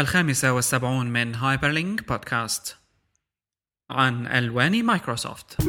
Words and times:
الخامسة 0.00 0.52
والسبعون 0.52 1.06
من 1.06 1.34
هايبرلينك 1.34 2.08
بودكاست. 2.08 2.76
عن 3.90 4.26
ألوان 4.26 4.84
مايكروسوفت. 4.84 5.62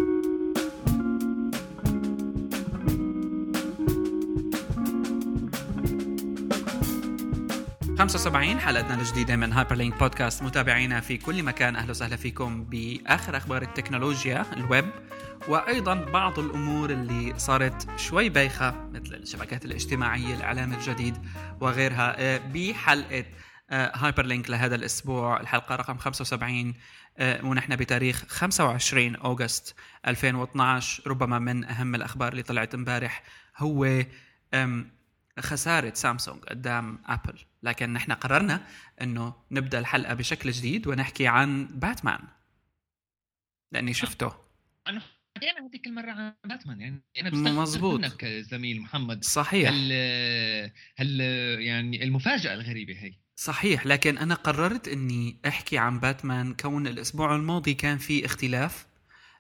75 8.00 8.60
حلقتنا 8.60 9.02
الجديدة 9.02 9.36
من 9.36 9.54
هايبر 9.54 9.76
لينك 9.76 10.00
بودكاست. 10.00 10.44
متابعينا 10.44 11.00
في 11.00 11.18
كل 11.18 11.44
مكان. 11.44 11.76
أهلا 11.76 11.90
وسهلا 11.90 12.16
فيكم 12.16 12.64
بآخر 12.64 13.38
أخبار 13.38 13.62
التكنولوجيا 13.62 14.46
الويب 14.54 14.90
وأيضا 15.48 15.94
بعض 15.94 16.40
الأمور 16.40 16.90
اللي 16.90 17.34
صارت 17.38 17.88
شوي 17.98 18.30
بايخة 18.30 18.90
مثل 18.94 19.16
الشبكات 19.16 19.66
الاجتماعية 19.66 20.36
الإعلام 20.36 20.74
الجديد 20.74 21.18
وغيرها. 21.62 22.16
آه، 22.18 22.42
بحلقة 22.54 23.26
هايبر 23.72 24.26
لينك 24.26 24.50
لهذا 24.50 24.76
الأسبوع 24.76 25.40
الحلقة 25.42 25.76
رقم 25.76 25.98
75 25.98 26.74
آه، 27.18 27.46
ونحن 27.46 27.76
بتاريخ 27.76 28.26
25 28.28 29.16
August 29.16 29.76
2012 30.08 31.08
ربما 31.08 31.40
من 31.40 31.64
أهم 31.64 31.96
الأخبار 31.96 32.32
اللي 32.32 32.44
طلعت 32.44 32.74
امبارح 32.74 33.24
هو 33.58 34.04
خسارة 35.40 35.94
سامسونج 35.94 36.44
قدام 36.44 37.00
أبل. 37.06 37.40
لكن 37.64 37.94
نحن 37.94 38.12
قررنا 38.12 38.68
أنه 39.02 39.34
نبدأ 39.52 39.80
الحلقة 39.80 40.14
بشكل 40.14 40.52
جديد 40.52 40.88
ونحكي 40.88 41.28
عن 41.28 41.68
باتمان. 41.68 42.20
لأني 43.72 43.94
شفته. 43.94 44.34
أنا 44.88 45.02
حكينا 45.38 45.68
هذيك 45.68 45.88
المرة 45.88 46.12
عن 46.12 46.34
باتمان. 46.46 46.82
يعني 46.82 47.04
أنا 47.22 47.52
مظبوط 47.52 48.00
منك 48.00 48.26
زميل 48.26 48.82
محمد. 48.82 49.24
صحيح. 49.24 49.70
هل 49.70 49.92
هل 50.96 51.22
يعني 51.62 52.04
المفاجأة 52.04 52.54
الغريبة 52.54 52.94
هي. 52.94 53.14
صحيح 53.40 53.86
لكن 53.86 54.18
أنا 54.18 54.36
قررت 54.36 54.88
أني 54.88 55.38
أحكي 55.48 55.78
عن 55.78 56.00
باتمان 56.00 56.54
كون 56.54 56.88
الأسبوع 56.88 57.36
الماضي 57.36 57.74
كان 57.74 57.98
في 57.98 58.26
اختلاف 58.26 58.86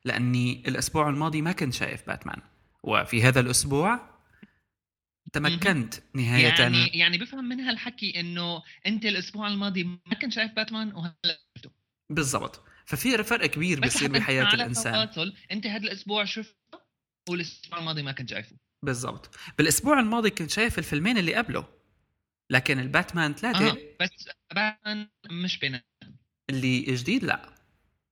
لأني 0.05 0.63
الأسبوع 0.67 1.09
الماضي 1.09 1.41
ما 1.41 1.51
كنت 1.51 1.73
شايف 1.73 2.07
باتمان. 2.07 2.41
وفي 2.83 3.23
هذا 3.23 3.39
الأسبوع 3.39 3.99
تمكنت 5.33 5.93
نهاية. 6.13 6.43
يعني 6.43 6.87
يعني 6.87 7.17
بفهم 7.17 7.49
من 7.49 7.59
هالحكي 7.59 8.19
إنه 8.19 8.63
أنت 8.87 9.05
الأسبوع 9.05 9.47
الماضي 9.47 9.83
ما 9.83 10.15
كنت 10.21 10.33
شايف 10.33 10.51
باتمان 10.51 10.93
وهلا 10.93 11.39
شفته. 11.57 11.71
بالضبط. 12.09 12.63
ففي 12.85 13.23
فرق 13.23 13.45
كبير 13.45 13.79
بيصير 13.79 14.11
بحياة 14.11 14.43
على 14.43 14.55
الإنسان. 14.63 14.93
تواصل 14.93 15.33
أنت 15.51 15.67
هذا 15.67 15.83
الأسبوع 15.83 16.25
شفته 16.25 16.79
والأسبوع 17.29 17.79
الماضي 17.79 18.03
ما 18.03 18.11
كنت 18.11 18.29
شايفه. 18.29 18.55
بالضبط. 18.83 19.35
بالأسبوع 19.57 19.99
الماضي 19.99 20.29
كنت 20.29 20.49
شايف 20.49 20.79
الفيلمين 20.79 21.17
اللي 21.17 21.35
قبله. 21.35 21.78
لكن 22.49 22.79
الباتمان 22.79 23.33
ثلاثة. 23.33 23.69
آه. 23.69 23.77
بس 23.99 24.29
باتمان 24.55 25.07
مش 25.31 25.59
بين 25.59 25.81
اللي 26.49 26.81
جديد 26.81 27.23
لا. 27.23 27.49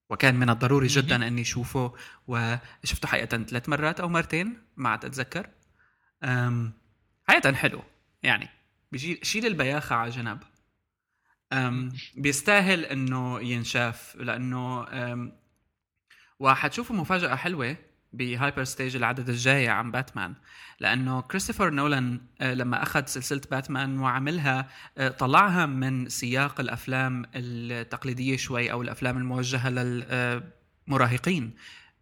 وكان 0.10 0.36
من 0.36 0.50
الضروري 0.50 0.88
جدا 0.88 1.28
إني 1.28 1.42
أشوفه 1.42 1.94
وشفته 2.28 3.08
حقيقة 3.08 3.44
ثلاث 3.44 3.70
مرات 3.70 4.00
أو 4.00 4.10
مرتين 4.10 4.64
ما 4.76 4.90
عاد 4.90 5.06
أتذكر. 5.06 5.50
أم 6.24 6.74
حقيقة 7.28 7.54
حلو 7.54 7.84
يعني 8.24 8.50
بيشيل 8.92 9.20
شيل 9.24 9.46
البياخة 9.46 9.96
على 9.96 10.10
جنب. 10.10 10.40
أم 11.54 11.94
بيستاهل 12.16 12.86
إنه 12.86 13.42
ينشاف 13.42 14.16
لأنه 14.16 14.88
وحتشوفوا 16.40 16.96
مفاجأة 16.96 17.36
حلوة. 17.36 17.78
بهايبر 18.14 18.64
ستيج 18.64 18.96
العدد 18.96 19.30
الجاي 19.30 19.68
عن 19.68 19.92
باتمان. 19.92 20.34
لأنه 20.80 21.22
كريستوفر 21.22 21.70
نولان 21.70 22.22
آه، 22.42 22.54
لما 22.54 22.84
أخذ 22.84 23.06
سلسلة 23.06 23.42
باتمان 23.52 24.00
وعملها 24.00 24.68
آه، 24.98 25.10
طلعها 25.10 25.66
من 25.66 26.10
سياق 26.10 26.60
الأفلام 26.60 27.26
التقليدية 27.36 28.38
شوي 28.38 28.72
أو 28.72 28.82
الأفلام 28.82 29.18
الموجهة 29.18 29.70
للمراهقين 29.70 31.54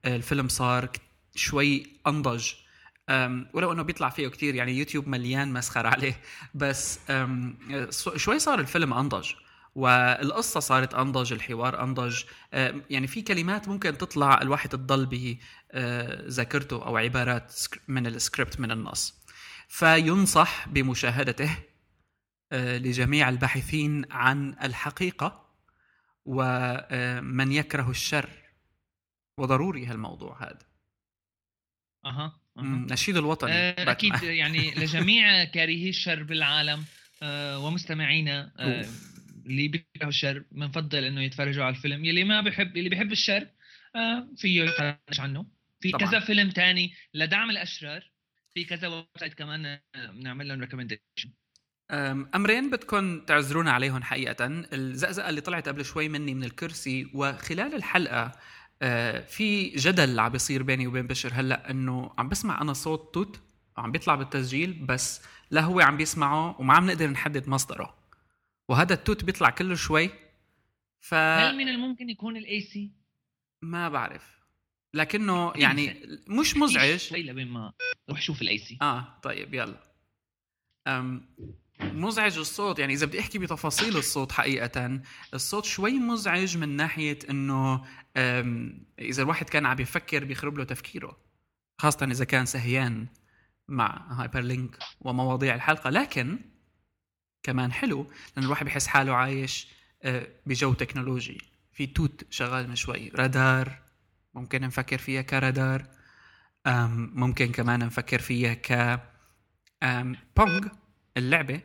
آه، 0.05 0.15
الفيلم 0.15 0.47
صار 0.47 0.89
شوي 1.35 1.87
أنضج. 2.07 2.51
ولو 3.53 3.71
إنه 3.71 3.83
بيطلع 3.83 4.09
فيه 4.09 4.27
كتير 4.27 4.55
يعني 4.55 4.77
يوتيوب 4.77 5.07
مليان 5.07 5.53
مسخر 5.53 5.87
عليه. 5.87 6.21
بس 6.55 6.99
شوي 8.15 8.39
صار 8.39 8.59
الفيلم 8.59 8.93
أنضج. 8.93 9.31
والقصة 9.75 10.59
صارت 10.59 10.93
أنضج 10.93 11.33
الحوار 11.33 11.83
أنضج. 11.83 12.23
يعني 12.89 13.07
في 13.07 13.21
كلمات 13.21 13.67
ممكن 13.67 13.97
تطلع 13.97 14.41
الواحد 14.41 14.69
تضل 14.69 15.05
بذاكرته 15.73 16.85
أو 16.85 16.97
عبارات 16.97 17.53
من 17.87 18.07
السكريبت 18.07 18.59
من 18.59 18.71
النص. 18.71 19.25
فينصح 19.67 20.67
بمشاهدته 20.67 21.57
لجميع 22.51 23.29
الباحثين 23.29 24.11
عن 24.11 24.55
الحقيقة 24.63 25.45
ومن 26.25 27.51
يكره 27.51 27.89
الشر. 27.89 28.29
وضروري 29.37 29.85
هالموضوع 29.85 30.43
هذا. 30.43 30.59
أها 32.05 32.45
نشيد 32.57 33.17
الوطني 33.17 33.51
آه 33.51 33.91
أكيد 33.91 34.23
يعني 34.23 34.71
لجميع 34.81 35.43
كارهي 35.43 35.89
الشر 35.89 36.23
بالعالم 36.23 36.85
آه 37.23 37.59
ومستمعينا 37.59 38.51
آه 38.59 38.85
اللي 39.45 39.67
بيكرهوا 39.67 40.09
الشر 40.09 40.43
بنفضل 40.51 41.03
إنه 41.03 41.21
يتفرجوا 41.21 41.63
على 41.63 41.75
الفيلم. 41.75 42.05
يلي 42.05 42.23
ما 42.23 42.41
بحب 42.41 42.77
اللي 42.77 42.89
بيحب 42.89 43.11
الشر 43.11 43.47
آه 43.95 44.27
فيه 44.37 44.63
يتفرج 44.63 45.19
عنه. 45.19 45.45
في 45.79 45.91
طبعا. 45.91 46.09
كذا 46.09 46.19
فيلم 46.19 46.49
تاني 46.49 46.93
لدعم 47.13 47.49
الأشرار 47.49 48.11
في 48.53 48.63
كذا 48.63 48.87
website 48.87 49.33
كمان 49.33 49.79
بنعمل 49.95 50.47
لهم 50.47 50.61
recommendation 50.61 51.31
أمرين 52.35 52.69
بدكم 52.69 53.25
تعذرونا 53.25 53.71
عليهم 53.71 54.03
حقيقة. 54.03 54.45
الزقزقة 54.73 55.29
اللي 55.29 55.41
طلعت 55.41 55.67
قبل 55.67 55.85
شوي 55.85 56.09
مني 56.09 56.33
من 56.33 56.43
الكرسي 56.43 57.07
وخلال 57.13 57.75
الحلقة 57.75 58.31
آه، 58.81 59.19
في 59.19 59.69
جدل 59.69 60.19
عم 60.19 60.31
بيصير 60.31 60.63
بيني 60.63 60.87
وبين 60.87 61.07
بشر. 61.07 61.29
هلأ 61.33 61.71
إنه 61.71 62.13
عم 62.17 62.29
بسمع 62.29 62.61
أنا 62.61 62.73
صوت 62.73 63.13
توت 63.13 63.39
عم 63.77 63.91
بيطلع 63.91 64.15
بالتسجيل 64.15 64.73
بس 64.73 65.21
لا 65.51 65.61
هو 65.61 65.79
عم 65.79 65.97
بيسمعه 65.97 66.61
وما 66.61 66.73
عم 66.73 66.87
نقدر 66.87 67.07
نحدد 67.07 67.49
مصدره. 67.49 68.04
وهذا 68.69 68.93
التوت 68.93 69.23
بيطلع 69.23 69.49
كل 69.49 69.77
شوي. 69.77 70.09
ف 70.99 71.13
هل 71.13 71.57
من 71.57 71.67
الممكن 71.67 72.09
يكون 72.09 72.37
الاي 72.37 72.61
سي؟ 72.61 72.91
ما 73.61 73.89
بعرف. 73.89 74.35
لكنه 74.93 75.53
يعني 75.55 76.01
مش 76.27 76.57
مزعج. 76.57 76.97
شوي 76.97 77.23
لبين 77.23 77.47
ما 77.47 77.73
روح 78.09 78.21
شوف 78.21 78.41
ال 78.41 78.57
AC 78.57 78.77
آه 78.81 79.19
طيب 79.23 79.53
يلا. 79.53 79.83
أم 80.87 81.35
مزعج 81.79 82.37
الصوت. 82.37 82.79
يعني 82.79 82.93
إذا 82.93 83.05
بدي 83.05 83.19
أحكي 83.19 83.39
بتفاصيل 83.39 83.97
الصوت 83.97 84.31
حقيقة 84.31 85.01
الصوت 85.33 85.65
شوي 85.65 85.91
مزعج 85.91 86.57
من 86.57 86.69
ناحية 86.69 87.19
إنه 87.29 87.85
إذا 88.99 89.23
الواحد 89.23 89.49
كان 89.49 89.65
عم 89.65 89.79
يفكر 89.79 90.25
بيخرب 90.25 90.57
له 90.57 90.63
تفكيره 90.63 91.17
خاصة 91.81 92.05
إذا 92.05 92.25
كان 92.25 92.45
سهيان 92.45 93.07
مع 93.67 94.11
هايبر 94.11 94.41
لينك 94.41 94.79
ومواضيع 94.99 95.55
الحلقة. 95.55 95.89
لكن 95.89 96.39
كمان 97.45 97.71
حلو 97.71 98.11
لأنه 98.35 98.45
الواحد 98.45 98.65
بحس 98.65 98.87
حاله 98.87 99.13
عايش 99.15 99.67
أه، 100.03 100.27
بجو 100.45 100.73
تكنولوجي. 100.73 101.37
في 101.71 101.87
توت 101.87 102.25
شغال 102.29 102.69
من 102.69 102.75
شوي 102.75 103.09
رادار 103.09 103.79
ممكن 104.33 104.61
نفكر 104.61 104.97
فيها 104.97 105.21
كرادار 105.21 105.85
ممكن 106.95 107.51
كمان 107.51 107.79
نفكر 107.79 108.19
فيها 108.19 108.53
ك 108.53 108.99
بونج 110.37 110.67
اللعبة. 111.17 111.61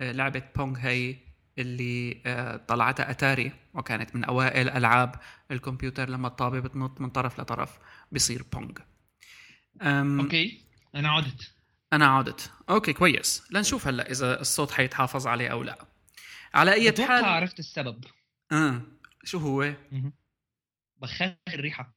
أه، 0.00 0.12
لعبة 0.12 0.42
بونج 0.56 0.76
هي 0.80 1.16
اللي 1.58 2.22
أه، 2.26 2.56
طلعتها 2.56 3.10
أتاري 3.10 3.52
وكانت 3.74 4.16
من 4.16 4.24
أوائل 4.24 4.68
ألعاب 4.70 5.14
الكمبيوتر 5.50 6.08
لما 6.08 6.28
الطابة 6.28 6.60
بتنط 6.60 7.00
من 7.00 7.10
طرف 7.10 7.40
لطرف 7.40 7.78
بيصير 8.12 8.42
بونج. 8.52 8.78
okay 9.82 10.60
أنا 10.94 11.08
عدت. 11.10 11.57
أنا 11.92 12.06
عدت 12.06 12.52
okay 12.70 12.92
كويس. 12.92 13.42
لنشوف 13.50 13.86
هلأ 13.86 14.10
إذا 14.10 14.40
الصوت 14.40 14.70
حيتحافظ 14.70 15.26
عليه 15.26 15.48
أو 15.48 15.62
لا. 15.62 15.86
على 16.54 16.72
أي 16.72 17.06
حال 17.06 17.24
عرفت 17.24 17.58
السبب. 17.58 18.04
آه. 18.52 18.82
شو 19.24 19.38
هو؟ 19.38 19.74
بخاف 20.96 21.36
الريحة. 21.48 21.94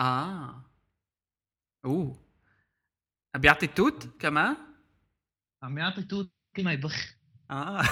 آه. 0.00 0.70
أوه. 1.84 2.24
بيعطي 3.36 3.66
التوت 3.66 4.20
كمان؟ 4.20 4.56
عم 5.62 5.78
يعطي 5.78 6.02
توت 6.02 6.32
كل 6.56 6.64
ما 6.64 6.72
يبخ. 6.72 7.14
آه. 7.50 7.82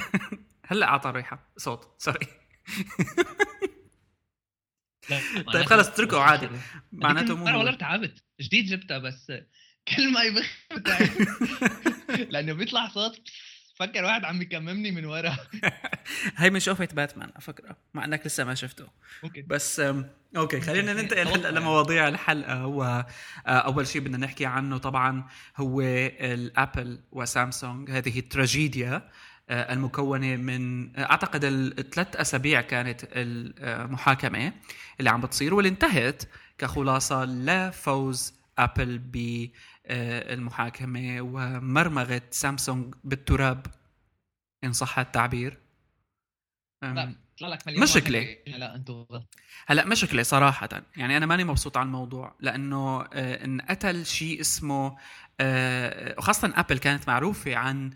هلأ 0.68 0.86
أعطى 0.86 1.08
الريحة. 1.08 1.52
صوت. 1.56 2.02
sorry 2.02 2.26
طيب 5.52 5.64
خلص 5.64 5.88
اتركه 5.88 6.20
عادي. 6.20 6.48
معناته 6.92 7.36
مو 7.36 7.44
والله 7.44 7.74
تعبت. 7.74 8.24
جديد 8.40 8.64
جبتها 8.64 8.98
بس 8.98 9.32
كل 9.88 10.12
ما 10.12 10.22
يبخ 10.22 10.46
لأنه 12.32 12.52
بيطلع 12.52 12.88
صوت 12.88 13.20
فكر 13.76 14.04
واحد 14.04 14.24
عم 14.24 14.42
يكممني 14.42 14.90
من 14.90 15.04
ورا. 15.04 15.36
هي 16.36 16.50
من 16.50 16.60
شوفة 16.60 16.88
باتمان 16.92 17.30
على 17.34 17.40
فكرة 17.40 17.76
مع 17.94 18.04
إنك 18.04 18.26
لسه 18.26 18.44
ما 18.44 18.54
شفته. 18.54 18.86
okay. 19.24 19.42
بس 19.42 19.82
okay 20.36 20.60
خلينا 20.60 20.92
ننتقل 20.92 21.28
هلأ 21.28 21.50
لمواضيع 21.50 22.08
الحلقة. 22.08 22.54
هو 22.54 23.06
آه، 23.46 23.50
أول 23.50 23.86
شيء 23.86 24.02
بدنا 24.02 24.18
نحكي 24.18 24.46
عنه 24.46 24.78
طبعا 24.78 25.24
هو 25.56 25.80
الأبل 25.80 27.00
وسامسونج 27.12 27.90
هذه 27.90 28.18
التراجيديا 28.18 29.10
المكونة 29.50 30.36
من 30.36 30.90
أعتقد 30.98 31.44
الثلاث 31.44 32.16
أسابيع 32.16 32.60
كانت 32.60 33.00
المحاكمة 33.12 34.52
اللي 35.00 35.10
عم 35.10 35.20
بتصير 35.20 35.54
واللي 35.54 35.68
انتهت 35.68 36.22
كخلاصة 36.58 37.24
لفوز 37.24 38.35
ابل 38.58 38.98
بالمحاكمه 39.88 41.20
ومرمغة 41.20 42.22
سامسونج 42.30 42.94
بالتراب 43.04 43.66
إن 44.64 44.72
صح 44.72 44.98
التعبير. 44.98 45.58
لا 46.82 47.14
طلع 47.38 47.48
لك 47.48 47.66
مليون 47.66 47.82
مشكلة. 47.82 48.36
لا 48.46 48.74
أنتم 48.74 49.06
هلا 49.66 49.86
مشكلة 49.86 50.22
صراحة 50.22 50.68
يعني 50.96 51.16
أنا 51.16 51.26
ماني 51.26 51.44
مبسوط 51.44 51.76
على 51.76 51.86
الموضوع 51.86 52.34
لأنه 52.40 53.02
آه، 53.02 53.44
انقتل 53.44 54.06
شيء 54.06 54.40
اسمه 54.40 54.96
آه، 55.40 56.14
وخاصه 56.18 56.52
ابل 56.56 56.78
كانت 56.78 57.08
معروفة 57.08 57.56
عن 57.56 57.90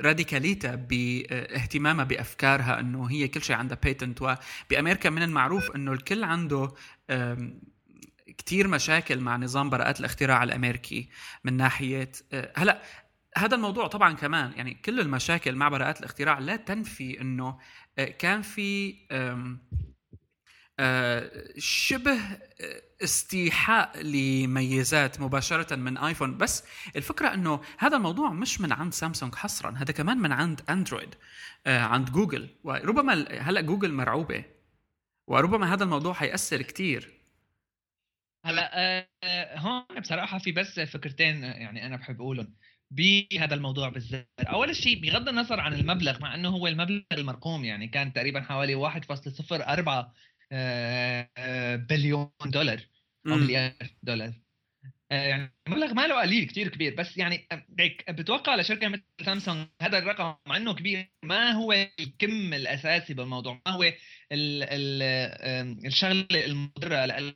راديكاليتا 0.00 0.74
باهتمامها 0.74 2.04
بأفكارها 2.04 2.80
إنه 2.80 3.10
هي 3.10 3.28
كل 3.28 3.42
شيء 3.42 3.56
عندها 3.56 3.78
patent 3.82 4.22
وبأمريكا 4.22 5.10
من 5.10 5.22
المعروف 5.22 5.70
إنه 5.76 5.92
الكل 5.92 6.24
عنده 6.24 6.72
كتير 8.38 8.68
مشاكل 8.68 9.20
مع 9.20 9.36
نظام 9.36 9.70
براءات 9.70 10.00
الاختراع 10.00 10.42
الأمريكي 10.42 11.08
من 11.44 11.56
ناحية 11.56 12.12
آه، 12.32 12.52
هلأ 12.56 12.82
هذا 13.36 13.54
الموضوع 13.54 13.86
طبعا 13.86 14.12
كمان 14.12 14.52
يعني 14.56 14.74
كل 14.74 15.00
المشاكل 15.00 15.56
مع 15.56 15.68
براءات 15.68 16.00
الاختراع 16.00 16.38
لا 16.38 16.56
تنفي 16.56 17.20
إنه 17.20 17.58
آه، 17.98 18.04
كان 18.04 18.42
في 18.42 18.94
آه، 19.10 19.58
شبه 21.58 22.18
استيحاء 23.02 24.02
لميزات 24.02 25.20
مباشرة 25.20 25.76
من 25.76 25.98
آيفون. 25.98 26.36
بس 26.36 26.64
الفكرة 26.96 27.34
إنه 27.34 27.60
هذا 27.78 27.96
الموضوع 27.96 28.32
مش 28.32 28.60
من 28.60 28.72
عند 28.72 28.92
سامسونج 28.94 29.34
حصرا 29.34 29.70
هذا 29.70 29.92
كمان 29.92 30.18
من 30.18 30.32
عند 30.32 30.60
أندرويد 30.70 31.14
عند 31.66 32.10
جوجل. 32.12 32.48
وربما 32.64 33.12
هلأ 33.40 33.60
جوجل 33.60 33.92
مرعوبة 33.92 34.44
وربما 35.26 35.74
هذا 35.74 35.84
الموضوع 35.84 36.12
حيأثر 36.12 36.62
كتير. 36.62 37.17
هلا 38.44 38.70
آه 39.24 39.58
هون 39.58 39.84
بصراحة 40.00 40.38
في 40.38 40.52
بس 40.52 40.80
فكرتين 40.80 41.42
يعني 41.42 41.86
أنا 41.86 41.96
بحب 41.96 42.20
أقولهم 42.20 42.54
بهذا 42.90 43.54
الموضوع 43.54 43.88
بالذات. 43.88 44.28
أول 44.40 44.76
شيء 44.76 45.00
بغض 45.00 45.28
النظر 45.28 45.60
عن 45.60 45.74
المبلغ 45.74 46.20
مع 46.20 46.34
إنه 46.34 46.48
هو 46.48 46.66
المبلغ 46.66 47.02
المرقوم 47.12 47.64
يعني 47.64 47.88
كان 47.88 48.12
تقريبا 48.12 48.40
حوالي 48.40 48.74
1.04 48.74 50.14
آه، 50.52 51.76
بليون 51.76 52.30
دولار 52.46 52.80
أو 53.26 53.36
مليار 53.36 53.72
دولار. 54.02 54.28
آه، 54.28 54.47
يعني 55.10 55.54
مبلغ 55.68 55.94
ماله 55.94 56.20
قليل 56.20 56.46
كثير 56.46 56.68
كبير. 56.68 56.94
بس 56.94 57.16
يعني 57.18 57.48
هيك 57.78 58.10
بتوقع 58.10 58.54
لشركه 58.54 58.88
مثل 58.88 59.02
سامسونج 59.24 59.66
هذا 59.82 59.98
الرقم 59.98 60.34
مع 60.46 60.56
إنه 60.56 60.74
كبير 60.74 61.10
ما 61.22 61.50
هو 61.50 61.72
الكم 61.72 62.54
الأساسي 62.54 63.14
بالموضوع؟ 63.14 63.60
ما 63.66 63.72
هو 63.72 63.82
ال 63.82 64.62
ال 64.62 65.02
الشغلة 65.86 66.26
المضرة 66.32 67.34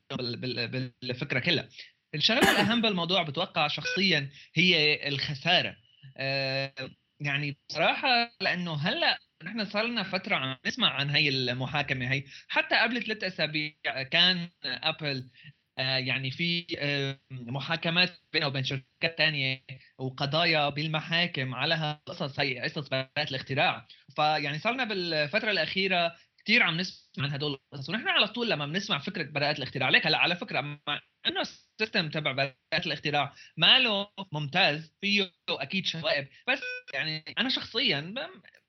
بالفكرة 1.03 1.39
كلها. 1.39 1.69
الشغلة 2.15 2.51
الأهم 2.51 2.83
بالموضوع 2.83 3.23
بتوقع 3.23 3.69
شخصيا 3.69 4.31
هي 4.55 5.09
الخسارة. 5.09 5.77
آه، 6.17 6.73
يعني 7.21 7.59
بصراحة 7.69 8.33
لأنه 8.41 8.75
هلأ 8.75 9.19
نحن 9.45 9.65
صار 9.65 9.87
لنا 9.87 10.03
فترة 10.03 10.37
عم 10.37 10.57
نسمع 10.67 10.91
عن 10.91 11.11
هي 11.11 11.29
المحاكمة. 11.29 12.13
هي 12.13 12.25
حتى 12.49 12.77
قبل 12.77 13.03
ثلاث 13.03 13.25
أسابيع 13.25 13.73
كان 14.11 14.49
ابل 14.65 15.19
آه، 15.19 15.62
يعني 15.79 16.31
في 16.31 16.67
آه، 16.79 17.19
محاكمات 17.31 18.19
بينه 18.33 18.47
وبين 18.47 18.65
شركات 18.65 19.19
تانية 19.19 19.65
وقضايا 19.99 20.69
بالمحاكم 20.69 21.55
على 21.55 21.99
قصص 22.07 22.41
هي 22.41 22.61
قصص 22.61 22.89
براءة 22.89 23.31
الاختراع. 23.31 23.87
فيعني 24.17 24.59
صارنا 24.59 24.85
بالفترة 24.85 25.51
الأخيرة 25.51 26.17
كثير 26.45 26.63
عم 26.63 26.77
نسمع 26.77 27.25
عن 27.25 27.33
هدول 27.33 27.53
القصص. 27.73 27.89
ونحن 27.89 28.09
على 28.09 28.29
طول 28.29 28.51
لما 28.51 28.67
بنسمع 28.67 28.99
فكرة 28.99 29.23
براءة 29.23 29.57
الاختراع 29.59 29.89
ليك 29.89 30.07
هلا 30.07 30.19
على 30.19 30.37
فكرة 30.37 30.61
مع 30.61 31.01
إنه 31.27 31.41
ال 31.41 31.51
system 31.51 32.11
تبع 32.11 32.33
براءة 32.33 32.87
الاختراع 32.87 33.35
ماله 33.57 34.09
ممتاز 34.33 34.95
فيه 35.01 35.33
أكيد 35.49 35.87
شوائب. 35.87 36.29
بس 36.49 36.61
يعني 36.95 37.25
أنا 37.39 37.49
شخصيا 37.49 38.15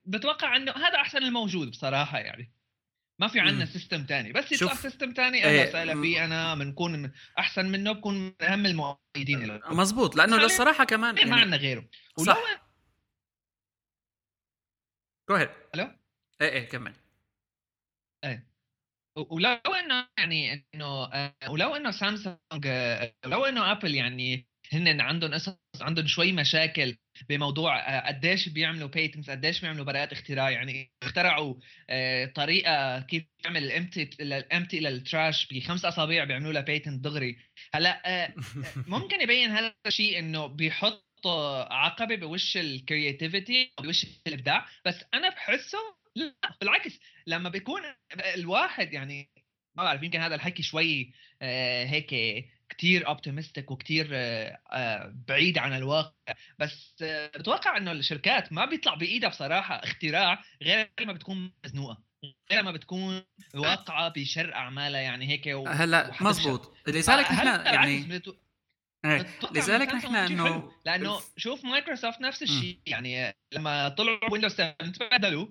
بتوقع 0.05 0.55
إنه 0.55 0.71
هذا 0.71 0.95
أحسن 0.95 1.17
الموجود 1.23 1.69
بصراحة 1.71 2.19
يعني. 2.19 2.53
ما 3.23 3.29
في 3.29 3.39
عندنا 3.39 3.65
system 3.65 4.05
ثاني 4.09 4.33
بس 4.33 4.51
يطلع 4.51 4.73
system 4.73 5.13
ثاني 5.13 5.45
أهلا 5.45 5.69
وسهلا 5.69 6.01
فيه 6.01 6.25
أنا 6.25 6.55
بنكون 6.55 7.11
أحسن 7.39 7.65
منه 7.65 7.91
بكون 7.91 8.15
من 8.15 8.33
أهم 8.41 8.65
المؤيدين 8.65 9.43
له 9.43 9.61
مزبوط 9.73 10.15
لأنه 10.15 10.37
للصراحة 10.37 10.83
كمان 10.83 11.17
يعني 11.17 11.29
ما 11.29 11.35
عندنا 11.35 11.57
غيره. 11.57 11.89
صح. 12.17 12.37
جو 15.29 15.35
ألو؟ 15.35 15.91
إيه 16.41 16.49
إيه 16.49 16.69
كمل. 16.69 16.93
إيه. 18.23 18.47
ولو 19.17 19.55
أنه 19.55 20.07
يعني 20.17 20.67
إنه 20.75 21.05
آه، 21.05 21.35
ولو 21.49 21.75
أنه 21.75 21.91
سامسونج 21.91 22.39
آه، 22.65 23.13
ولو 23.25 23.45
أنه 23.45 23.71
ابل 23.71 23.95
يعني 23.95 24.47
هن 24.75 25.01
عندهم 25.01 25.33
قصص 25.33 25.57
عندهم 25.81 26.07
شوي 26.07 26.31
مشاكل 26.31 26.95
بموضوع 27.29 27.79
آه، 27.79 28.07
قديش 28.07 28.49
بيعملوا 28.49 28.87
patents 28.87 29.29
قديش 29.29 29.61
بيعملوا 29.61 29.85
براءات 29.85 30.11
اختراع. 30.11 30.49
يعني 30.49 30.91
اخترعوا 31.03 31.55
آه، 31.89 32.25
طريقة 32.25 32.99
كيف 32.99 33.23
تعمل 33.43 33.63
ال 33.63 33.71
empty 33.71 34.09
ال 34.19 34.29
empty 34.29 34.79
لل 34.79 34.99
trash 34.99 35.47
بخمس 35.47 35.85
أصابع 35.85 36.23
بيعملوا 36.23 36.53
لها 36.53 36.61
patent 36.61 37.03
دغري. 37.03 37.37
هلأ 37.73 38.23
آه، 38.23 38.33
ممكن 38.87 39.21
يبين 39.21 39.49
هذا 39.49 39.75
الشيء 39.87 40.19
إنه 40.19 40.47
بيحط 40.47 41.27
عقبة 41.69 42.15
بوش 42.15 42.57
ال 42.57 42.68
creativity 42.68 43.71
بوش 43.81 44.05
الإبداع. 44.27 44.65
بس 44.85 45.03
أنا 45.13 45.29
بحسه 45.29 45.79
لا 46.15 46.33
بالعكس 46.61 46.99
لما 47.27 47.49
بيكون 47.49 47.81
الواحد 48.35 48.93
يعني 48.93 49.29
ما 49.75 49.83
بعرف 49.83 50.03
يمكن 50.03 50.19
هذا 50.19 50.35
الحكي 50.35 50.63
شوي 50.63 51.13
هيك 51.41 52.13
كتير 52.73 53.07
optimistic 53.07 53.71
وكتير 53.71 54.09
آه، 54.13 54.59
آه، 54.71 55.13
بعيد 55.27 55.57
عن 55.57 55.73
الواقع. 55.73 56.13
بس 56.59 56.95
آه، 57.01 57.27
بتوقع 57.27 57.77
إنه 57.77 57.91
الشركات 57.91 58.53
ما 58.53 58.65
بيطلع 58.65 58.93
بإيدها 58.93 59.29
بصراحة 59.29 59.75
اختراع 59.75 60.43
غير 60.61 60.89
ما 61.01 61.13
بتكون 61.13 61.53
مزنوقة 61.65 62.03
غير 62.51 62.63
ما 62.63 62.71
بتكون 62.71 63.23
واقعة 63.55 64.13
بشر 64.15 64.53
أعمالها 64.53 65.01
يعني 65.01 65.27
هيك 65.29 65.47
هلا 65.47 66.11
مزبوط 66.21 66.73
لذلك 66.87 67.31
نحن 67.31 67.47
يعني 67.47 68.21
إيه، 69.05 69.25
لذلك 69.51 69.93
نحن 69.93 70.15
إنه 70.15 70.71
لأنه 70.85 71.21
شوف 71.37 71.65
مايكروسوفت 71.65 72.21
نفس 72.21 72.43
الشيء 72.43 72.79
يعني 72.85 73.35
لما 73.51 73.89
طلعوا 73.89 74.31
ويندوز 74.31 74.51
7 74.51 74.71
تبهدلوا 74.71 75.47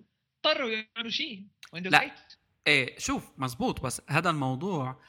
اضطروا 0.46 0.70
يعملوا 0.70 1.10
شيء. 1.10 1.46
ويندوز 1.72 1.92
8 1.92 2.12
إيه 2.66 2.98
شوف 2.98 3.32
مزبوط 3.36 3.80
بس 3.80 4.02
هذا 4.08 4.30
الموضوع 4.30 5.02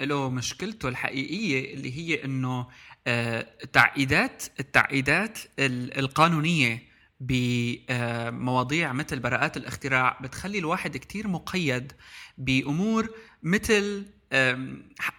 له 0.00 0.30
مشكلته 0.30 0.88
الحقيقية 0.88 1.74
اللي 1.74 1.98
هي 1.98 2.24
إنه 2.24 2.66
التعقيدات 3.06 4.42
آه، 4.42 4.60
التعقيدات 4.60 5.38
القانونية 5.58 6.82
بمواضيع 7.20 8.92
مثل 8.92 9.18
براءات 9.20 9.56
الاختراع 9.56 10.18
بتخلي 10.22 10.58
الواحد 10.58 10.96
كتير 10.96 11.28
مقيد 11.28 11.92
بأمور 12.38 13.08
مثل 13.42 14.06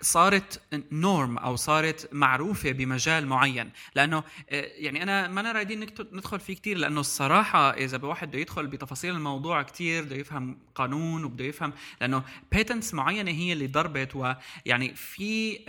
صارت 0.01 0.61
نورم 0.91 1.37
أو 1.37 1.55
صارت 1.55 2.09
معروفة 2.11 2.71
بمجال 2.71 3.27
معين. 3.27 3.71
لأنه 3.95 4.17
آه، 4.49 4.71
يعني 4.75 5.03
أنا 5.03 5.27
ما 5.27 5.41
أنا 5.41 5.51
رايدين 5.51 5.79
ندخل 6.11 6.39
فيه 6.39 6.55
كثير 6.55 6.77
لأنه 6.77 6.99
الصراحة 6.99 7.69
إذا 7.69 7.97
بواحد 7.97 8.29
بده 8.29 8.39
يدخل 8.39 8.67
بتفاصيل 8.67 9.15
الموضوع 9.15 9.61
كثير 9.61 10.03
بده 10.03 10.15
يفهم 10.15 10.57
قانون 10.75 11.23
وبده 11.23 11.45
يفهم 11.45 11.73
لأنه 12.01 12.23
patents 12.51 12.93
معينة 12.93 13.31
هي 13.31 13.53
اللي 13.53 13.67
ضربت 13.67 14.15
ويعني 14.15 14.95
في 14.95 15.59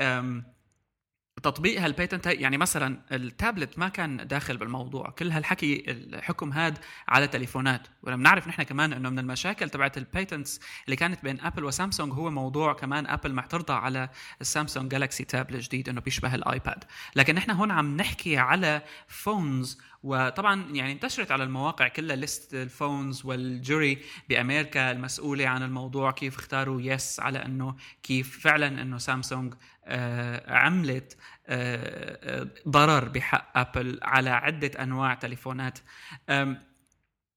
تطبيق 1.45 1.81
هال 1.81 1.92
patent 1.92 2.27
يعني 2.27 2.59
مثلا 2.59 3.01
التابلت 3.13 3.79
ما 3.79 3.89
كان 3.89 4.27
داخل 4.27 4.57
بالموضوع. 4.57 5.11
كل 5.11 5.31
هالحكي 5.31 5.85
الحكم 5.89 6.53
هاد 6.53 6.79
على 7.09 7.29
تليفونات. 7.29 7.89
ولما 8.03 8.17
بنعرف 8.17 8.49
نحن 8.49 8.63
كمان 8.63 8.93
إنه 8.93 9.11
من 9.11 9.19
المشاكل 9.19 9.69
تبعت 9.69 9.99
ال 9.99 10.06
patents 10.07 10.61
اللي 10.85 10.97
كانت 10.97 11.23
بين 11.23 11.41
ابل 11.41 11.65
وسامسونج 11.65 12.13
هو 12.13 12.31
موضوع 12.31 12.73
كمان 12.73 13.07
ابل 13.07 13.33
معترضة 13.33 13.75
على 13.75 14.09
السامسونج 14.41 14.91
جالكسي 14.91 15.25
تاب 15.25 15.51
الجديد 15.51 15.89
إنه 15.89 16.01
بيشبه 16.01 16.35
الايباد 16.35 16.85
لكن 17.17 17.35
نحن 17.35 17.51
هون 17.51 17.71
عم 17.71 17.97
نحكي 17.97 18.39
على 18.39 18.83
phones 19.09 19.79
وطبعا 20.05 20.67
يعني 20.73 20.93
انتشرت 20.93 21.31
على 21.31 21.45
المواقع 21.45 21.89
كلها 21.89 22.17
list 22.17 22.55
ال 22.55 22.65
phones 22.65 23.27
وال 23.27 23.51
jury 23.51 23.99
بأمريكا 24.29 24.91
المسؤولة 24.91 25.47
عن 25.47 25.63
الموضوع 25.63 26.11
كيف 26.11 26.39
اختاروا 26.39 26.81
يس 26.83 27.21
على 27.21 27.45
إنه 27.45 27.77
كيف 28.03 28.41
فعلا 28.41 28.83
إنه 28.83 28.99
سامسونج 28.99 29.55
آه، 29.85 30.53
عملت 30.53 31.17
آه، 31.47 32.43
آه، 32.43 32.49
ضرر 32.69 33.09
بحق 33.09 33.59
أبل 33.59 33.99
على 34.03 34.31
عدة 34.31 34.83
أنواع 34.83 35.15
تليفونات. 35.15 35.79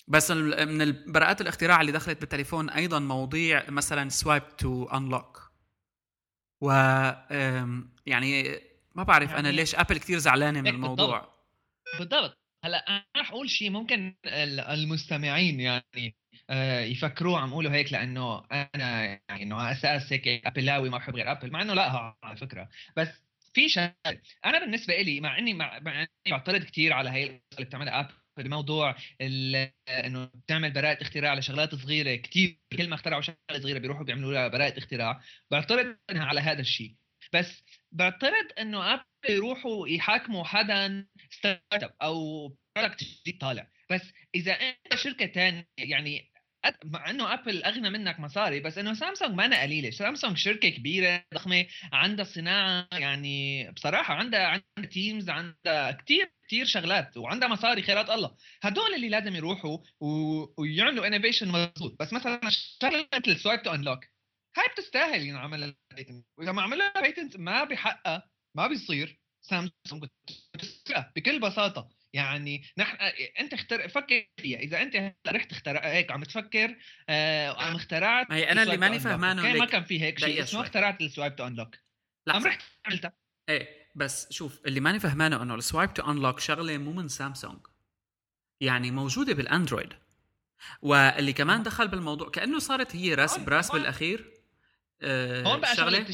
بس 0.08 0.32
من 0.32 0.96
براءات 1.08 1.42
الاختراع 1.42 1.82
اللي 1.82 1.92
دخلت 1.92 2.20
بالتليفون 2.20 2.70
أيضا 2.70 3.00
مواضيع 3.00 3.70
مثلا 3.70 4.10
swipe 4.10 4.58
to 4.58 4.86
unlock 4.86 5.52
و 6.62 6.72
يعني 8.06 8.60
ما 8.96 9.04
بعرف 9.04 9.30
أنا 9.30 9.40
يعني 9.40 9.52
ليش 9.52 9.76
أبل 9.76 9.98
كثير 9.98 10.18
زعلانة 10.18 10.62
من 10.62 10.68
الموضوع. 10.68 11.28
بالضبط. 12.00 12.47
هلا 12.68 12.78
أنا 12.90 13.06
رح 13.18 13.32
أقول 13.32 13.50
شيء 13.50 13.70
ممكن 13.70 14.16
المستمعين 14.74 15.60
يعني 15.60 16.16
آه، 16.50 16.80
يفكروا 16.80 17.40
عم 17.40 17.52
اقولوا 17.52 17.72
هيك 17.72 17.94
لأنه 17.94 18.44
أنا 18.52 19.04
يعني 19.30 19.44
إنه 19.44 19.56
على 19.56 19.72
أساس 19.72 20.14
هيك 20.14 20.28
أبلاوي 20.48 20.90
ما 20.90 20.98
بحب 20.98 21.16
غير 21.16 21.32
أبل 21.32 21.52
مع 21.52 21.62
إنه 21.62 21.74
لا 21.74 22.16
على 22.24 22.38
فكرة. 22.38 22.70
بس 22.98 23.08
في 23.54 23.70
شيء 23.70 23.92
أنا 24.46 24.60
بالنسبة 24.60 25.02
لي 25.02 25.20
مع 25.22 25.38
إني 25.38 25.54
مع, 25.54 25.80
مع 25.80 26.02
إني 26.02 26.10
بعترض 26.32 26.64
كثير 26.64 26.94
على 26.94 27.10
هي 27.10 27.24
اللي 27.24 27.66
بتعملها 27.66 28.00
أبل 28.00 28.14
بموضوع 28.38 28.96
إنه 29.90 30.26
بتعمل 30.26 30.72
براءة 30.72 31.02
اختراع 31.02 31.34
لشغلات 31.34 31.76
صغيرة 31.76 32.16
كثير 32.16 32.58
كل 32.78 32.90
ما 32.90 32.96
اخترعوا 32.96 33.22
شغلة 33.22 33.38
صغيرة 33.62 33.80
بيروحوا 33.80 34.04
بيعملوا 34.04 34.34
لها 34.34 34.48
براءة 34.48 34.78
اختراع. 34.78 35.22
بعترض 35.52 35.98
على 36.10 36.42
هذا 36.42 36.62
الشيء 36.62 36.96
بس 37.34 37.64
بعترض 37.92 38.48
إنه 38.60 38.94
ابل 38.94 39.04
يروحوا 39.30 39.88
يحاكموا 39.88 40.44
حدا 40.44 41.08
start 41.32 41.62
up 41.74 41.94
أو 42.02 42.48
product 42.76 43.04
جديد 43.04 43.38
طالع. 43.42 43.68
بس 43.92 44.02
إذا 44.36 44.52
أنت 44.54 44.96
شركة 44.96 45.28
ثانية 45.28 45.68
يعني 45.78 46.32
مع 46.86 47.10
إنه 47.10 47.34
ابل 47.34 47.64
أغنى 47.64 47.90
منك 47.90 48.20
مصاري 48.20 48.60
بس 48.60 48.78
إنه 48.78 48.94
سامسونج 48.94 49.34
ما 49.34 49.46
أنا 49.46 49.62
قليلة. 49.62 49.90
سامسونج 49.90 50.38
شركة 50.38 50.70
كبيرة 50.70 51.24
ضخمة 51.34 51.66
عندها 51.94 52.26
صناعة 52.26 52.88
يعني 52.92 53.72
بصراحة 53.72 54.14
عندها 54.14 54.48
عندها 54.48 54.92
teams 54.92 55.30
عندها 55.30 55.92
كثير 55.92 56.32
كثير 56.48 56.66
شغلات 56.66 57.18
وعندها 57.18 57.48
مصاري 57.48 57.82
خيرات 57.82 58.10
الله. 58.10 58.36
هدول 58.62 58.94
اللي 58.96 59.10
لازم 59.10 59.36
يروحوا 59.36 59.78
و... 60.00 60.08
ويعملوا 60.62 61.08
innovation 61.08 61.48
مضبوط. 61.48 61.96
بس 62.00 62.14
مثلا 62.14 62.40
شغلة 62.82 63.08
مثل 63.16 63.40
swipe 63.40 63.64
to 63.64 63.74
unlock 63.74 64.06
هاي 64.58 64.68
بتستاهل 64.74 65.22
ينعمل 65.22 65.76
لها 66.00 66.24
وإذا 66.38 66.51
ما 66.51 66.62
عملها 66.62 67.01
patent 67.02 67.38
ما 67.38 67.63
بحقها 67.63 68.30
ما 68.56 68.68
بيصير. 68.68 69.20
سامسونج 69.42 70.06
بكل 71.16 71.39
بساطة. 71.39 71.89
يعني 72.13 72.63
نحن 72.77 72.98
أنت 73.39 73.54
اختر 73.54 73.89
فكر 73.89 74.27
فيها. 74.38 74.60
إذا 74.60 74.82
أنت 74.82 75.16
رحت 75.27 75.51
اخترع 75.51 75.86
هيك 75.86 76.12
عم 76.12 76.24
تفكر 76.24 76.77
آه 77.10 77.63
عم 77.63 77.75
اخترعت 77.75 78.32
هي 78.32 78.51
أنا 78.51 78.63
اللي 78.63 78.77
ماني 78.77 79.00
فهمانه 79.00 79.54
ما 79.54 79.66
كان 79.66 79.84
في 79.84 80.01
هيك 80.01 80.20
شيء 80.20 80.44
اسمه 80.44 80.62
اخترعت 80.62 81.01
ال 81.02 81.07
swipe 81.07 81.36
to 81.36 81.48
unlock 81.48 81.76
عم 82.27 82.46
رحت 82.46 82.62
عملتها. 82.86 83.13
إيه 83.50 83.88
بس 83.96 84.32
شوف 84.32 84.66
اللي 84.66 84.80
ماني 84.80 85.00
فهمانه 85.00 85.42
إنه 85.42 85.56
ال 85.56 85.62
swipe 85.62 85.94
to 85.94 86.12
unlock 86.12 86.40
شغلة 86.39 86.77
مو 86.77 86.92
من 86.92 87.08
سامسونج 87.08 87.68
يعني 88.62 88.92
موجودة 88.92 89.34
بالأندرويد. 89.34 89.94
واللي 90.82 91.34
كمان 91.34 91.63
دخل 91.63 91.88
بالموضوع 91.88 92.30
كأنه 92.30 92.60
صارت 92.60 92.96
هي 92.96 93.13
راس 93.13 93.38
براس 93.38 93.72
بالاخير 93.72 94.37
آه 95.01 95.44
هون 95.44 95.60
بقى 95.62 95.75
شغلة 95.75 96.06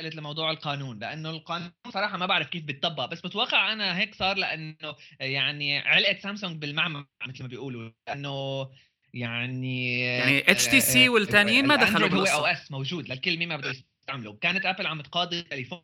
قلت 0.00 0.14
لموضوع 0.14 0.50
القانون 0.50 0.98
لأنه 0.98 1.30
القانون 1.30 1.72
صراحة 1.92 2.16
ما 2.16 2.26
بعرف 2.26 2.48
كيف 2.48 2.64
بيتطبق 2.64 3.04
بس 3.04 3.20
بتوقع 3.20 3.72
أنا 3.72 3.98
هيك 3.98 4.14
صار 4.14 4.36
لأنه 4.36 4.96
يعني 5.20 5.78
علقت 5.78 6.20
سامسونج 6.20 6.56
بالمعمل 6.56 7.06
مثل 7.26 7.42
ما 7.42 7.48
بيقولوا 7.48 7.90
لأنه 8.06 8.68
يعني 9.14 10.00
يعني 10.00 10.50
HTC 10.50 11.08
والثانيين 11.08 11.66
ما 11.66 11.76
دخلوا 11.76 12.08
هو 12.08 12.24
OS 12.24 12.70
موجود 12.72 13.08
للكل 13.08 13.36
مين 13.36 13.48
ما 13.48 13.56
بده 13.56 13.70
يستعمله. 13.70 14.32
كانت 14.32 14.66
ابل 14.66 14.86
عم 14.86 15.00
تقاضي 15.00 15.38
التليفون. 15.38 15.80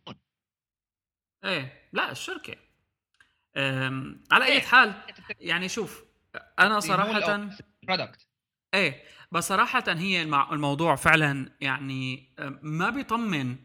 إيه 1.44 1.88
لا 1.92 2.10
الشركة. 2.10 2.56
على 4.32 4.44
أي 4.44 4.52
إيه. 4.52 4.60
حال 4.60 4.94
يعني 5.40 5.68
شوف 5.68 6.04
أنا 6.58 6.80
صراحة 6.80 7.50
برودكت 7.82 8.26
إيه 8.74 9.02
بس 9.34 9.48
صراحة 9.48 9.84
هي 9.88 10.22
الموضوع 10.22 10.96
فعلا 10.96 11.50
يعني 11.60 12.28
ما 12.62 12.90
بيطمن 12.90 13.56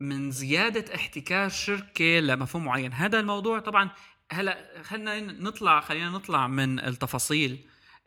من 0.00 0.30
زيادة 0.30 0.94
احتكار 0.94 1.48
شركة 1.48 2.20
لمفهوم 2.20 2.64
معين. 2.64 2.92
هذا 2.92 3.20
الموضوع 3.20 3.58
طبعا 3.58 3.90
هلا 4.32 4.82
خلينا 4.82 5.20
نطلع 5.20 5.80
خلينا 5.80 6.10
نطلع 6.10 6.46
من 6.46 6.78
التفاصيل 6.78 7.58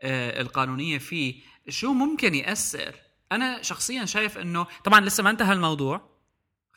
آه، 0.02 0.42
القانونية 0.42 0.98
فيه. 0.98 1.42
شو 1.70 1.94
ممكن 1.94 2.36
يأثر؟ 2.36 2.96
أنا 3.32 3.62
شخصيا 3.62 4.06
شايف 4.06 4.38
إنه 4.38 4.68
طبعا 4.84 5.00
لسه 5.02 5.24
ما 5.24 5.30
انتهى 5.30 5.54
الموضوع 5.54 6.10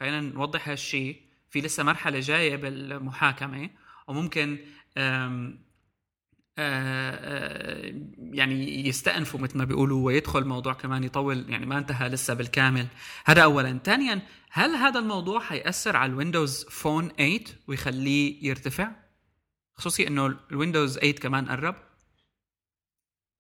خلينا 0.01 0.21
نوضح 0.21 0.69
هالشيء 0.69 1.23
في 1.51 1.61
لسه 1.61 1.83
مرحلة 1.83 2.21
جاية 2.21 2.57
بالمحاكمة 2.57 3.71
وممكن 4.09 4.59
آه، 4.97 5.27
آه، 5.27 5.53
يعني 8.33 8.87
يستأنفوا 8.89 9.41
مثل 9.41 9.59
ما 9.59 9.65
بيقولوا 9.65 10.07
ويدخل 10.07 10.39
الموضوع 10.39 10.73
كمان 10.73 11.05
يطول 11.05 11.51
يعني 11.51 11.67
ما 11.67 11.79
انتهى 11.79 12.09
لسه 12.09 12.35
بالكامل. 12.35 12.87
هذا 13.27 13.43
اولا. 13.43 13.79
ثانيا 13.85 14.23
هل 14.51 14.71
هذا 14.71 15.01
الموضوع 15.01 15.41
حيأثر 15.41 15.97
على 15.97 16.13
الويندوز 16.13 16.65
فون 16.65 17.09
8 17.09 17.41
ويخليه 17.69 18.49
يرتفع؟ 18.49 18.91
خصوصي 19.75 20.07
إنه 20.09 20.27
الويندوز 20.51 20.99
8 20.99 21.13
كمان 21.15 21.49
قرب. 21.49 21.77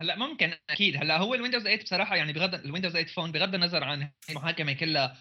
هلا 0.01 0.17
ممكن 0.17 0.53
أكيد. 0.71 0.97
هلا 0.97 1.19
هو 1.19 1.35
الويندوز 1.35 1.63
8 1.63 1.83
بصراحة 1.83 2.17
يعني 2.17 2.33
بغض 2.33 2.55
الويندوز 2.55 2.93
8 2.93 3.07
فون 3.07 3.33
بغض 3.33 3.55
النظر 3.55 3.85
عن 3.85 4.11
المحاكمة 4.31 4.73
كلها 4.73 5.17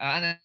آه، 0.00 0.18
أنا 0.18 0.40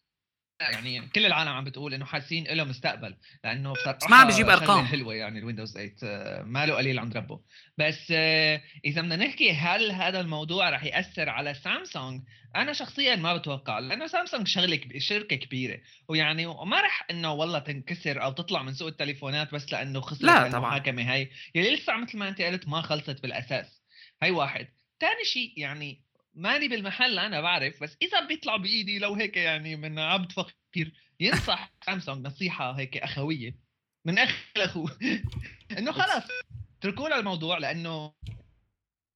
يعني 0.60 1.08
كل 1.08 1.25
العالم 1.25 1.50
عم 1.50 1.63
بتقول 1.63 1.94
إنه 1.94 2.06
حاسين 2.06 2.48
له 2.48 2.63
مستقبل 2.63 3.16
لأنه 3.44 3.74
بصراحه 3.74 3.98
ما 4.10 4.16
عم 4.16 4.28
بجيب 4.28 4.50
أرقام. 4.50 4.86
حلوة 4.86 5.13
يعني 5.13 5.39
الويندوز 5.39 5.74
8 5.74 5.96
آه، 6.04 6.44
مانه 6.44 6.74
قليل 6.74 7.00
عند 7.00 7.18
ربه. 7.18 7.39
بس 7.78 8.08
آه، 8.12 8.62
إذا 8.86 9.01
بدنا 9.01 9.16
نحكي 9.16 9.51
هل 9.51 9.92
هذا 9.92 10.20
الموضوع 10.20 10.70
رح 10.70 10.84
يأثر 10.84 11.30
على 11.30 11.54
سامسونج؟ 11.54 12.22
أنا 12.56 12.74
شخصيا 12.74 13.16
ما 13.16 13.38
بتوقع 13.38 13.80
لأنه 13.80 14.08
سامسونج 14.08 14.48
شغلة. 14.48 14.82
شركة 14.98 15.36
كبيرة. 15.36 15.80
ويعني 16.08 16.46
وما 16.46 16.82
رح 16.82 17.06
إنه 17.12 17.34
والله 17.34 17.60
تنكسر 17.60 18.24
أو 18.24 18.32
تطلع 18.32 18.63
من 18.63 18.74
سوق 18.74 18.88
التليفونات 18.88 19.54
بس 19.54 19.72
لأنه 19.74 20.01
خسرت 20.01 20.24
لا 20.24 20.48
المحاكمة 20.48 21.13
هاي. 21.13 21.32
يلي 21.56 21.75
لسه 21.75 21.98
مثل 21.98 22.18
ما 22.18 22.30
أنت 22.30 22.42
قلت 22.42 22.68
ما 22.68 22.82
خلصت 22.82 23.22
بالأساس. 23.22 23.82
هاي 24.24 24.32
واحد. 24.32 24.68
ثاني 25.00 25.25
شيء 25.25 25.54
يعني 25.58 26.09
ماني 26.34 26.68
بالمحل 26.68 27.20
أنا 27.20 27.42
بعرف 27.42 27.84
بس 27.84 27.98
إذا 28.02 28.28
بيطلع 28.28 28.58
بإيدي 28.58 29.00
لو 29.00 29.14
هيك 29.14 29.38
يعني 29.38 29.76
من 29.76 30.00
عبد 30.00 30.32
فقير 30.32 30.94
ينصح 31.20 31.72
سامسونج 31.86 32.26
نصيحة 32.26 32.72
هيك 32.72 32.98
أخوية 32.98 33.56
من 34.06 34.18
اخ 34.18 34.44
لاخو 34.56 34.90
إنه 35.78 35.92
خلص 35.92 36.26
اتركوا 36.80 37.10
له 37.10 37.20
الموضوع 37.20 37.58
لأنه 37.58 38.14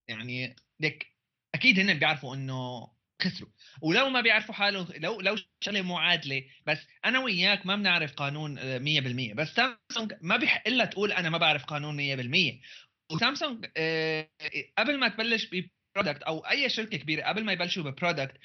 يعني 0.08 0.56
ليك 0.80 1.14
أكيد 1.56 1.80
هن 1.80 1.94
بيعرفوا 2.00 2.36
إنه 2.36 2.94
خسروا. 3.22 3.50
ولو 3.82 4.10
ما 4.10 4.22
بيعرفوا 4.22 4.56
حالهم 4.56 4.88
لو 4.98 5.22
لو 5.22 5.36
شغلة 5.64 5.82
معادله 5.82 6.44
بس 6.66 6.78
أنا 7.06 7.20
وياك 7.20 7.66
ما 7.66 7.76
بنعرف 7.76 8.14
قانون 8.14 8.58
100% 8.58 8.60
آه، 8.60 9.34
بس 9.34 9.48
سامسونج 9.48 10.14
ما 10.22 10.38
بيحق 10.38 10.70
لها 10.70 10.86
تقول 10.86 11.12
أنا 11.12 11.30
ما 11.30 11.38
بعرف 11.38 11.66
قانون 11.66 11.98
100% 11.98 13.14
وسامسونج 13.14 13.66
آه، 13.78 14.30
قبل 14.78 15.00
ما 15.00 15.08
تبلش 15.08 15.46
product 15.96 16.24
أو 16.24 16.40
أي 16.40 16.70
شركة 16.70 16.98
كبيرة 16.98 17.24
قبل 17.24 17.44
ما 17.44 17.52
يبلشوا 17.52 17.84
ب 17.84 17.91
product 17.91 18.38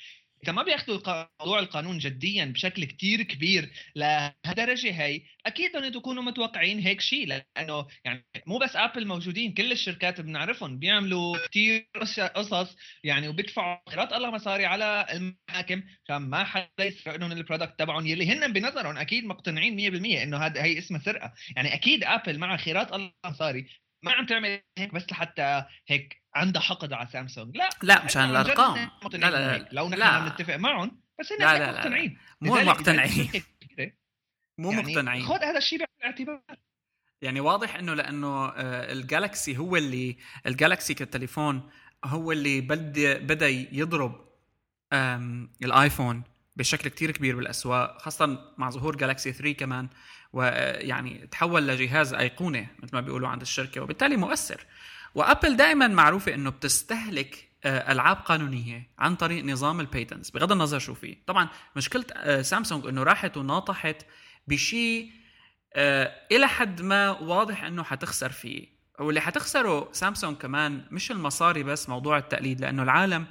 إذا 0.45 0.53
ما 0.53 0.63
بياخذوا 0.63 1.27
موضوع 1.41 1.59
القانون 1.59 1.99
جديا 1.99 2.45
بشكل 2.45 2.85
كتير 2.85 3.23
كبير 3.23 3.71
لهالدرجة 3.97 5.03
هي 5.03 5.23
أكيد 5.47 5.71
بدهم 5.71 5.85
يكونوا 5.85 6.23
متوقعين 6.23 6.79
هيك 6.79 7.01
شيء 7.01 7.27
لأنه 7.27 7.87
يعني 8.05 8.25
مو 8.47 8.59
بس 8.59 8.77
ابل 8.77 9.07
موجودين 9.07 9.55
كل 9.55 9.73
الشركات 9.73 10.21
بنعرفهم 10.21 10.79
بيعملوا 10.79 11.47
كتير 11.47 11.89
قصص 12.35 12.77
يعني 13.05 13.29
وبيدفعوا 13.29 13.79
خيرات 13.91 14.13
الله 14.13 14.31
مصاري 14.31 14.67
على 14.67 15.07
المحاكم 15.13 15.83
عشان 16.05 16.17
ما 16.17 16.45
حدا 16.45 16.85
يسرق 16.85 17.17
لهم 17.17 17.33
ال 17.33 17.39
product 17.39 17.79
تبعهم 17.79 18.07
يلي 18.07 18.33
هن 18.33 18.53
بنظرهم 18.53 18.97
أكيد 18.97 19.25
مقتنعين 19.25 19.93
100% 20.19 20.23
إنه 20.23 20.37
هذا 20.37 20.63
هي 20.63 20.79
اسمها 20.79 21.01
سرقه 21.01 21.33
يعني 21.57 21.75
أكيد 21.75 22.05
ابل 22.05 22.39
مع 22.39 22.57
خيرات 22.57 22.93
الله 22.93 23.13
مصاري 23.27 23.67
ما 24.03 24.13
عم 24.13 24.27
تعمل 24.27 24.63
هيك 24.79 24.95
بس 24.95 25.07
لحتى 25.11 25.65
هيك 25.87 26.23
عندها 26.35 26.63
حقد 26.63 26.93
على 26.93 27.09
سامسونج. 27.09 27.57
لا. 27.57 27.69
لا 27.83 28.05
مشان 28.05 28.31
الأرقام. 28.31 28.91
لا 29.13 29.19
لا 29.19 29.59
لا 29.59 29.69
لو 29.73 29.89
نحن 29.89 30.27
نتفق 30.27 30.57
معهم 30.57 31.01
بس 31.21 31.33
هن 31.33 31.39
لا 31.39 31.59
لا 31.59 31.73
مقتنعين. 31.73 32.19
مو 32.41 32.55
مقتنعين. 32.55 33.31
مو 34.59 34.73
يعني 34.73 34.83
مقتنعين. 34.83 35.27
خذ 35.27 35.43
هذا 35.43 35.59
الشيء 35.59 35.79
بعين 35.79 35.89
الاعتبار 35.99 36.43
يعني 37.23 37.41
واضح 37.41 37.75
إنه 37.75 37.95
لأنه 37.95 38.49
آه، 38.49 38.93
الجالكسي 38.93 39.57
هو 39.57 39.77
اللي 39.77 40.17
الجالكسي 40.47 40.95
كتليفون 40.95 41.71
هو 42.05 42.33
اللي 42.33 42.61
بدا 42.61 43.19
بدأ 43.19 43.49
يضرب 43.49 44.29
الآيفون. 45.63 46.25
بشكل 46.59 46.89
كتير 46.89 47.11
كبير 47.11 47.37
بالأسواق 47.37 48.03
خاصة 48.03 48.39
مع 48.59 48.71
ظهور 48.71 48.97
جالكسي 48.97 49.33
3 49.33 49.53
كمان 49.53 49.89
ويعني 50.33 51.27
تحول 51.27 51.69
لجهاز 51.69 52.15
أيقونة 52.15 52.67
مثل 52.83 52.95
ما 52.95 53.01
بيقولوا 53.01 53.29
عند 53.29 53.41
الشركة 53.41 53.81
وبالتالي 53.81 54.17
مؤثر. 54.17 54.67
وأبل 55.15 55.57
دائما 55.57 55.89
معروفة 55.89 56.35
إنه 56.35 56.51
بتستهلك 56.51 57.49
آه، 57.65 57.93
ألعاب 57.93 58.17
قانونية 58.17 58.91
عن 58.99 59.17
طريق 59.17 59.45
نظام 59.45 59.81
البيتنس 59.81 60.31
بغض 60.31 60.53
النظر 60.53 60.79
شو 60.79 60.95
فيه. 60.95 61.17
طبعا 61.27 61.49
مشكلة 61.77 62.05
آه، 62.17 62.43
سامسونج 62.43 62.87
إنه 62.87 63.03
راحت 63.03 63.37
وناطحت 63.37 63.97
بشيء 64.49 65.11
آه، 65.75 66.13
إلى 66.33 66.49
حد 66.49 66.83
ما 66.83 67.11
واضح 67.11 67.65
إنه 67.65 67.83
حتخسر 67.83 68.33
فيه. 68.33 68.79
واللي 68.99 69.21
حتخسره 69.21 69.89
سامسونج 69.93 70.37
كمان 70.37 70.85
مش 70.91 71.11
المصاري 71.11 71.63
بس 71.63 71.89
موضوع 71.89 72.19
التقليد 72.19 72.61
لأنه 72.61 72.83
العالم 72.83 73.27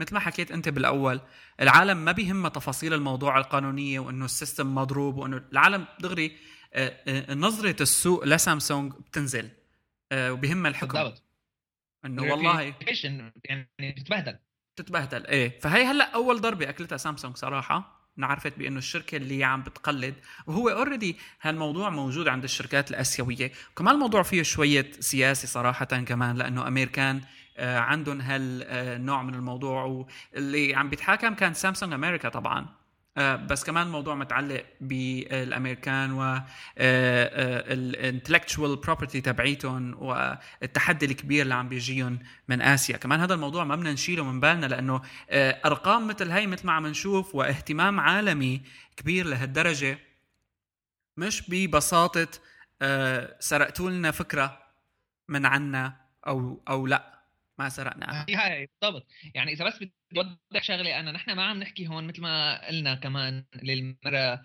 مثل 0.00 0.14
ما 0.14 0.20
حكيت 0.20 0.50
أنت 0.52 0.68
بالأول 0.68 1.20
العالم 1.60 2.04
ما 2.04 2.12
بيهمها 2.12 2.50
تفاصيل 2.50 2.94
الموضوع 2.94 3.38
القانونية 3.38 4.00
وإنه 4.00 4.24
ال 4.24 4.31
system 4.31 4.74
مضروب 4.74 5.16
وإنه 5.16 5.42
العالم 5.52 5.86
دغري 6.00 6.36
نظرة 7.30 7.82
السوق 7.82 8.24
لسامسونج 8.24 8.92
بتنزل 8.92 9.50
وبهم 10.14 10.66
الحكم. 10.66 10.98
بالضبط. 10.98 11.22
إنه 12.04 12.22
والله 12.22 12.74
يعني 13.44 13.92
تتبهدل. 13.96 14.38
تتبهدل 14.76 15.26
إيه. 15.26 15.58
فهي 15.60 15.84
هلأ 15.84 16.14
أول 16.14 16.40
ضربة 16.40 16.68
أكلتها 16.68 16.96
سامسونج 16.96 17.36
صراحة 17.36 18.00
انعرفت 18.18 18.58
بأنه 18.58 18.78
الشركة 18.78 19.16
اللي 19.16 19.44
عم 19.44 19.62
بتقلد 19.62 20.14
وهو 20.46 20.68
already 20.68 21.16
هالموضوع 21.40 21.90
موجود 21.90 22.28
عند 22.28 22.44
الشركات 22.44 22.90
الآسيوية. 22.90 23.52
وكمان 23.72 23.94
الموضوع 23.94 24.22
فيه 24.22 24.42
شوية 24.42 24.90
سياسي 25.00 25.46
صراحة 25.46 25.84
كمان 25.84 26.36
لأنه 26.36 26.68
أمريكان 26.68 27.16
آه، 27.16 27.22
عندهم 27.60 28.20
هالنوع 28.20 29.22
من 29.22 29.34
الموضوع. 29.34 30.06
واللي 30.34 30.74
عم 30.74 30.90
بيتحاكم 30.90 31.34
كان 31.34 31.54
سامسونج 31.54 31.92
أمريكا 31.92 32.28
طبعا. 32.28 32.80
آه، 33.16 33.36
بس 33.36 33.64
كمان 33.64 33.86
الموضوع 33.86 34.14
متعلق 34.14 34.64
بالأمريكان 34.80 36.12
و 36.12 36.40
ال 36.78 36.93
intellectual 36.93 38.76
property 38.76 39.20
تبعيتهم 39.20 40.02
والتحدي 40.02 41.06
الكبير 41.06 41.42
اللي 41.42 41.54
عم 41.54 41.68
بيجيهم 41.68 42.18
من 42.48 42.62
آسيا. 42.62 42.96
كمان 42.96 43.20
هذا 43.20 43.34
الموضوع 43.34 43.64
ما 43.64 43.76
بدنا 43.76 43.92
نشيله 43.92 44.24
من 44.24 44.40
بالنا 44.40 44.66
لأنه 44.66 45.02
آه، 45.30 45.60
أرقام 45.64 46.06
مثل 46.06 46.30
هي 46.30 46.46
مثل 46.46 46.66
ما 46.66 46.72
عم 46.72 46.86
نشوف 46.86 47.34
واهتمام 47.34 48.00
عالمي 48.00 48.62
كبير 48.96 49.26
لهالدرجة 49.26 49.98
مش 51.16 51.50
ببساطة 51.50 52.28
آه، 52.82 53.36
سرقتوا 53.40 53.90
لنا 53.90 54.10
فكرة 54.10 54.58
من 55.28 55.46
عنا 55.46 55.96
أو 56.26 56.60
أو 56.68 56.86
لأ. 56.86 57.19
ما 57.60 57.68
سرقناها 57.68 58.26
هي 58.28 58.66
بالضبط. 58.82 59.06
يعني 59.34 59.52
إذا 59.52 59.64
بس 59.64 59.76
بدي 59.76 59.94
أوضح 60.16 60.62
شغلة 60.62 61.00
أنا 61.00 61.12
نحن 61.12 61.32
ما 61.32 61.44
عم 61.44 61.58
نحكي 61.58 61.86
هون 61.86 62.06
مثل 62.06 62.20
ما 62.20 62.66
قلنا 62.68 62.94
كمان 62.94 63.44
للمره 63.62 64.42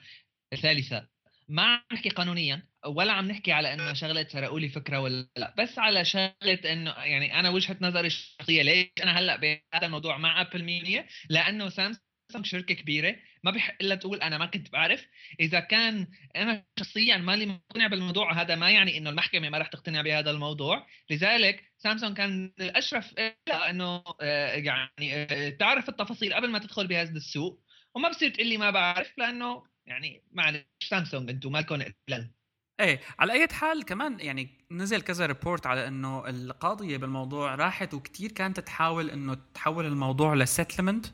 الثالثة. 0.54 1.08
ما 1.50 1.64
عم 1.64 1.82
نحكي 1.94 2.10
قانونيا 2.10 2.68
ولا 2.86 3.12
عم 3.12 3.28
نحكي 3.28 3.52
على 3.52 3.74
إنه 3.74 3.94
شغلة 3.94 4.28
سرقوا 4.28 4.60
لي 4.60 4.70
فكرة 4.70 5.00
ولا 5.00 5.28
لا. 5.38 5.56
بس 5.58 5.80
على 5.80 6.06
شغلة 6.06 6.60
إنه 6.66 6.92
يعني 6.92 7.40
أنا 7.40 7.50
وجهة 7.50 7.78
نظري 7.82 8.08
الشخصية 8.08 8.62
ليش 8.62 8.88
أنا 9.04 9.20
هلأ 9.20 9.36
بهذا 9.36 9.86
الموضوع 9.86 10.18
مع 10.18 10.42
ابل 10.42 10.64
100% 10.64 11.06
لأنه 11.30 11.70
سامسونج 11.70 12.46
شركة 12.46 12.76
كبيرة. 12.76 13.16
ما 13.46 13.52
بحق 13.52 13.76
إلا 13.82 13.96
تقول 13.96 14.22
أنا 14.22 14.38
ما 14.38 14.46
كنت 14.46 14.72
بعرف. 14.72 15.08
إذا 15.40 15.60
كان 15.60 16.08
أنا 16.36 16.64
شخصيا 16.80 17.18
مالي 17.18 17.46
مقتنع 17.46 17.88
بالموضوع 17.88 18.42
هذا 18.42 18.56
ما 18.56 18.72
يعني 18.72 18.98
إنه 18.98 19.10
المحكمة 19.10 19.50
ما 19.50 19.58
راح 19.58 19.68
تقتنع 19.68 20.02
بهذا 20.02 20.32
الموضوع. 20.32 20.88
لذلك 21.10 21.64
سامسونج 21.78 22.18
كان 22.18 22.54
الأشرف 22.60 23.14
إلى 23.18 23.70
إنه 23.70 24.04
آه، 24.22 24.56
يعني 24.56 25.14
آه، 25.14 25.50
تعرف 25.50 25.90
التفاصيل 25.90 26.34
قبل 26.34 26.50
ما 26.50 26.60
تدخل 26.60 26.88
بهذا 26.88 27.12
السوق. 27.12 27.66
وما 27.96 28.10
بصير 28.10 28.30
تقول 28.30 28.48
لي 28.48 28.58
ما 28.58 28.72
بعرف 28.72 29.18
لأنه 29.18 29.64
يعني 29.86 30.24
معلش 30.32 30.66
سامسونج 30.90 31.30
أنتم 31.30 31.52
مالكم 31.52 31.82
اقلال 31.82 32.32
إيه 32.80 33.02
على 33.20 33.34
أي 33.34 33.48
حال 33.52 33.86
كمان 33.86 34.20
يعني 34.20 34.68
نزل 34.72 35.02
كذا 35.02 35.26
report 35.26 35.68
على 35.68 35.88
إنه 35.88 36.30
القاضية 36.30 36.98
بالموضوع 36.98 37.56
راحت 37.56 37.94
وكتير 37.94 38.32
كانت 38.32 38.60
تحاول 38.60 39.10
إنه 39.10 39.38
تحول 39.54 39.86
الموضوع 39.86 40.34
ل 40.34 40.40
settlement 40.40 41.06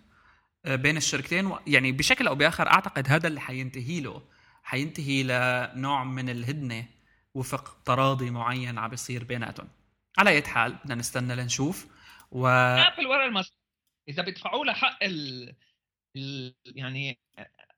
بين 0.66 0.98
الشركتين 0.98 1.52
يعني 1.68 1.92
بشكل 1.92 2.28
أو 2.28 2.36
بآخر 2.36 2.68
أعتقد 2.68 3.08
هذا 3.10 3.28
اللي 3.28 3.42
حينتهي 3.42 4.02
له. 4.02 4.22
حينتهي 4.64 5.24
لنوع 5.24 6.04
من 6.04 6.30
الهدنة 6.30 6.86
وفق 7.34 7.84
تراضي 7.84 8.32
معين 8.32 8.78
عم 8.78 8.90
بيصير 8.90 9.24
بيناتهم. 9.24 9.70
على 10.18 10.30
أي 10.30 10.42
حال 10.44 10.74
بدنا 10.74 10.96
نستنى 10.96 11.36
لنشوف 11.36 11.88
و 12.32 12.48
ابل 12.48 13.08
ورا 13.08 13.26
المص 13.26 13.54
إذا 14.10 14.24
بيدفعوا 14.24 14.66
له 14.66 14.74
حق 14.74 15.04
ال... 15.04 15.56
ال... 16.16 16.56
يعني 16.66 17.20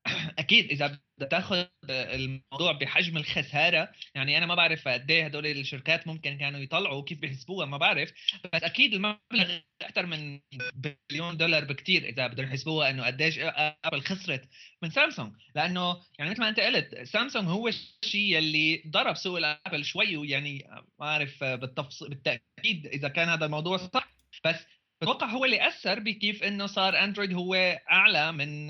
أكيد 0.40 0.72
إذا 0.72 1.00
بدك 1.18 1.32
تاخذ 1.32 1.66
الموضوع 1.90 2.72
بحجم 2.72 3.18
الخسارة 3.18 3.92
يعني 4.16 4.38
أنا 4.38 4.46
ما 4.46 4.56
بعرف 4.56 4.88
قد 4.88 5.12
إيه 5.12 5.26
هدول 5.26 5.46
الشركات 5.46 6.08
ممكن 6.08 6.38
كانوا 6.38 6.60
يطلعوا 6.60 7.04
كيف 7.04 7.20
بيحسبوها 7.20 7.66
ما 7.66 7.78
بعرف. 7.78 8.14
بس 8.54 8.64
أكيد 8.64 8.94
المبلغ 8.94 9.60
أكثر 9.82 10.06
من 10.06 10.40
بليون 10.76 11.38
دولار 11.38 11.66
بكثير 11.66 12.04
إذا 12.10 12.28
بدهم 12.28 12.46
يحسبوها 12.48 12.90
إنه 12.90 13.06
قديش 13.06 13.40
أبل 13.86 14.02
خسرت 14.02 14.50
من 14.84 14.90
سامسونج. 14.90 15.34
لأنه 15.56 16.02
يعني 16.20 16.32
مثل 16.32 16.42
ما 16.42 16.50
أنت 16.50 16.60
قلت 16.60 17.04
سامسونج 17.04 17.48
هو 17.48 17.68
الشيء 17.68 18.38
اللي 18.38 18.84
ضرب 18.88 19.16
سوق 19.16 19.38
الأبل 19.38 19.86
شوي 19.86 20.18
ويعني 20.18 20.66
ما 20.70 20.86
بعرف 21.00 21.44
بالتفصيل 21.44 22.10
بالتأكيد 22.10 22.86
إذا 22.88 23.08
كان 23.08 23.30
هذا 23.30 23.46
الموضوع 23.46 23.78
صح. 23.78 24.14
بس 24.46 24.56
أتوقع 25.04 25.28
هو 25.28 25.46
اللي 25.46 25.68
أثر 25.68 26.00
بكيف 26.00 26.44
إنه 26.44 26.66
صار 26.66 27.04
أندرويد 27.04 27.34
هو 27.34 27.56
أعلى 27.92 28.32
من 28.32 28.68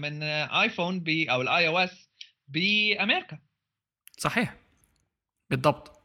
من 0.00 0.22
آيفون 0.22 1.00
بي 1.00 1.30
أو 1.30 1.42
ال 1.42 1.68
iOS 1.68 2.10
بأمريكا. 2.48 3.38
صحيح. 4.18 4.56
بالضبط. 5.50 5.96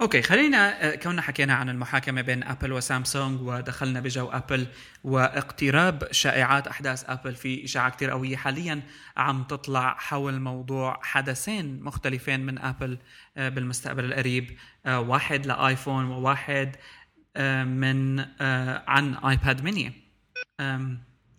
okay 0.00 0.22
خلينا 0.22 0.96
كنا 0.96 1.22
حكينا 1.22 1.54
عن 1.54 1.68
المحاكمة 1.68 2.22
بين 2.22 2.44
أبل 2.44 2.72
وسامسونج 2.72 3.40
ودخلنا 3.40 4.00
بجو 4.00 4.28
أبل 4.28 4.66
واقتراب 5.04 6.08
شائعات 6.12 6.66
أحداث 6.66 7.10
أبل 7.10 7.34
في 7.34 7.64
إشاعة 7.64 7.90
كثير 7.90 8.10
قوية 8.10 8.36
حاليا 8.36 8.82
عم 9.16 9.44
تطلع 9.44 9.94
حول 9.98 10.40
موضوع 10.40 11.00
حدثين 11.02 11.82
مختلفين 11.82 12.40
من 12.40 12.58
أبل 12.58 12.98
آه، 13.36 13.48
بالمستقبل 13.48 14.04
القريب 14.04 14.56
آه، 14.86 15.00
واحد 15.00 15.46
لآيفون 15.46 16.04
وواحد 16.04 16.76
من 17.64 18.20
آه، 18.20 18.84
عن 18.86 19.14
ايباد 19.14 19.62
ميني 19.62 19.92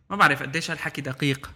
ما 0.10 0.16
بعرف 0.18 0.44
قديش 0.44 0.72
هالحكي 0.72 1.02
دقيق 1.02 1.52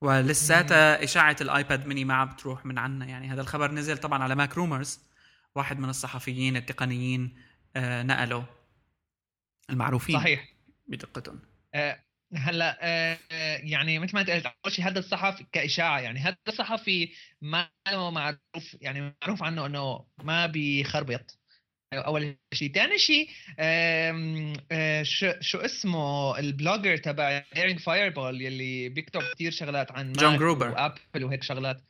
ولساتها 0.00 1.04
إشاعة 1.04 1.36
الايباد 1.40 1.86
ميني 1.86 2.04
ما 2.04 2.14
عم 2.14 2.28
بتروح 2.28 2.66
من 2.66 2.78
عنا. 2.78 3.06
يعني 3.06 3.28
هذا 3.28 3.40
الخبر 3.40 3.70
نزل 3.70 3.98
طبعا 3.98 4.22
على 4.22 4.34
MacRumors 4.34 5.00
واحد 5.54 5.78
من 5.78 5.88
الصحفيين 5.88 6.56
التقنيين 6.56 7.38
آه، 7.76 8.02
نقله 8.02 8.46
المعروفين 9.70 10.16
صحيح. 10.16 10.48
بدقتهم. 10.86 11.40
هلا 12.34 12.78
يعني 13.62 13.98
مثل 13.98 14.14
ما 14.14 14.20
انت 14.20 14.30
قلت 14.30 14.46
أول 14.46 14.72
شيء 14.72 14.84
هذا 14.86 14.98
الصحفي 14.98 15.46
كإشاعة 15.52 16.00
يعني 16.00 16.20
هذا 16.20 16.36
الصحفي 16.48 17.12
ما 17.40 17.68
معروف 17.92 18.76
يعني 18.80 19.14
معروف 19.22 19.42
عنه 19.42 19.66
إنه 19.66 20.04
ما 20.22 20.46
بيخربط. 20.46 21.38
أول 21.92 22.36
شيء. 22.52 22.72
ثاني 22.72 22.98
شيء 22.98 23.28
آه، 23.58 25.02
شو, 25.02 25.32
شو 25.40 25.58
اسمه 25.58 26.38
ال 26.38 26.45
blogger 26.45 26.96
تبع 26.96 27.44
Daring 27.56 27.80
Fireball 27.80 28.42
يلي 28.42 28.88
بيكتب 28.88 29.22
كثير 29.22 29.50
شغلات 29.50 29.92
عن 29.92 30.12
جون 30.12 30.36
جروبر 30.36 30.70
وأبل 30.70 31.24
وهيك 31.24 31.42
شغلات. 31.42 31.80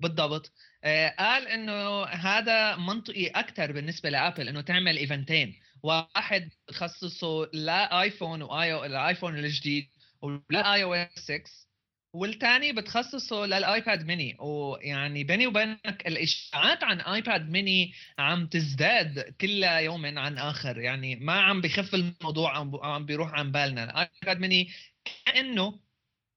بالضبط. 0.00 0.52
آه، 0.84 1.14
قال 1.18 1.48
إنه 1.48 2.04
هذا 2.04 2.76
منطقي 2.76 3.26
أكثر 3.26 3.72
بالنسبة 3.72 4.10
لأبل 4.10 4.48
إنه 4.48 4.60
تعمل 4.60 4.96
إيفنتين. 4.96 5.54
واحد 5.82 6.50
تخصصه 6.66 7.50
لايفون 7.52 8.42
واي 8.42 8.86
الآيفون 8.86 9.38
الجديد 9.38 9.88
ولا 10.22 10.74
iOS 10.74 11.08
6 11.18 11.71
والثاني 12.12 12.72
بتخصصه 12.72 13.46
للآيباد 13.46 14.06
ميني. 14.06 14.36
ويعني 14.40 15.24
بيني 15.24 15.46
وبينك 15.46 16.06
الإشاعات 16.06 16.84
عن 16.84 17.00
آيباد 17.00 17.50
ميني 17.50 17.92
عم 18.18 18.46
تزداد 18.46 19.34
كل 19.40 19.62
يوم 19.62 20.18
عن 20.18 20.38
آخر. 20.38 20.78
يعني 20.78 21.16
ما 21.16 21.40
عم 21.40 21.60
بخف 21.60 21.94
الموضوع 21.94 22.56
عم 22.82 23.06
بيروح 23.06 23.32
عن 23.32 23.52
بالنا. 23.52 23.84
الايباد 23.84 24.40
ميني 24.40 24.72
كأنه 25.04 25.80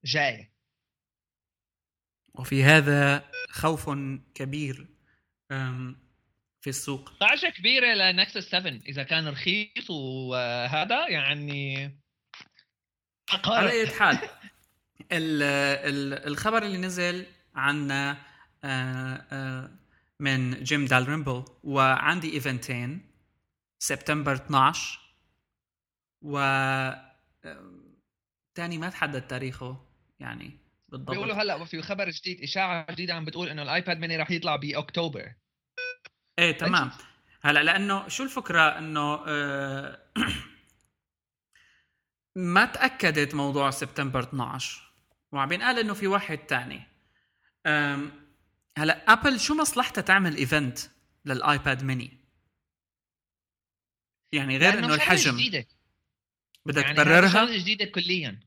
جاي. 0.04 0.52
وفي 2.34 2.64
هذا 2.64 3.30
خوف 3.50 3.90
كبير 4.34 4.86
في 6.60 6.70
السوق. 6.70 7.12
ضجة 7.20 7.46
كبيرة 7.46 7.94
ل 7.94 8.03
Nexus 8.03 8.50
7 8.50 8.72
إذا 8.86 9.02
كان 9.02 9.28
رخيص. 9.28 9.90
وهذا 9.90 11.08
يعني 11.08 11.90
على 13.30 13.70
أي 13.70 13.86
حال 13.86 14.18
الخبر 15.12 16.62
اللي 16.62 16.78
نزل 16.78 17.26
عنا 17.54 18.16
آه، 18.64 19.26
آه، 19.32 19.70
من 20.20 20.64
جيم 20.64 20.84
دالريمبل 20.84 21.44
وعندي 21.64 22.32
إيفنتين 22.32 23.00
سبتمبر 23.78 24.34
12 24.34 25.00
و 26.22 26.38
تاني 28.54 28.78
ما 28.78 28.90
تحدد 28.90 29.26
تاريخه 29.26 29.86
يعني 30.20 30.58
بالضبط. 30.88 31.10
بيقولوا 31.10 31.34
هلأ 31.34 31.64
في 31.64 31.82
خبر 31.82 32.10
جديد 32.10 32.42
إشاعة 32.42 32.92
جديدة 32.92 33.14
عم 33.14 33.24
بتقول 33.24 33.48
إنه 33.48 33.62
الآيباد 33.62 33.98
ميني 33.98 34.16
راح 34.16 34.30
يطلع 34.30 34.56
بأكتوبر. 34.56 35.32
إيه 36.38 36.52
تمام. 36.52 36.90
هلأ 37.42 37.62
لأنه 37.62 38.08
شو 38.08 38.22
الفكرة؟ 38.22 38.78
إنه 38.78 39.24
آه 39.26 39.98
ما 42.36 42.64
تأكدت 42.64 43.34
موضوع 43.34 43.70
سبتمبر 43.70 44.20
12 44.20 44.85
وعم 45.36 45.48
بينقال 45.48 45.78
إنه 45.78 45.94
في 45.94 46.06
واحد 46.06 46.38
تاني. 46.38 46.82
هلا 48.78 49.12
ابل 49.12 49.40
شو 49.40 49.54
مصلحتها 49.54 50.02
تعمل 50.02 50.36
event 50.36 50.78
للآيباد 51.24 51.84
ميني 51.84 52.18
يعني 54.32 54.58
غير 54.58 54.78
إنه 54.78 54.94
الحجم. 54.94 55.36
جديدة. 55.36 55.66
بدك 56.66 56.82
يعني 56.82 56.96
تبررها؟ 56.96 57.56
جديدة 57.56 57.84
كليا. 57.84 58.40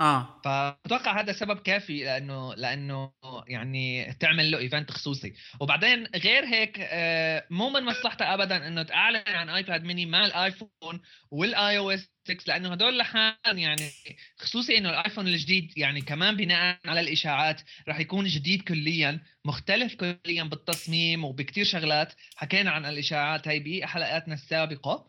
آه. 0.00 0.40
فأتوقع 0.44 1.20
هذا 1.20 1.32
سبب 1.32 1.58
كافي 1.58 2.04
لأنه 2.04 2.54
لأنه 2.54 3.12
يعني 3.48 4.14
تعمل 4.20 4.50
له 4.50 4.58
event 4.58 4.90
خصوصي. 4.90 5.34
وبعدين 5.60 6.06
غير 6.06 6.44
هيك 6.44 6.78
آه، 6.80 7.46
مو 7.50 7.70
من 7.70 7.82
مصلحتها 7.84 8.34
ابدا 8.34 8.68
إنه 8.68 8.82
تعلن 8.82 9.22
عن 9.26 9.48
ايباد 9.48 9.84
ميني 9.84 10.06
مع 10.06 10.26
الآيفون 10.26 11.00
وال 11.30 11.78
iOS 11.78 12.10
6 12.28 12.44
لأنه 12.46 12.72
هدول 12.72 12.98
لحالهم 12.98 13.58
يعني 13.58 13.90
خصوصي 14.38 14.78
إنه 14.78 14.90
الآيفون 14.90 15.26
الجديد 15.26 15.78
يعني 15.78 16.00
كمان 16.00 16.36
بناء 16.36 16.78
على 16.84 17.00
الإشاعات 17.00 17.60
راح 17.88 18.00
يكون 18.00 18.26
جديد 18.26 18.62
كليا 18.62 19.20
مختلف 19.44 19.94
كليا 19.94 20.44
بالتصميم 20.44 21.24
وبكتير 21.24 21.64
شغلات. 21.64 22.12
حكينا 22.36 22.70
عن 22.70 22.84
الإشاعات 22.84 23.48
هاي 23.48 23.60
بحلقاتنا 23.60 24.34
السابقة. 24.34 25.08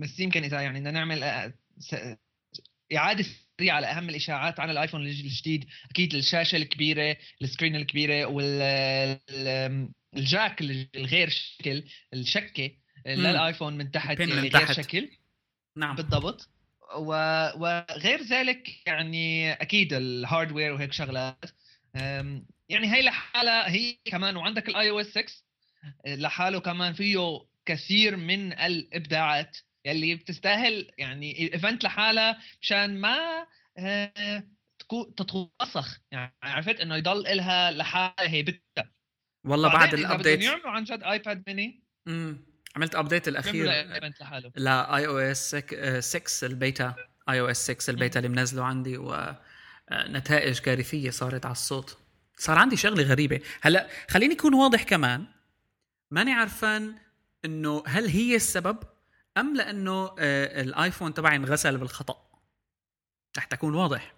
بس 0.00 0.20
يمكن 0.20 0.44
إذا 0.44 0.60
يعني 0.60 0.80
بدنا 0.80 0.90
نعمل 0.90 1.22
آه، 1.22 1.52
إعادة 2.96 3.24
سريعه 3.58 3.76
على 3.76 3.86
أهم 3.86 4.08
الإشاعات 4.08 4.60
عن 4.60 4.70
الآيفون 4.70 5.06
الجديد 5.06 5.68
أكيد 5.90 6.14
الشاشة 6.14 6.56
الكبيرة 6.56 7.16
ال 7.42 7.47
screen 7.47 7.76
الكبيرة 7.76 8.24
والجاك 8.24 9.90
الغير 10.96 11.28
شكل 11.28 11.84
الشكة 12.14 12.70
للآيفون 13.06 13.76
من 13.76 13.90
تحت 13.90 14.20
من 14.20 14.28
يعني 14.28 14.48
تحت. 14.50 14.64
غير 14.64 14.72
شكل. 14.72 15.08
نعم. 15.76 15.96
بالضبط. 15.96 16.48
وغير 16.96 18.22
ذلك 18.22 18.68
يعني 18.86 19.52
أكيد 19.52 19.92
ال 19.92 20.01
hardware 20.01 20.72
وهيك 20.72 20.92
شغلات. 20.92 21.44
يعني 22.68 22.92
هي 22.94 23.02
لحالها 23.02 23.70
هي 23.70 23.96
كمان 24.04 24.36
وعندك 24.36 24.68
ال 24.68 24.90
iOS 24.90 25.06
6 25.06 25.24
لحاله 26.06 26.60
كمان 26.60 26.92
فيه 26.92 27.40
كثير 27.66 28.16
من 28.16 28.52
الإبداعات. 28.52 29.56
يلي 29.84 30.14
بتستاهل 30.14 30.90
يعني 30.98 31.54
event 31.54 31.84
لحالها 31.84 32.38
مشان 32.60 33.00
ما 33.00 33.46
آه، 33.78 34.44
تكون 34.78 35.14
تتوسخ. 35.14 35.98
يعني 36.10 36.34
عرفت 36.42 36.80
إنه 36.80 36.96
يضل 36.96 37.26
إلها 37.26 37.70
لحالها 37.70 38.14
هي 38.30 38.42
بدها. 38.42 38.92
والله 39.46 39.68
بعد 39.68 39.94
ال 39.94 40.01
update 40.01 40.42
يعملوا 40.42 40.70
عن 40.70 40.84
جد 40.84 41.02
ايباد 41.02 41.42
ميني 41.46 41.82
امم 42.08 42.52
عملت 42.76 42.94
update 42.94 43.28
الأخير 43.28 43.64
ل 44.56 45.06
iOS 45.06 45.56
6 46.00 46.46
ال 46.46 46.54
beta. 46.54 46.94
iOS 47.28 47.70
6 47.70 47.90
البيتا 47.90 48.18
اللي 48.18 48.28
منزله 48.28 48.64
عندي 48.64 48.96
ونتائج 48.98 50.58
كارثية 50.58 51.10
صارت 51.10 51.46
على 51.46 51.52
الصوت. 51.52 51.98
صار 52.38 52.58
عندي 52.58 52.76
شغلة 52.76 53.02
غريبة. 53.02 53.40
هلأ 53.60 53.88
خليني 54.10 54.34
اكون 54.34 54.54
واضح 54.54 54.82
كمان. 54.82 55.26
ماني 56.10 56.32
عرفان 56.32 56.94
إنه 57.44 57.82
هل 57.86 58.08
هي 58.08 58.36
السبب؟ 58.36 58.78
أم 59.38 59.56
لأنه 59.56 60.14
آه، 60.18 60.60
الآيفون 60.62 61.14
تبعي 61.14 61.36
انغسل 61.36 61.78
بالخطأ؟ 61.78 62.28
رح 63.38 63.44
تكون 63.44 63.74
واضح. 63.74 64.14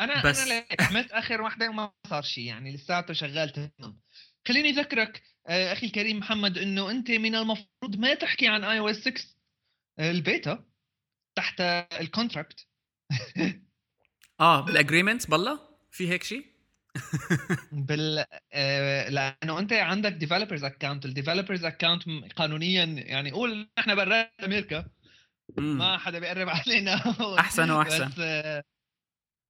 أنا 0.00 0.22
بس- 0.22 0.48
أنا 0.48 0.66
عملت 0.80 1.12
آخر 1.12 1.42
وحدة 1.42 1.68
وما 1.70 1.92
صار 2.10 2.22
شيء 2.22 2.44
يعني 2.44 2.74
لساته 2.74 3.14
شغال 3.14 3.50
تمام. 3.50 4.00
خليني 4.48 4.70
أذكرك 4.70 5.22
آه، 5.46 5.72
أخي 5.72 5.86
الكريم 5.86 6.18
محمد 6.18 6.58
إنه 6.58 6.90
أنت 6.90 7.10
من 7.10 7.34
المفروض 7.34 7.96
ما 7.96 8.14
تحكي 8.14 8.48
عن 8.48 8.64
iOS 8.64 8.96
6 8.96 9.24
آه، 9.98 10.10
البيتا 10.10 10.64
تحت 11.34 11.60
ال 12.00 12.07
contract 12.07 12.66
آه 14.40 14.60
بال 14.60 14.73
agreement 14.73 15.30
بالله؟ 15.30 15.60
في 15.90 16.08
هيك 16.08 16.22
شيء 16.22 16.49
بال 17.72 18.24
آه، 18.52 19.08
لأنه 19.08 19.58
أنت 19.58 19.72
عندك 19.72 20.12
developers 20.12 20.64
account 20.64 21.04
ال 21.04 21.10
developers 21.10 21.64
account 21.64 22.02
قانونيا 22.36 22.84
يعني 22.84 23.30
قول 23.30 23.70
إحنا 23.78 23.94
برات 23.94 24.32
أمريكا. 24.44 24.84
ما 25.58 25.98
حدا 25.98 26.18
بيقرب 26.18 26.48
علينا. 26.66 26.94
أحسن 27.38 27.70
وأحسن. 27.70 28.08
بس 28.08 28.14
آه، 28.18 28.64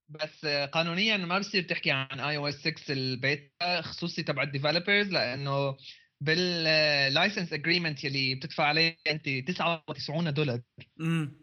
بس 0.09 0.44
آه، 0.44 0.66
قانونيا 0.66 1.16
ما 1.16 1.38
بصير 1.38 1.62
تحكي 1.62 1.90
عن 1.90 2.20
iOS 2.20 2.54
6 2.55 2.92
البيتا 2.92 3.83
خصوصي 3.83 4.22
تبع 4.22 4.42
ال 4.42 4.48
developers 4.48 5.09
لأنه 5.09 5.76
بال 6.22 6.51
license 6.51 7.52
agreement 7.52 8.04
يلي 8.05 8.35
بتدفع 8.35 8.64
عليه 8.64 8.96
أنت 9.11 9.29
99 9.29 10.35
دولار. 10.35 10.61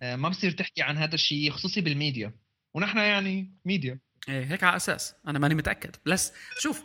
ما 0.03 0.29
بصير 0.29 0.51
تحكي 0.51 0.81
عن 0.81 0.97
هذا 0.97 1.15
الشيء 1.15 1.51
خصوصي 1.51 1.81
بالميديا. 1.81 2.33
ونحن 2.75 2.97
يعني 2.97 3.53
ميديا 3.65 3.99
إيه 4.29 4.43
هيك 4.45 4.63
على 4.63 4.75
أساس. 4.75 5.15
أنا 5.27 5.39
ماني 5.39 5.55
متأكد. 5.55 5.95
بس 6.05 6.33
شوف 6.59 6.83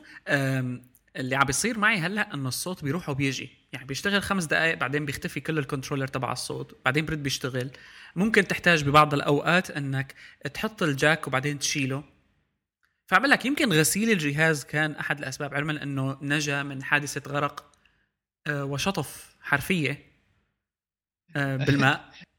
اللي 1.16 1.36
عم 1.36 1.44
بيصير 1.44 1.78
معي 1.78 1.98
هلأ 1.98 2.34
إنه 2.34 2.48
الصوت 2.48 2.84
بيروح 2.84 3.08
وبيجي. 3.08 3.50
يعني 3.72 3.86
بيشتغل 3.86 4.22
خمس 4.22 4.44
دقائق 4.44 4.78
بعدين 4.78 5.06
بيختفي 5.06 5.40
كل 5.40 5.58
ال 5.58 5.63
controller 5.63 6.06
تبع 6.06 6.32
الصوت. 6.32 6.80
بعدين 6.84 7.06
برد 7.06 7.22
بيشتغل. 7.22 7.70
ممكن 8.16 8.48
تحتاج 8.48 8.84
ببعض 8.84 9.14
الأوقات 9.14 9.70
إنك 9.70 10.14
تحط 10.54 10.82
الجاك 10.82 11.26
وبعدين 11.26 11.58
تشيله. 11.58 12.04
فعمل 13.06 13.30
لك 13.30 13.44
يمكن 13.44 13.72
غسيل 13.72 14.10
الجهاز 14.10 14.64
كان 14.64 14.92
أحد 14.92 15.18
الأسباب. 15.18 15.54
علما 15.54 15.82
إنه 15.82 16.18
نجا 16.22 16.62
من 16.62 16.82
حادثة 16.82 17.30
غرق 17.30 17.72
أه، 18.46 18.64
وشطف 18.64 19.36
حرفية 19.40 20.12
أه، 21.36 21.56
بالماء. 21.56 22.10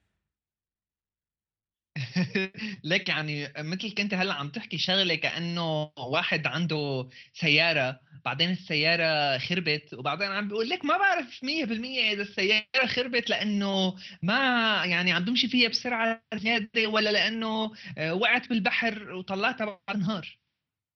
لك 2.83 3.09
يعني 3.09 3.53
مثل 3.57 3.93
كنت 3.93 4.13
هلأ 4.13 4.33
عم 4.33 4.49
تحكي 4.49 4.77
شغلة 4.77 5.15
كأنه 5.15 5.91
واحد 5.97 6.47
عنده 6.47 7.09
سيارة 7.33 7.99
بعدين 8.25 8.49
السيارة 8.49 9.37
خربت 9.37 9.93
وبعدين 9.93 10.27
عم 10.27 10.47
بيقول 10.47 10.69
لك 10.69 10.85
ما 10.85 10.97
بعرف 10.97 11.39
100% 11.45 11.45
إذا 11.45 12.21
السيارة 12.21 12.85
خربت 12.87 13.29
لأنه 13.29 13.95
ما 14.23 14.37
يعني 14.85 15.11
عم 15.11 15.25
بمشي 15.25 15.47
فيها 15.47 15.69
بسرعة 15.69 16.23
زيادة 16.35 16.87
ولا 16.87 17.09
لأنه 17.09 17.71
آه، 17.97 18.13
وقعت 18.13 18.49
بالبحر 18.49 19.11
وطلعتها 19.11 19.79
بعد 19.87 19.97
نهار. 19.97 20.37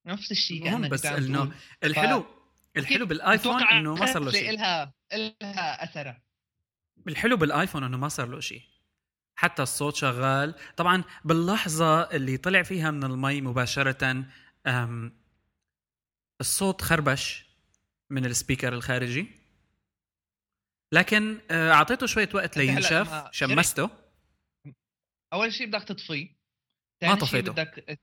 نفس 0.08 0.32
الشيء 0.32 0.64
هون 0.64 0.72
كأنك 0.72 0.92
بس 0.92 1.06
إنه. 1.06 1.52
الحلو 1.84 2.26
الحلو 2.78 3.06
بال 3.06 3.20
iPhone 3.20 3.64
إنه 3.64 3.96
ما 3.96 4.06
صار 4.06 4.24
له 4.24 4.32
شيء 4.32 4.50
إلها 4.50 4.94
إلها 5.14 5.84
أثرها؟ 5.84 6.24
الحلو 7.08 7.38
بال 7.38 7.49
iPhone 7.49 7.84
إنه 7.84 7.98
ما 7.98 8.08
صار 8.08 8.28
له 8.28 8.40
شيء 8.40 8.62
حتى 9.38 9.64
الصوت 9.64 9.96
شغال. 9.96 10.56
طبعا 10.78 11.04
باللحظة 11.26 12.02
اللي 12.02 12.38
طلع 12.38 12.64
فيها 12.64 12.92
من 12.92 13.04
المي 13.04 13.42
مباشرة 13.42 14.26
أم 14.68 15.12
الصوت 16.42 16.82
خربش 16.82 17.46
من 18.10 18.26
السبيكر 18.26 18.74
الخارجي. 18.74 19.28
لكن 20.92 21.40
آه، 21.52 21.72
أعطيته 21.72 22.06
شوية 22.06 22.30
وقت 22.34 22.58
لينشف. 22.58 23.24
شمسته. 23.32 23.90
أول 25.34 25.54
شيء 25.54 25.68
بدك 25.68 25.84
تطفيه. 25.84 26.38
ما 27.04 27.16
طفيته. 27.16 27.52
بدك 27.52 28.00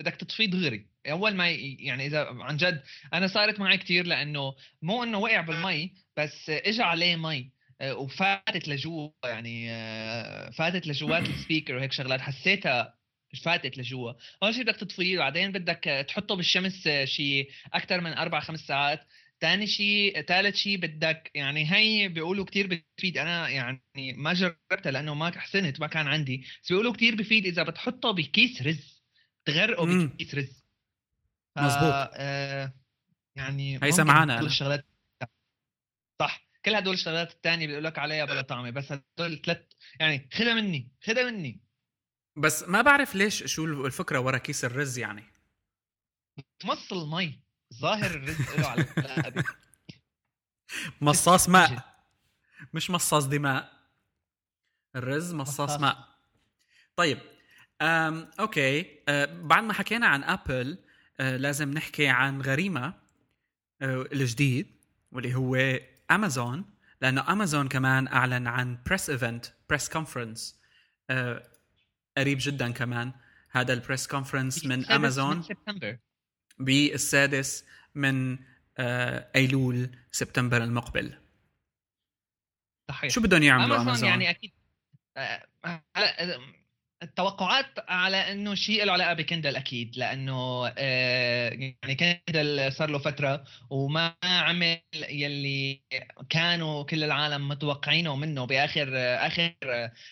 بدك 0.00 0.14
تطفيه 0.14 0.46
دغري. 0.46 0.86
أول 1.06 1.34
ما 1.34 1.50
يعني 1.50 2.06
إذا 2.06 2.26
عن 2.30 2.56
جد 2.56 2.82
أنا 3.12 3.26
صارت 3.26 3.60
معي 3.60 3.78
كثير 3.78 4.06
لأنه 4.06 4.54
مو 4.82 5.02
إنه 5.02 5.18
وقع 5.18 5.40
بالمي 5.40 5.94
بس 6.16 6.50
اجى 6.50 6.82
عليه 6.82 7.16
مي. 7.16 7.50
وفاتت 7.82 8.68
لجوا 8.68 9.10
يعني 9.24 9.70
آه، 9.72 10.50
فاتت 10.50 10.86
لجوات 10.86 11.22
السبيكر 11.28 11.76
وهيك 11.76 11.92
شغلات 11.92 12.20
حسيتها 12.20 12.94
فاتت 13.44 13.78
لجوا. 13.78 14.12
أول 14.42 14.54
شيء 14.54 14.62
بدك 14.64 14.76
تطفيه 14.76 15.18
وبعدين 15.18 15.52
بدك 15.52 16.04
تحطه 16.08 16.34
بالشمس 16.36 16.86
آه، 16.86 17.04
شيء 17.04 17.50
أكثر 17.74 18.00
من 18.00 18.12
أربع 18.12 18.40
خمس 18.40 18.60
ساعات. 18.60 19.00
ثاني 19.40 19.66
شيء 19.66 20.22
ثالث 20.22 20.56
شيء 20.56 20.76
بدك 20.76 21.30
يعني 21.34 21.72
هي 21.72 22.08
بيقولوا 22.08 22.44
كتير 22.44 22.66
بتفيد. 22.66 23.18
أنا 23.18 23.48
يعني 23.48 23.82
ما 23.96 24.32
جربتها 24.32 24.90
لأنه 24.90 25.14
ما 25.14 25.38
حسنت 25.38 25.80
ما 25.80 25.86
كان 25.86 26.06
عندي. 26.08 26.44
بس 26.62 26.68
بيقولوا 26.72 26.92
كتير 26.92 27.14
بفيد 27.14 27.46
إذا 27.46 27.62
بتحطه 27.62 28.10
بكيس 28.10 28.62
رز 28.62 29.02
تغرقه 29.44 29.84
مم. 29.84 30.06
بكيس 30.06 30.34
رز. 30.34 30.64
مزبوط. 31.58 32.10
آه 32.14 32.72
يعني 33.36 33.78
هي 33.82 33.90
أنا. 34.02 34.40
الشغلات. 34.40 34.86
صح. 36.22 36.49
كل 36.64 36.74
هدول 36.74 36.94
الشغلات 36.94 37.32
الثانية 37.32 37.66
بيقول 37.66 37.84
لك 37.84 37.98
عليها 37.98 38.24
بلا 38.24 38.42
طعمه 38.42 38.70
بس 38.70 38.92
هدول 38.92 39.32
الثلاث 39.32 39.62
يعني 40.00 40.28
خدها 40.32 40.54
مني 40.54 40.92
خدها 41.04 41.30
مني. 41.30 41.60
بس 42.36 42.62
ما 42.68 42.82
بعرف 42.82 43.14
ليش 43.14 43.44
شو 43.44 43.64
الفكرة 43.64 44.20
ورا 44.20 44.38
كيس 44.38 44.64
الرز 44.64 44.98
يعني. 44.98 45.24
تمص 46.58 46.92
المي 46.92 47.40
ظاهر 47.74 48.10
الرز 48.10 48.40
له 48.40 48.66
على. 48.66 49.44
مصاص 51.00 51.48
ماء. 51.48 51.90
مش 52.74 52.90
مصاص 52.90 53.26
دماء 53.26 53.72
الرز 54.96 55.34
مصاص. 55.34 55.80
ماء. 55.80 56.08
طيب 56.96 57.18
أم 57.82 58.30
أوكي. 58.40 59.00
أه 59.08 59.24
بعد 59.24 59.62
ما 59.64 59.72
حكينا 59.72 60.06
عن 60.06 60.24
Apple 60.24 60.78
أه 61.20 61.36
لازم 61.36 61.70
نحكي 61.70 62.08
عن 62.08 62.42
غريمة 62.42 62.94
أه 63.82 64.08
الجديد 64.12 64.80
واللي 65.12 65.34
هو 65.34 65.80
امازون 66.10 66.64
لأنه 67.00 67.32
امازون 67.32 67.68
كمان 67.68 68.08
أعلن 68.08 68.46
عن 68.46 68.78
press 68.86 69.10
event 69.10 69.46
press 69.68 69.88
conference 69.88 70.60
قريب 72.16 72.38
جدا 72.40 72.70
كمان 72.70 73.12
هذا 73.50 73.72
ال 73.72 73.78
press 73.78 74.06
conference 74.06 74.66
من 74.66 74.84
امازون 74.86 75.44
بالسادس 76.58 77.64
من 77.94 78.38
آه، 78.78 79.30
أيلول 79.36 79.90
سبتمبر 80.12 80.64
المقبل. 80.64 81.18
صحيح. 82.90 83.12
شو 83.12 83.20
بدهم 83.20 83.42
يعملوا 83.42 83.66
Amazon 83.66 83.88
Amazon 83.88 84.08
يعني 84.08 84.30
أكيد 84.30 84.52
آه، 85.16 85.46
هلا 85.96 86.38
التوقعات 87.02 87.66
على 87.88 88.16
إنه 88.32 88.54
شيء 88.54 88.84
له 88.84 88.92
علاقة 88.92 89.12
ب 89.14 89.20
Kindle 89.20 89.56
أكيد 89.56 89.96
لأنه 89.96 90.66
آه، 90.78 91.50
يعني 91.50 91.94
Kindle 91.94 92.72
صار 92.72 92.90
له 92.90 92.98
فترة 92.98 93.44
وما 93.70 94.14
عمل 94.22 94.80
يلي 95.10 95.82
كانوا 96.30 96.82
كل 96.84 97.04
العالم 97.04 97.48
متوقعينه 97.48 98.16
منه. 98.16 98.44
بآخر 98.44 98.88
آخر 99.26 99.54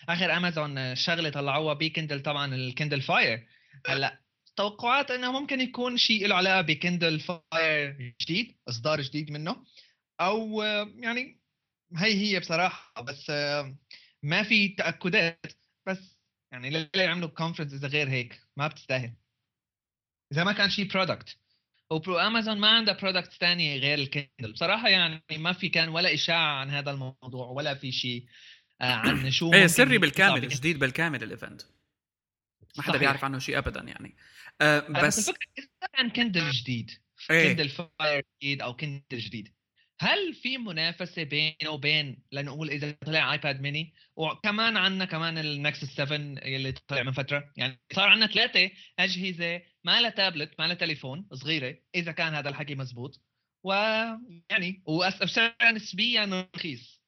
آخر 0.09 0.37
امازون 0.37 0.95
شغلة 0.95 1.29
طلعوها 1.29 1.73
ب 1.73 1.80
Kindle 1.80 2.23
طبعا 2.23 2.55
ال 2.55 2.62
Kindle 2.62 3.01
Fire. 3.01 3.47
هلأ 3.87 4.21
توقعات 4.55 5.11
إنه 5.11 5.31
ممكن 5.39 5.61
يكون 5.61 5.97
شيء 5.97 6.27
له 6.27 6.35
علاقة 6.35 6.61
ب 6.61 6.69
Kindle 6.69 7.19
Fire 7.19 8.15
جديد 8.21 8.57
إصدار 8.69 9.01
جديد 9.01 9.31
منه. 9.31 9.63
أو 10.21 10.61
يعني 10.97 11.39
هي 11.97 12.13
هي 12.35 12.39
بصراحة 12.39 13.01
بس 13.01 13.29
ما 14.23 14.43
في 14.43 14.67
تأكدات. 14.67 15.45
بس 15.87 16.18
يعني 16.51 16.69
ليه 16.69 16.89
يعملوا 16.95 17.29
conference 17.29 17.73
إذا 17.73 17.87
غير 17.87 18.09
هيك؟ 18.09 18.41
ما 18.57 18.67
بتستاهل. 18.67 19.13
إذا 20.31 20.43
ما 20.43 20.53
كان 20.53 20.69
شيء 20.69 20.87
product 20.87 21.37
وبرو 21.91 22.19
امازون 22.19 22.59
ما 22.59 22.69
عندها 22.69 22.93
product 22.93 23.33
ثانية 23.33 23.77
غير 23.79 23.99
ال 23.99 24.06
Kindle. 24.06 24.51
بصراحة 24.53 24.89
يعني 24.89 25.23
ما 25.31 25.53
في 25.53 25.69
كان 25.69 25.89
ولا 25.89 26.13
إشاعة 26.13 26.59
عن 26.59 26.69
هذا 26.69 26.91
الموضوع 26.91 27.47
ولا 27.47 27.75
في 27.75 27.91
شيء 27.91 28.25
آه، 28.81 28.85
عن 28.85 29.31
شو 29.31 29.53
إيه 29.53 29.67
سري 29.67 29.97
بالكامل 29.97 30.47
جديد 30.47 30.79
بالكامل 30.79 31.23
ال 31.23 31.29
event 31.29 31.61
ما 32.77 32.83
حدا 32.83 32.97
بيعرف 32.97 33.23
عنه 33.23 33.39
شيء 33.39 33.57
ابدا 33.57 33.81
يعني. 33.81 34.15
أه 34.61 34.79
بس, 34.79 35.19
بس 35.19 35.29
الفكرة 35.29 35.67
كان 35.93 36.09
Kindle 36.09 36.51
جديد 36.51 36.91
إيه. 37.31 37.49
Kindle 37.49 37.69
Fire 37.69 38.25
جديد 38.41 38.61
أو 38.61 38.75
Kindle 38.75 39.01
جديد 39.17 39.53
هل 40.01 40.33
في 40.33 40.57
منافسة 40.57 41.23
بينه 41.23 41.69
وبين 41.69 42.23
لنقول 42.31 42.69
إذا 42.69 42.91
طلع 42.91 43.33
iPad 43.33 43.61
Mini 43.61 43.93
وكمان 44.15 44.77
عندنا 44.77 45.05
كمان 45.05 45.37
ال 45.37 45.47
Nexus 45.47 45.95
7 45.95 46.17
اللي 46.17 46.71
طلع 46.71 47.03
من 47.03 47.11
فترة. 47.11 47.51
يعني 47.57 47.79
صار 47.93 48.09
عندنا 48.09 48.27
ثلاثة 48.27 48.71
أجهزة 48.99 49.61
ما 49.83 50.01
لها 50.01 50.09
تابلت 50.09 50.59
ما 50.59 50.67
لها 50.67 50.75
تليفون 50.75 51.27
صغيرة 51.33 51.77
إذا 51.95 52.11
كان 52.11 52.33
هذا 52.33 52.49
الحكي 52.49 52.75
مزبوط. 52.75 53.21
ويعني 53.63 54.83
وسعرها 54.85 55.71
نسبيا 55.71 56.49
رخيص. 56.55 57.01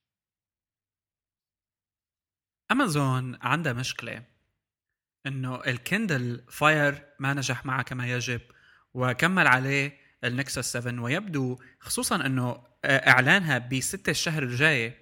أمازون 2.71 3.37
عندها 3.41 3.73
مشكلة 3.73 4.25
إنه 5.27 5.55
ال 5.67 5.78
Kindle 5.78 6.45
Fire 6.49 7.07
ما 7.19 7.33
نجح 7.33 7.65
معها 7.65 7.81
كما 7.81 8.11
يجب 8.11 8.41
وكمل 8.93 9.47
عليه 9.47 9.97
ال 10.23 10.32
Nexus 10.32 10.77
7 10.77 11.03
ويبدو 11.03 11.59
خصوصا 11.79 12.25
إنه 12.25 12.70
إعلانها 12.85 13.57
بستة 13.57 14.09
الشهر 14.09 14.43
الجاي. 14.43 14.93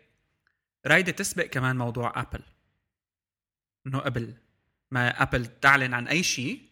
رايدة 0.86 1.12
تسبق 1.12 1.46
كمان 1.46 1.78
موضوع 1.78 2.22
Apple. 2.22 2.44
إنه 3.88 4.00
قبل 4.00 4.38
ما 4.92 5.22
Apple 5.22 5.46
تعلن 5.46 5.94
عن 5.94 6.08
أي 6.08 6.24
شيء 6.24 6.70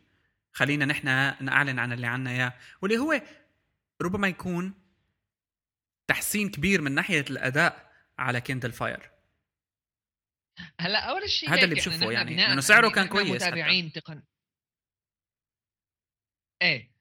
خلينا 0.51 0.85
نحن 0.85 1.05
نعلن 1.45 1.79
عن 1.79 1.93
اللي 1.93 2.07
عنا 2.07 2.31
إياه. 2.31 2.53
واللي 2.81 2.97
هو 2.97 3.21
ربما 4.01 4.27
يكون 4.27 4.73
تحسين 6.07 6.49
كبير 6.49 6.81
من 6.81 6.91
ناحية 6.91 7.25
الأداء 7.29 7.91
على 8.19 8.41
Kindle 8.41 8.71
Fire 8.71 9.11
هلا 10.79 10.99
أول 10.99 11.29
شيء 11.29 11.49
هذا 11.49 11.63
اللي 11.63 11.75
بشوفه 11.75 12.11
يعني 12.11 12.45
إنه 12.45 12.61
سعره 12.61 12.89
كان 12.89 13.07
كويس 13.07 13.31
متابعين 13.31 13.91
تقن. 13.91 14.23
إيه. 16.61 16.81
آه، 16.81 16.96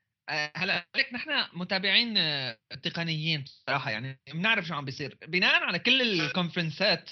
هلا 0.57 0.89
لك 0.97 1.13
نحن 1.13 1.31
متابعين 1.53 2.15
آه، 2.19 2.59
تقنيين 2.83 3.43
بصراحة 3.43 3.91
يعني 3.91 4.21
بنعرف 4.33 4.67
شو 4.67 4.75
عم 4.75 4.85
بيصير. 4.85 5.19
بناء 5.29 5.63
على 5.63 5.79
كل 5.79 6.03
ال 6.03 6.12
conferenceات 6.12 7.11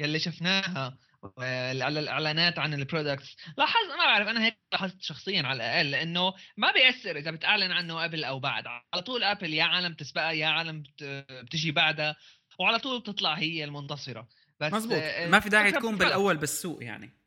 يلي 0.00 0.18
شفناها 0.18 0.98
على 1.38 2.00
الإعلانات 2.00 2.58
عن 2.58 2.74
ال 2.74 2.81
products 2.81 3.36
لاحظت 3.58 3.88
ما 3.98 4.06
بعرف 4.06 4.28
أنا 4.28 4.44
هيك 4.44 4.58
لاحظت 4.72 5.02
شخصيا 5.02 5.42
على 5.42 5.56
الأقل 5.56 5.90
لأنه 5.90 6.34
ما 6.56 6.72
بيأثر 6.72 7.16
إذا 7.16 7.30
بتعلن 7.30 7.72
عنه 7.72 8.02
قبل 8.02 8.24
أو 8.24 8.40
بعد. 8.40 8.64
على 8.66 9.02
طول 9.02 9.24
Apple 9.24 9.54
يا 9.54 9.64
عالم 9.64 9.94
تسبقها 9.94 10.30
يا 10.30 10.46
عالم 10.46 10.82
بتجي 11.02 11.72
بعدها 11.72 12.16
وعلى 12.58 12.78
طول 12.78 13.00
بتطلع 13.00 13.34
هي 13.34 13.64
المنتصرة. 13.64 14.28
بس 14.60 14.72
مزبوط. 14.72 14.98
آه، 15.02 15.28
ما 15.28 15.40
في 15.40 15.48
داعي 15.48 15.72
تكون 15.72 15.96
بالأول 15.96 16.36
بالسوق 16.36 16.84
يعني. 16.84 17.25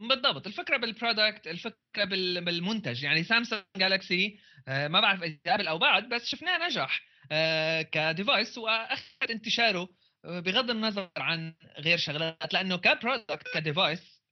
بالضبط. 0.00 0.46
الفكرة 0.46 0.76
بال 0.76 0.92
product 0.92 1.46
الفكرة 1.46 2.04
بالمنتج. 2.40 3.02
يعني 3.02 3.24
Samsung 3.24 3.62
Galaxy 3.76 4.38
آه، 4.68 4.88
ما 4.88 5.00
بعرف 5.00 5.22
إذا 5.22 5.38
قبل 5.46 5.68
أو 5.68 5.78
بعد 5.78 6.08
بس 6.08 6.24
شفناه 6.24 6.66
نجح 6.66 7.02
آه، 7.32 7.82
ك 7.82 7.93
device 7.93 8.58
وأخذ 8.58 9.30
انتشاره 9.30 9.88
آه، 10.24 10.40
بغض 10.40 10.70
النظر 10.70 11.10
عن 11.16 11.54
غير 11.78 11.98
شغلات 11.98 12.54
لأنه 12.54 12.76
ك 12.76 12.85
product 12.85 13.48
ك 13.54 13.64
device 13.64 14.22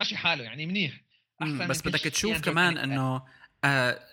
ماشي 0.00 0.16
حاله 0.16 0.44
يعني 0.44 0.66
منيح. 0.66 1.00
أحسن 1.42 1.68
بس 1.68 1.82
بدك 1.82 2.00
تشوف 2.00 2.40
كمان 2.40 2.78
إنه 2.78 3.22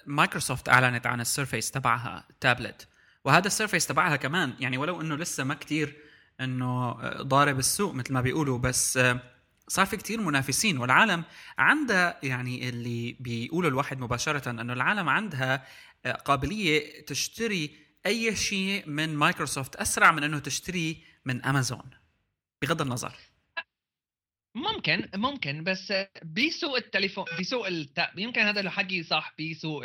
مايكروسوفت 0.06 0.70
أعلنت 0.70 1.08
عن 1.08 1.22
ال 1.22 1.28
Surface 1.28 1.72
تبعها 1.72 2.28
تابلت 2.40 2.88
وهذا 3.26 3.48
ال 3.48 3.53
Surface 3.53 3.88
تبعها 3.88 4.16
كمان 4.16 4.54
يعني 4.60 4.78
ولو 4.78 5.02
إنه 5.02 5.16
لسه 5.16 5.44
ما 5.44 5.54
كتير 5.54 5.98
إنه 6.42 6.92
ضارب 7.22 7.60
السوق 7.60 7.94
مثل 7.94 8.14
ما 8.14 8.22
بيقولوا 8.22 8.58
بس 8.58 9.00
صار 9.68 9.86
في 9.86 9.98
كتير 9.98 10.22
منافسين 10.22 10.78
والعالم 10.78 11.24
عندها 11.58 12.20
يعني 12.24 12.70
اللي 12.70 13.18
بيقولوا 13.20 13.70
الواحد 13.70 14.00
مباشرة 14.00 14.50
أنه 14.50 14.74
العالم 14.74 15.10
عندها 15.10 15.68
آه، 16.06 16.12
قابلية 16.12 17.06
تشتري 17.06 17.72
أي 18.06 18.36
شيء 18.36 18.90
من 18.90 19.16
مايكروسوفت 19.16 19.76
أسرع 19.76 20.12
من 20.12 20.24
أنه 20.24 20.40
تشتري 20.40 21.04
من 21.26 21.46
أمازون. 21.46 21.90
بغض 22.62 22.82
النظر. 22.82 23.14
ممكن 24.56 25.10
ممكن 25.16 25.64
بس 25.64 25.94
بسوق 26.26 26.76
التليفون 26.76 27.26
بسوق 27.40 27.68
الت... 27.68 28.10
يمكن 28.18 28.42
هذا 28.42 28.60
الحكي 28.60 29.04
صح 29.04 29.36
بسوق 29.40 29.84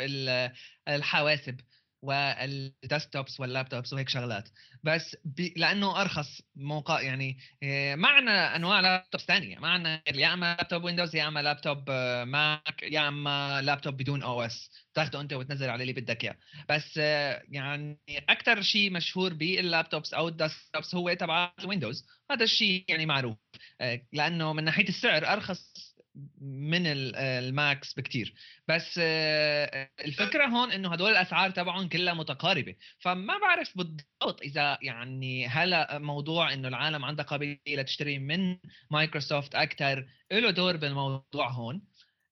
الحواسب. 0.87 1.59
وال 2.03 2.30
desktops 2.30 3.39
وال 3.39 3.51
laptops 3.51 3.93
وهيك 3.93 4.09
شغلات. 4.09 4.49
بس 4.83 5.17
بي 5.25 5.53
لأنه 5.57 6.01
أرخص 6.01 6.41
موقع 6.55 7.01
يعني 7.01 7.37
آه، 7.63 7.95
معنا 7.95 8.55
أنواع 8.55 8.79
laptops 8.79 9.25
ثانية 9.25 9.59
معنا 9.59 10.01
يا 10.15 10.33
أما 10.33 10.55
laptop 10.55 10.83
Windows 10.83 11.15
يا 11.15 11.27
أما 11.27 11.39
laptop 11.39 11.89
Mac 12.27 12.83
يا 12.83 13.07
أما 13.07 13.61
لابتوب 13.61 13.97
بدون 13.97 14.23
OS 14.23 14.69
تاخده 14.93 15.21
أنت 15.21 15.33
وتنزل 15.33 15.69
عليه 15.69 15.81
اللي 15.83 16.01
بدك 16.01 16.23
إياه. 16.23 16.37
بس 16.69 16.97
آه، 16.97 17.43
يعني 17.49 17.99
أكثر 18.29 18.61
شيء 18.61 18.91
مشهور 18.91 19.33
بال 19.33 19.51
laptops 19.51 20.13
أو 20.13 20.27
ال 20.27 20.35
desktops 20.35 20.95
هو 20.95 21.13
تبع 21.13 21.51
ال 21.59 21.65
Windows 21.65 22.05
هذا 22.31 22.43
الشيء 22.43 22.85
يعني 22.87 23.05
معروف. 23.05 23.37
آه، 23.81 24.01
لأنه 24.13 24.53
من 24.53 24.63
ناحية 24.63 24.87
السعر 24.89 25.33
أرخص 25.33 25.92
من 26.41 26.87
الـ 26.87 27.08
Macs 27.08 27.93
بكتير. 27.93 28.33
بس 28.67 28.99
آه، 29.03 29.89
الفكرة 30.05 30.45
هون 30.45 30.71
إنه 30.71 30.93
هدول 30.93 31.11
الأسعار 31.11 31.49
تبعهم 31.49 31.89
كلها 31.89 32.13
متقاربة. 32.13 32.75
فما 32.99 33.37
بعرف 33.39 33.77
بالضبط 33.77 34.41
إذا 34.41 34.77
يعني 34.81 35.47
هلا 35.47 35.99
موضوع 35.99 36.53
إنه 36.53 36.67
العالم 36.67 37.05
عندها 37.05 37.25
قابلية 37.25 37.59
لتشتري 37.67 38.19
من 38.19 38.57
مايكروسوفت 38.91 39.55
أكثر 39.55 40.07
له 40.31 40.51
دور 40.51 40.77
بالموضوع 40.77 41.49
هون. 41.49 41.81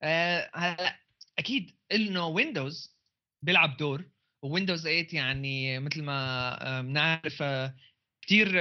آه، 0.04 0.52
هلا 0.54 1.00
أكيد 1.40 1.76
إنه 1.92 2.28
ويندوز 2.28 2.98
بيلعب 3.42 3.78
دور 3.78 4.06
ويندوز 4.44 4.84
8 4.84 5.08
يعني 5.14 5.80
مثل 5.80 6.04
ما 6.04 6.82
بنعرف 6.82 7.42
آه، 7.42 7.76
كثير 8.22 8.52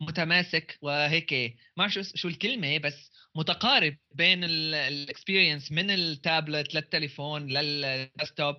متماسك 0.00 0.78
وهيك. 0.82 1.56
ما 1.76 1.88
شو 1.88 2.02
شو 2.02 2.28
الكلمة 2.28 2.78
بس 2.78 3.11
متقارب 3.36 3.96
بين 4.14 4.44
ال 4.44 4.56
experience 4.56 5.72
من 5.72 5.90
التابلت 5.90 6.74
للتليفون 6.74 7.46
لل 7.46 7.68
desktop. 7.68 8.56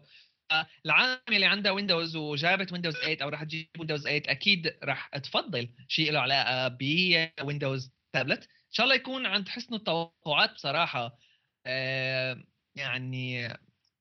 العالم 0.86 1.20
اللي 1.30 1.46
عندها 1.46 1.72
ويندوز 1.72 2.16
وجابت 2.16 2.72
ويندوز 2.72 2.94
8 2.98 3.18
أو 3.24 3.30
راح 3.30 3.44
تجيب 3.44 3.70
ويندوز 3.80 4.04
8 4.04 4.22
أكيد 4.28 4.78
راح 4.84 5.08
تفضل 5.08 5.70
شيء 5.88 6.12
له 6.12 6.20
علاقة 6.20 6.68
بويندوز 6.68 7.92
تابلت 8.14 8.44
إن 8.44 8.72
شاء 8.72 8.84
الله 8.84 8.96
يكون 8.96 9.26
عند 9.26 9.50
حسن 9.50 9.76
التوقعات 9.76 10.54
بصراحة 10.54 11.18
آه، 11.66 12.44
يعني 12.76 13.50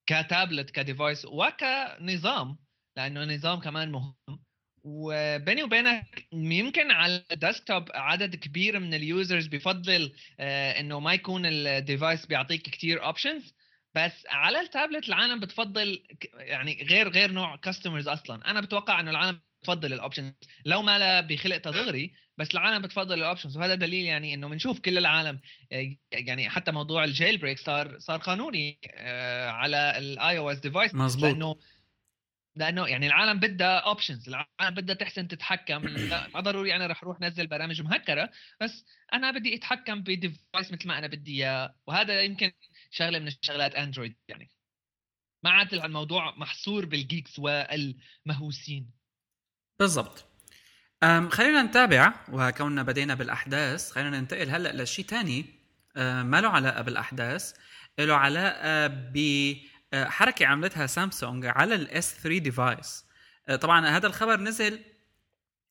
ك 0.06 0.15
tablet 0.15 0.70
ك 0.70 0.78
device 0.78 1.24
وكنظام 1.24 2.58
لأنه 2.96 3.24
نظام 3.24 3.60
كمان 3.60 3.92
مهم. 3.92 4.16
وبيني 4.84 5.62
وبينك 5.62 6.26
يمكن 6.32 6.90
على 6.90 7.24
ال 7.32 7.39
desktop 7.39 7.84
عدد 7.94 8.36
كبير 8.36 8.80
من 8.80 8.94
ال 8.94 9.03
users 9.03 9.46
بفضل 9.46 10.12
آه، 10.40 10.80
إنه 10.80 11.00
ما 11.00 11.14
يكون 11.14 11.46
ال 11.46 11.58
device 11.58 12.26
بيعطيك 12.26 12.62
كثير 12.62 13.04
options 13.04 13.54
بس 13.94 14.26
على 14.28 14.60
التابلت 14.60 15.08
العالم 15.08 15.40
بتفضل 15.40 16.02
يعني 16.34 16.86
غير 16.90 17.08
غير 17.08 17.32
نوع 17.32 17.56
customers 17.56 18.08
أصلا. 18.08 18.50
أنا 18.50 18.60
بتوقع 18.60 19.00
إنه 19.00 19.10
العالم 19.10 19.40
بتفضل 19.62 19.92
ال 19.92 19.97
options 19.97 20.32
لو 20.64 20.82
ما 20.82 20.98
لا 20.98 21.20
بخلق 21.20 21.56
تدغري 21.56 22.12
بس 22.38 22.50
العالم 22.50 22.82
بتفضل 22.82 23.18
ال 23.18 23.23
options 23.23 23.56
وهذا 23.56 23.74
دليل 23.74 24.06
يعني 24.06 24.34
إنه 24.34 24.48
بنشوف 24.48 24.80
كل 24.80 24.98
العالم 24.98 25.40
آه، 25.72 25.96
يعني 26.12 26.50
حتى 26.50 26.72
موضوع 26.72 27.04
ال 27.04 27.38
jailbreak 27.38 27.58
صار 27.58 27.98
صار 27.98 28.18
قانوني 28.18 28.78
آه، 28.94 29.50
على 29.50 29.98
ال 29.98 30.38
iOS 30.38 30.58
device 30.58 30.94
مزبوط 30.94 31.24
لأنه 31.24 31.56
لأنه 32.56 32.86
يعني 32.86 33.06
العالم 33.06 33.40
بدها 33.40 33.78
options 33.78 34.28
العالم 34.28 34.74
بدها 34.74 34.94
تحسن 34.94 35.28
تتحكم. 35.28 35.82
ما 36.34 36.40
ضروري 36.40 36.76
أنا 36.76 36.86
رح 36.86 37.02
أروح 37.02 37.20
نزل 37.20 37.46
برامج 37.46 37.82
مهكرة 37.82 38.30
بس 38.60 38.84
أنا 39.12 39.30
بدي 39.30 39.54
أتحكم 39.54 40.02
ب 40.02 40.12
device 40.12 40.72
مثل 40.72 40.88
ما 40.88 40.98
أنا 40.98 41.06
بدي 41.06 41.32
إياه. 41.32 41.74
وهذا 41.86 42.22
يمكن 42.22 42.52
شغلة 42.90 43.18
من 43.18 43.26
الشغلات 43.26 43.74
اندرويد 43.74 44.16
يعني. 44.28 44.50
ما 45.44 45.50
عاد 45.50 45.74
الموضوع 45.74 46.38
محصور 46.38 46.86
بال 46.86 47.01
geeks 47.01 47.38
والمهووسين. 47.38 48.90
بالضبط. 49.78 50.24
خلينا 51.30 51.62
نتابع 51.62 52.14
وكوننا 52.28 52.82
بدينا 52.82 53.14
بالأحداث 53.14 53.90
خلينا 53.90 54.20
ننتقل 54.20 54.50
هلأ 54.50 54.82
لشيء 54.82 55.04
ثاني 55.04 55.44
ما 55.96 56.40
له 56.40 56.48
علاقة 56.48 56.82
بالأحداث 56.82 57.52
له 57.98 58.14
علاقة 58.14 58.86
بحركه 59.92 60.46
عملتها 60.46 60.86
سامسونج 60.86 61.46
على 61.46 61.74
ال 61.74 61.94
S 61.94 62.14
3 62.14 62.38
device 62.38 63.04
طبعا 63.60 63.88
هذا 63.88 64.06
الخبر 64.06 64.40
نزل 64.40 64.80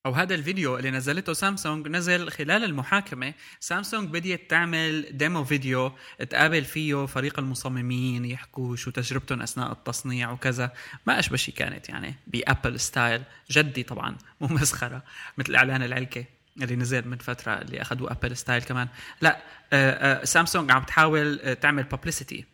أو 0.06 0.12
هذا 0.12 0.36
الفيديو 0.36 0.78
اللي 0.78 0.92
نزلته 0.92 1.34
سامسونج 1.34 1.88
نزل 1.88 2.30
خلال 2.30 2.64
المحاكمة. 2.64 3.34
سامسونج 3.60 4.10
بديت 4.10 4.50
تعمل 4.50 5.18
demo 5.18 5.44
video 5.44 5.92
تقابل 6.30 6.66
فيه 6.66 7.06
فريق 7.06 7.40
المصممين 7.40 8.26
يحكوا 8.26 8.76
شو 8.76 8.92
تجربتهم 8.92 9.42
أثناء 9.42 9.72
التصنيع 9.72 10.32
وكذا. 10.32 10.72
ما 11.08 11.20
أشبه 11.20 11.38
شيء 11.38 11.54
كانت 11.54 11.90
يعني 11.90 12.16
بأبل 12.28 12.80
style 12.80 13.24
جدي 13.52 13.84
طبعا 13.84 14.18
مو 14.42 14.48
مسخرة 14.48 15.04
مثل 15.38 15.56
إعلان 15.56 15.84
العلكة 15.84 16.26
اللي 16.62 16.76
نزل 16.76 17.08
من 17.08 17.18
فترة 17.18 17.54
اللي 17.54 17.82
اخذوا 17.82 18.12
أبل 18.12 18.38
style 18.38 18.64
كمان. 18.64 18.88
لا 19.22 19.42
آه، 19.74 20.22
آه، 20.22 20.26
سامسونج 20.26 20.72
عم 20.72 20.84
تحاول 20.84 21.40
آه، 21.40 21.54
تعمل 21.54 21.84
publicity 21.84 22.46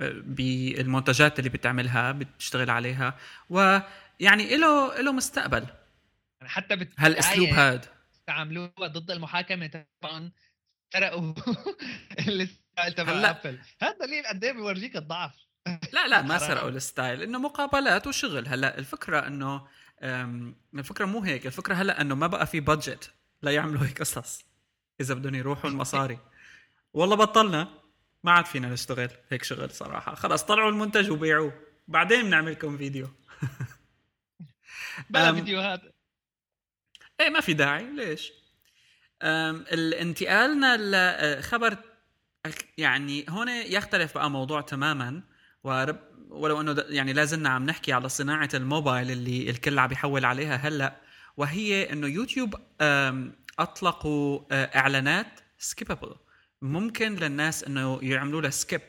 بالمنتجات 0.00 1.38
اللي 1.38 1.50
بتعملها 1.50 2.12
بتشتغل 2.12 2.70
عليها. 2.70 3.18
ويعني 3.50 4.56
له 4.56 5.00
له 5.00 5.12
مستقبل. 5.12 5.66
يعني 6.40 6.52
حتى 6.52 6.76
بت... 6.76 6.88
هالاسلوب 6.98 7.48
هذا 7.48 7.80
استعملوها 8.14 8.86
ضد 8.86 9.10
المحاكمة 9.10 9.84
طبعا. 10.02 10.30
سرقوا 10.92 11.34
ال 12.18 12.30
style 12.30 12.92
تبع 12.96 13.30
أبل. 13.30 13.58
هذا 13.82 13.96
دليل 14.00 14.26
قد 14.26 14.44
إيه 14.44 14.52
بيورجيك 14.52 14.96
الضعف. 14.96 15.34
لا 15.92 16.08
لا 16.08 16.22
ما 16.22 16.38
سرقوا. 16.38 16.68
ال 16.68 16.76
style. 16.76 17.22
إنه 17.22 17.38
مقابلات 17.38 18.06
وشغل. 18.06 18.48
هلأ 18.48 18.78
الفكرة 18.78 19.26
إنه 19.26 19.66
الفكرة 20.74 21.04
مو 21.04 21.20
هيك. 21.20 21.46
الفكرة 21.46 21.74
هلأ 21.74 22.00
إنه 22.00 22.14
ما 22.14 22.26
بقى 22.26 22.46
في 22.46 22.60
budget 22.60 23.10
ليعملوا 23.42 23.86
هيك 23.86 24.00
قصص. 24.00 24.44
إذا 25.00 25.14
بدهم 25.14 25.34
يروحوا 25.34 25.70
المصاري. 25.70 26.18
والله 26.92 27.16
بطلنا. 27.16 27.79
ما 28.24 28.32
عاد 28.32 28.46
فينا 28.46 28.68
نشتغل 28.68 29.10
هيك 29.30 29.44
شغل 29.44 29.70
صراحة. 29.70 30.14
خلص 30.14 30.42
طلعوا 30.42 30.70
المنتج 30.70 31.10
وبيعوه. 31.10 31.52
بعدين 31.88 32.22
بنعمل 32.22 32.52
لكم 32.52 32.76
فيديو. 32.78 33.08
بلا 35.10 35.32
فيديوهات 35.32 35.80
إيه 37.20 37.28
ما 37.28 37.40
في 37.40 37.52
داعي. 37.52 37.84
ليش؟ 37.84 38.32
انتقالنا 40.00 40.76
لخبر 41.38 41.76
يعني 42.78 43.26
هون 43.28 43.48
يختلف 43.48 44.14
بقى 44.14 44.30
موضوع 44.30 44.60
تماما. 44.60 45.22
ولو 46.30 46.60
إنه 46.60 46.84
يعني 46.88 47.12
لازلنا 47.12 47.48
عم 47.48 47.66
نحكي 47.66 47.92
على 47.92 48.08
صناعة 48.08 48.48
الموبايل 48.54 49.10
اللي 49.10 49.50
الكل 49.50 49.78
عم 49.78 49.92
يحول 49.92 50.24
عليها 50.24 50.56
هلأ. 50.56 51.00
وهي 51.36 51.92
إنه 51.92 52.06
يوتيوب 52.06 52.54
أطلقوا 53.58 54.40
إعلانات 54.78 55.40
skippable 55.58 56.14
ممكن 56.62 57.14
للناس 57.14 57.64
إنه 57.64 57.98
يعملوا 58.02 58.42
لها 58.42 58.50
skip 58.50 58.80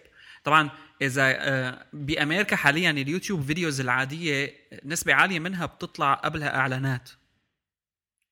طبعا 0.44 0.70
إذا 1.02 1.88
بأمريكا 1.94 2.56
حاليا 2.56 2.92
اليوتيوب 2.92 3.42
videos 3.42 3.82
العادية 3.82 4.54
نسبة 4.86 5.14
عالية 5.14 5.40
منها 5.40 5.66
بتطلع 5.66 6.14
قبلها 6.14 6.56
إعلانات. 6.56 7.10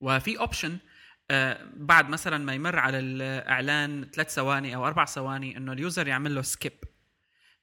وفي 0.02 0.39
option 0.39 0.77
آه، 1.32 1.58
بعد 1.73 2.10
مثلا 2.10 2.38
ما 2.38 2.54
يمر 2.54 2.80
على 2.80 2.99
الإعلان 2.99 4.10
ثلاث 4.13 4.34
ثواني 4.34 4.75
أو 4.75 4.88
أربع 4.88 5.06
ثواني 5.06 5.58
إنه 5.58 5.73
ال 5.73 5.80
user 5.80 6.08
يعمل 6.08 6.36
له 6.36 6.41
skip 6.41 6.73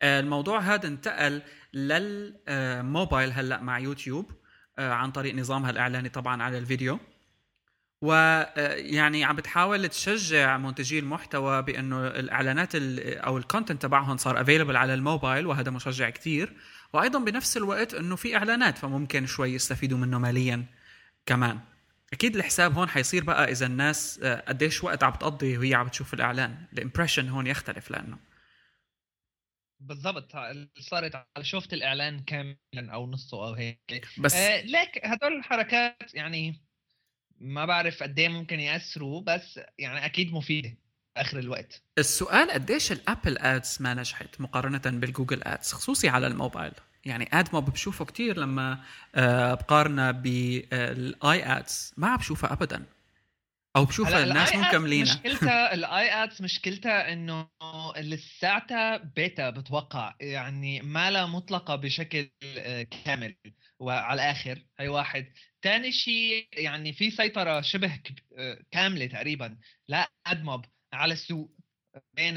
آه، 0.02 0.20
الموضوع 0.20 0.60
هذا 0.60 0.86
انتقل 0.86 1.42
للموبايل 1.74 3.32
هلأ 3.32 3.60
مع 3.60 3.78
يوتيوب 3.78 4.32
آه، 4.78 4.92
عن 4.92 5.10
طريق 5.10 5.34
نظامها 5.34 5.70
الاعلاني 5.70 6.08
طبعا 6.08 6.42
على 6.42 6.58
الفيديو. 6.58 6.98
ويعني 8.02 9.24
عم 9.24 9.36
بتحاول 9.36 9.88
تشجع 9.88 10.56
منتجي 10.58 10.98
المحتوى 10.98 11.62
بأنه 11.62 12.06
الإعلانات 12.06 12.70
أو 12.74 13.38
ال 13.38 13.44
content 13.44 13.82
تبعهم 13.82 14.16
صار 14.16 14.40
available 14.40 14.76
على 14.76 14.94
الموبايل 14.94 15.46
وهذا 15.46 15.70
مشجع 15.70 16.10
كثير 16.10 16.52
وأيضا 16.92 17.18
بنفس 17.18 17.56
الوقت 17.56 17.94
إنه 17.94 18.16
في 18.16 18.36
إعلانات 18.36 18.78
فممكن 18.78 19.26
شوي 19.26 19.52
يستفيدوا 19.54 19.98
منه 19.98 20.18
ماليا 20.18 20.64
كمان. 21.26 21.60
أكيد 22.12 22.36
الحساب 22.36 22.72
هون 22.78 22.88
حيصير 22.88 23.24
بقى 23.24 23.50
إذا 23.52 23.66
الناس 23.66 24.20
آه، 24.22 24.40
قديش 24.48 24.84
وقت 24.84 25.04
عم 25.04 25.10
بتقضي 25.12 25.58
وهي 25.58 25.74
عم 25.74 25.88
تشوف 25.88 26.14
الإعلان. 26.14 26.66
الامبريشن 26.72 27.28
هون 27.28 27.46
يختلف 27.46 27.90
لأنه. 27.90 28.18
بالضبط 29.80 30.32
صارت 30.80 31.14
على 31.14 31.44
شفت 31.44 31.72
الإعلان 31.72 32.20
كاملا 32.24 32.56
أو 32.92 33.10
نصه 33.10 33.36
أو 33.48 33.52
هيك. 33.54 34.08
بس 34.18 34.34
آه 34.34 34.60
ليك 34.60 35.00
هدول 35.04 35.32
الحركات 35.36 36.14
يعني 36.14 36.65
ما 37.40 37.64
بعرف 37.64 38.02
قد 38.02 38.18
إيه 38.18 38.28
ممكن 38.28 38.60
يأثروا 38.60 39.22
بس 39.26 39.60
يعني 39.78 40.04
أكيد 40.06 40.32
مفيدة 40.32 40.74
آخر 41.16 41.38
الوقت. 41.38 41.82
السؤال 41.98 42.50
قديش 42.50 42.92
الأبل 42.92 43.38
ads 43.38 43.78
ما 43.80 43.94
نجحت 43.94 44.40
مقارنة 44.40 44.82
بالجوجل 44.84 45.42
ads 45.42 45.72
خصوصي 45.72 46.08
على 46.08 46.26
الموبايل؟ 46.26 46.72
يعني 47.04 47.28
AdMob 47.32 47.70
بشوفه 47.70 48.04
كثير 48.04 48.38
لما 48.38 48.80
آه، 49.14 49.54
بقارنة 49.54 50.10
بال 50.10 51.58
iAds 51.58 51.92
ما 51.96 52.08
عم 52.08 52.16
بشوفها 52.16 52.52
ابدا. 52.52 52.86
أو 53.76 53.84
بشوفها 53.84 54.24
الناس 54.24 54.54
مو 54.54 54.62
مكملينها 54.62 55.14
مشكلتها 55.14 55.72
ال 55.74 56.24
iAds 56.24 56.42
مشكلتها 56.42 57.12
إنه 57.12 57.48
لساتها 57.96 58.96
بيتا 58.96 59.50
بتوقع 59.50 60.14
يعني 60.20 60.80
ما 60.80 61.10
لها 61.10 61.26
مطلقة 61.26 61.76
بشكل 61.76 62.30
آه، 62.58 62.82
كامل. 62.82 63.36
وعلى 63.78 64.14
الآخر 64.14 64.62
هي 64.78 64.88
واحد 64.88 65.26
ثاني 65.66 65.92
شيء 65.92 66.48
يعني 66.52 66.92
في 66.92 67.10
سيطرة 67.10 67.60
شبه 67.60 68.00
آه، 68.38 68.58
كاملة 68.70 69.06
تقريبا 69.06 69.58
ل 69.88 70.10
AdMob 70.26 70.64
على 70.92 71.12
السوق. 71.12 71.55
بين 72.12 72.34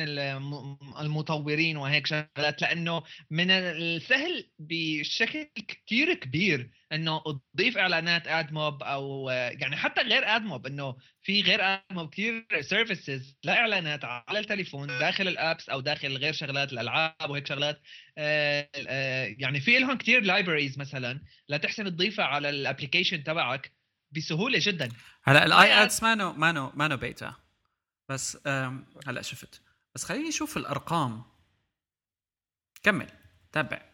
المطورين 1.00 1.78
وهيك 1.78 2.08
شغلات 2.08 2.62
لأنه 2.62 3.04
من 3.32 3.52
السهل 3.52 4.50
بشكل 4.60 5.48
كثير 5.68 6.14
كبير 6.14 6.70
إنه 6.94 7.22
تضيف 7.54 7.78
إعلانات 7.78 8.28
AdMob 8.28 8.84
أو 8.84 9.30
يعني 9.30 9.76
حتى 9.76 10.02
غير 10.02 10.36
AdMob 10.36 10.68
إنه 10.68 10.96
في 11.24 11.42
غير 11.42 11.60
اد 11.62 11.82
موب 11.92 12.10
كثير 12.10 12.46
services 12.62 13.36
لإعلانات 13.44 14.06
على 14.06 14.40
التليفون 14.40 14.88
داخل 14.88 15.28
ال 15.28 15.36
apps 15.36 15.70
أو 15.70 15.80
داخل 15.80 16.18
غير 16.18 16.34
شغلات 16.34 16.74
الألعاب 16.74 17.30
وهيك 17.30 17.48
شغلات. 17.48 17.82
آه، 18.18 18.70
آه، 18.88 19.36
يعني 19.40 19.60
في 19.60 19.80
لهم 19.80 19.98
كثير 19.98 20.22
libraries 20.22 20.80
مثلا 20.80 21.22
لتحسن 21.50 21.86
تضيفها 21.86 22.26
على 22.26 22.50
ال 22.50 22.56
application 22.56 23.24
تبعك 23.24 23.72
بسهولة 24.12 24.60
جدا. 24.62 24.90
هلأ 25.24 25.46
ال 25.46 25.74
iAds 25.74 26.04
مانو 26.04 26.34
مانو 26.34 26.72
مانو 26.76 26.98
بيتا 26.98 27.36
بس 28.10 28.48
هلا 29.08 29.22
شفت. 29.22 29.62
بس 29.96 30.04
خليني 30.04 30.30
أشوف 30.30 30.58
الأرقام. 30.58 31.24
كمل 32.84 33.08
تابع. 33.52 33.90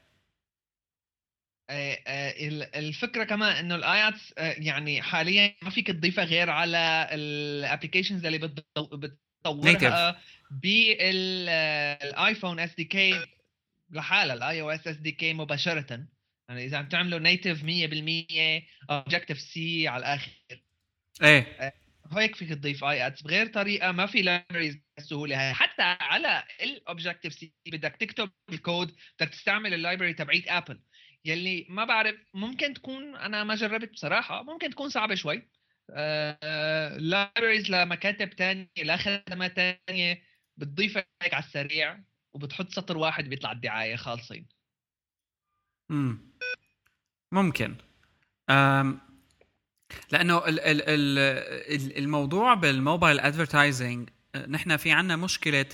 آه، 1.69 1.97
آه، 2.07 2.33
الفكرة 2.79 3.23
كمان 3.23 3.55
إنه 3.55 3.75
ال 3.75 3.87
iAds 3.87 4.33
آه، 4.37 4.55
يعني 4.57 5.01
حاليا 5.01 5.55
ما 5.61 5.69
فيك 5.69 5.87
تضيفها 5.87 6.23
غير 6.23 6.49
على 6.49 7.09
ال 7.11 7.20
applications 7.20 8.25
اللي 8.25 8.37
بتطورها 8.37 10.21
بالايفون 10.51 12.59
SDK 12.59 13.25
لحالها 13.89 14.33
ال 14.33 14.61
iOS 14.61 14.87
SDK 14.87 15.33
مباشره. 15.33 16.07
يعني 16.49 16.65
إذا 16.65 16.77
عم 16.77 16.89
تعملوا 16.89 17.19
native 17.19 17.63
100% 17.63 18.63
Objective-C 18.89 19.87
على 19.87 19.99
الآخر. 19.99 20.31
إيه. 21.23 21.75
هيك 22.11 22.35
فيك 22.35 22.49
تضيف 22.49 22.83
iAds. 22.83 23.21
بغير 23.21 23.47
طريقة 23.47 23.91
ما 23.91 24.05
في 24.05 24.21
libraries 24.21 24.77
بالسهوله 24.97 25.47
هاي 25.47 25.53
حتى 25.53 25.81
على 25.81 26.43
ال 26.61 27.33
Objective-C 27.33 27.53
بدك 27.67 27.95
تكتب 27.95 28.31
الكود 28.49 28.95
بدك 29.19 29.29
تستعمل 29.29 29.73
ال 29.73 29.78
library 29.78 30.13
تبعيت 30.13 30.47
ابل 30.47 30.81
يلي 31.25 31.65
ما 31.69 31.85
بعرف 31.85 32.15
ممكن 32.33 32.73
تكون 32.73 33.15
أنا 33.15 33.43
ما 33.43 33.55
جربت 33.55 33.91
بصراحة 33.91 34.43
ممكن 34.43 34.69
تكون 34.69 34.89
صعبة 34.89 35.15
شوي. 35.15 35.49
libraries 36.97 37.71
آه 37.71 37.85
لمكاتب 37.85 38.33
ثانية 38.33 38.67
لخدمات 38.77 39.53
ثانية 39.55 40.23
بتضيف 40.57 40.97
هيك 40.97 41.33
على 41.33 41.43
السريع 41.43 42.03
وبتحط 42.33 42.69
سطر 42.69 42.97
واحد 42.97 43.29
بيطلع 43.29 43.51
الدعاية 43.51 43.95
خالصين. 43.95 44.47
امم 45.91 46.31
ممكن. 47.31 47.75
لأنه 50.11 50.37
ال 50.37 50.59
ال 50.59 50.81
ال 50.89 51.97
الموضوع 51.97 52.53
بال 52.53 52.70
mobile 52.70 53.19
advertising 53.19 54.09
نحن 54.47 54.77
في 54.77 54.91
عنا 54.91 55.15
مشكلة 55.15 55.65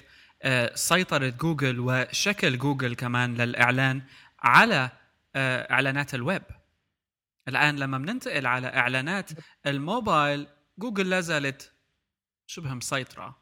آه، 0.44 0.76
سيطرة 0.76 1.30
جوجل 1.30 1.80
وشكل 1.80 2.58
جوجل 2.58 2.96
كمان 2.96 3.36
للإعلان 3.36 4.02
على 4.40 4.90
آه، 5.36 5.72
إعلانات 5.72 6.16
الويب. 6.16 6.44
الآن 7.48 7.80
لما 7.80 7.98
بننتقل 7.98 8.46
على 8.46 8.68
إعلانات 8.68 9.30
الموبايل 9.66 10.48
جوجل 10.80 11.10
لا 11.10 11.22
زالت 11.22 11.74
شبه 12.48 12.74
مسيطره 12.74 13.42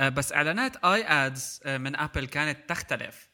آه، 0.00 0.08
بس 0.08 0.32
إعلانات 0.32 0.76
iAds 0.76 1.60
من 1.66 1.96
آبل 1.96 2.26
كانت 2.26 2.68
تختلف. 2.68 3.30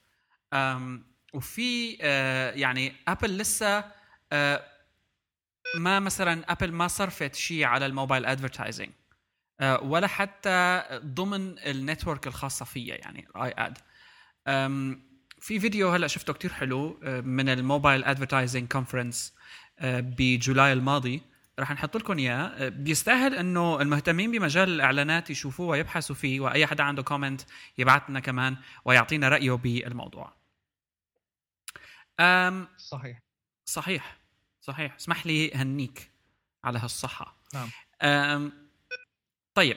وفي 1.34 1.98
آه، 2.02 2.50
يعني 2.50 2.96
آبل 3.08 3.38
لسه 3.38 3.84
ما 5.74 6.00
مثلا 6.00 6.52
أبل 6.52 6.72
ما 6.72 6.88
صرفت 6.88 7.34
شيء 7.34 7.64
على 7.64 7.86
ال 7.86 7.92
mobile 7.92 8.26
advertising 8.26 8.90
ولا 9.82 10.06
حتى 10.06 10.82
ضمن 11.04 11.58
ال 11.58 11.67
network 11.67 12.26
الخاصة 12.26 12.64
فيها 12.64 12.94
يعني 12.94 13.28
ال 13.36 13.54
iAd 13.58 13.78
في 15.40 15.60
فيديو 15.60 15.90
هلأ 15.90 16.06
شفته 16.06 16.32
كتير 16.32 16.52
حلو 16.52 17.00
من 17.24 17.48
ال 17.48 17.56
mobile 17.56 18.04
advertising 18.04 18.68
conference 18.68 19.34
بجولاي 19.82 20.72
الماضي. 20.72 21.22
رح 21.60 21.72
نحط 21.72 21.96
لكم 21.96 22.18
إياه. 22.18 22.68
بيستاهل 22.68 23.34
إنه 23.34 23.80
المهتمين 23.82 24.30
بمجال 24.30 24.68
الإعلانات 24.68 25.30
يشوفوه 25.30 25.66
ويبحثوا 25.66 26.16
فيه 26.16 26.40
وأي 26.40 26.66
حدا 26.66 26.82
عنده 26.84 27.02
comment 27.02 27.40
يبعث 27.78 28.02
لنا 28.10 28.20
كمان 28.20 28.56
ويعطينا 28.84 29.28
رأيه 29.28 29.52
بالموضوع. 29.52 30.32
صحيح. 32.76 33.22
صحيح. 33.64 34.18
صحيح. 34.66 34.94
اسمح 34.94 35.26
لي 35.26 35.54
هنيك 35.54 36.10
على 36.64 36.78
هالصحة. 36.78 37.36
نعم. 37.54 38.52
طيب. 39.54 39.76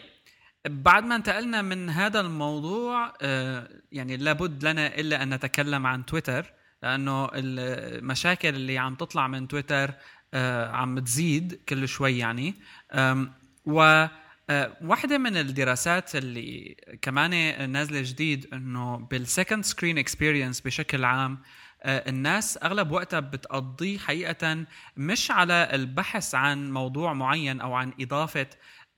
بعد 0.68 1.04
ما 1.04 1.16
انتقلنا 1.16 1.62
من 1.62 1.90
هذا 1.90 2.20
الموضوع 2.20 3.14
أه 3.22 3.70
يعني 3.92 4.18
لابد 4.18 4.66
لنا 4.66 5.00
إلا 5.00 5.24
أن 5.24 5.34
نتكلم 5.34 5.88
عن 5.88 6.06
تويتر 6.06 6.54
لأنه 6.84 7.30
المشاكل 7.34 8.50
اللي 8.50 8.78
عم 8.78 8.96
تطلع 8.96 9.28
من 9.28 9.48
تويتر 9.48 9.94
أه 10.34 10.72
عم 10.72 11.00
تزيد 11.00 11.62
كل 11.70 11.88
شوي 11.88 12.18
يعني. 12.18 12.56
و 13.66 13.82
أه 14.50 14.78
واحدة 14.82 15.18
من 15.18 15.38
الدراسات 15.38 16.16
اللي 16.16 16.76
كمان 17.02 17.70
نازلة 17.70 18.02
جديد 18.02 18.54
إنه 18.54 18.98
بال 18.98 19.14
second 19.14 19.64
screen 19.64 19.98
experience 19.98 20.62
بشكل 20.62 21.06
عام 21.06 21.40
الناس 21.86 22.60
أغلب 22.64 22.92
وقتها 22.92 23.20
بتقضيه 23.20 23.98
حقيقة 23.98 24.66
مش 24.98 25.32
على 25.32 25.70
البحث 25.74 26.36
عن 26.36 26.72
موضوع 26.72 27.14
معين 27.14 27.62
أو 27.62 27.74
عن 27.74 27.94
إضافة 28.02 28.48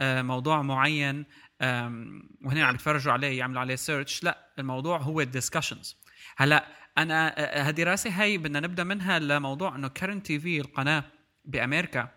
آه، 0.02 0.22
موضوع 0.22 0.62
معين 0.62 1.26
وهن 1.62 2.66
عم 2.66 2.76
يتفرجوا 2.76 3.14
عليه 3.14 3.38
يعملوا 3.38 3.62
عليه 3.62 3.76
search 3.76 4.24
لا 4.24 4.54
الموضوع 4.60 4.98
هو 4.98 5.22
ال 5.22 5.28
discussions 5.28 5.98
هلا 6.38 6.68
أنا 6.98 7.40
آه، 7.40 7.68
هالدراسه 7.68 8.10
هي 8.10 8.38
بدنا 8.38 8.60
نبدأ 8.60 8.84
منها 8.84 9.20
لموضوع 9.20 9.76
إنه 9.76 9.88
Current 9.88 10.26
TV 10.26 10.62
القناة 10.62 11.04
بأمريكا. 11.46 12.10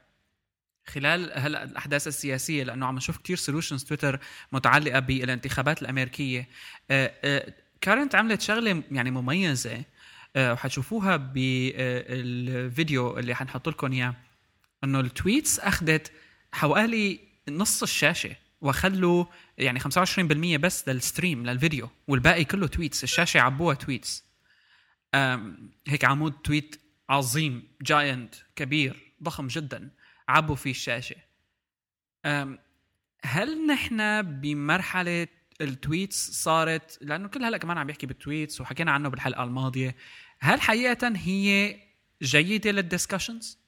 خلال 0.86 1.32
هلا 1.34 1.62
الأحداث 1.62 2.08
السياسية 2.08 2.64
لأنه 2.64 2.86
عم 2.86 2.96
نشوف 2.96 3.18
كثير 3.18 3.36
solutions 3.36 3.84
تويتر 3.84 4.20
متعلقة 4.52 4.98
بالانتخابات 4.98 5.82
الأمريكية. 5.82 6.48
Current 7.80 8.14
عملت 8.14 8.40
شغلة 8.40 8.82
يعني 8.90 9.10
مميزة. 9.10 9.76
آه، 9.76 9.84
وحتشوفوها 10.36 11.16
بالفيديو 11.16 13.18
اللي 13.18 13.34
حنحط 13.34 13.68
لكم 13.68 13.92
إياه. 13.92 14.14
إنه 14.84 15.00
ال 15.00 15.09
tweets 15.09 15.60
أخذت 15.60 16.12
حوالي 16.52 17.20
نص 17.48 17.82
الشاشة 17.82 18.36
وخلوا 18.60 19.24
يعني 19.58 19.80
25% 19.80 20.56
بس 20.56 20.88
لل 20.88 21.03
stream 21.03 21.46
للفيديو 21.46 21.90
والباقي 22.08 22.44
كله 22.44 22.66
tweets. 22.66 23.04
الشاشة 23.04 23.40
عبوها 23.40 23.74
tweets. 23.74 24.24
هيك 25.86 26.04
عمود 26.04 26.32
tweet 26.32 26.80
عظيم 27.08 27.68
giant 27.82 28.34
كبير 28.56 29.12
ضخم 29.22 29.46
جدا. 29.46 29.90
عبوا 30.28 30.56
فيه 30.56 30.70
الشاشة. 30.70 31.16
هل 33.24 33.66
نحن 33.66 34.22
بمرحلة 34.22 35.26
ال 35.60 35.70
tweets 35.70 36.30
صارت 36.30 36.98
لأنه 37.00 37.28
كل 37.28 37.44
هلأ 37.44 37.58
كمان 37.58 37.78
عم 37.78 37.90
يحكي 37.90 38.06
بال 38.06 38.20
tweets 38.20 38.60
وحكينا 38.60 38.92
عنه 38.92 39.08
بالحلقة 39.08 39.44
الماضية 39.44 39.96
هل 40.44 40.60
حقيقة 40.60 41.12
هي 41.16 41.76
جيدة 42.22 42.70
لل 42.70 42.83
discussions؟ 42.83 43.58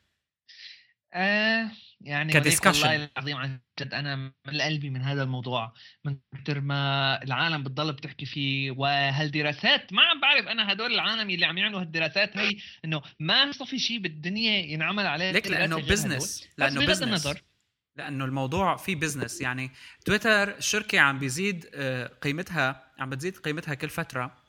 آه 1.14 1.70
يعني 2.00 2.32
ك 2.32 2.37
discussion 2.37 2.88
والله 2.88 3.10
العظيم 3.16 3.36
عن 3.36 3.60
جد 3.80 3.94
أنا 3.94 4.16
من 4.16 4.60
قلبي 4.60 4.90
من 4.90 5.02
هذا 5.02 5.22
الموضوع 5.22 5.74
من 6.04 6.18
كثر 6.34 6.60
ما 6.60 7.22
العالم 7.22 7.62
بتضل 7.62 7.92
بتحكي 7.92 8.26
فيه 8.26 8.70
وهالدراسات 8.70 9.92
ما 9.92 10.02
عم 10.02 10.20
بعرف 10.20 10.46
أنا 10.46 10.72
هدول 10.72 10.92
العالم 10.92 11.30
اللي 11.30 11.46
عم 11.46 11.58
يعملوا 11.58 11.80
هالدراسات 11.80 12.36
هي 12.36 12.56
إنه 12.84 13.02
ما 13.20 13.52
صفي 13.52 13.78
شيء 13.78 13.98
بالدنيا 13.98 14.66
ينعمل 14.72 15.06
عليه 15.06 15.30
ليك 15.30 15.46
لأنه 15.46 15.76
business 15.76 16.48
لأنه 16.58 16.86
business 16.86 17.02
النظر. 17.02 17.42
لأنه 17.96 18.24
الموضوع 18.24 18.76
في 18.76 18.94
business 18.94 19.40
يعني 19.40 19.70
تويتر 20.04 20.60
شركة 20.60 21.00
عم 21.00 21.18
بيزيد 21.18 21.66
آه، 21.74 22.06
قيمتها 22.06 22.92
عم 22.98 23.10
بتزيد 23.10 23.36
قيمتها 23.36 23.74
كل 23.74 23.88
فترة. 23.88 24.45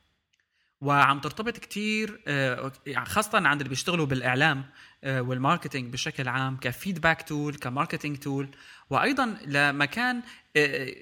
وعم 0.81 1.19
ترتبط 1.19 1.57
كتير 1.57 2.21
آه، 2.27 2.71
خاصة 3.03 3.47
عند 3.47 3.61
اللي 3.61 3.69
بيشتغلوا 3.69 4.05
بالإعلام 4.05 4.65
آه، 5.03 5.21
وال 5.21 5.34
marketing 5.34 5.93
بشكل 5.93 6.27
عام 6.27 6.57
ك 6.57 6.64
feedback 6.64 7.21
tool 7.21 7.55
ك 7.55 7.62
marketing 7.62 8.17
tool 8.17 8.49
وأيضا 8.89 9.37
لمكان 9.45 10.21
آه، 10.57 10.93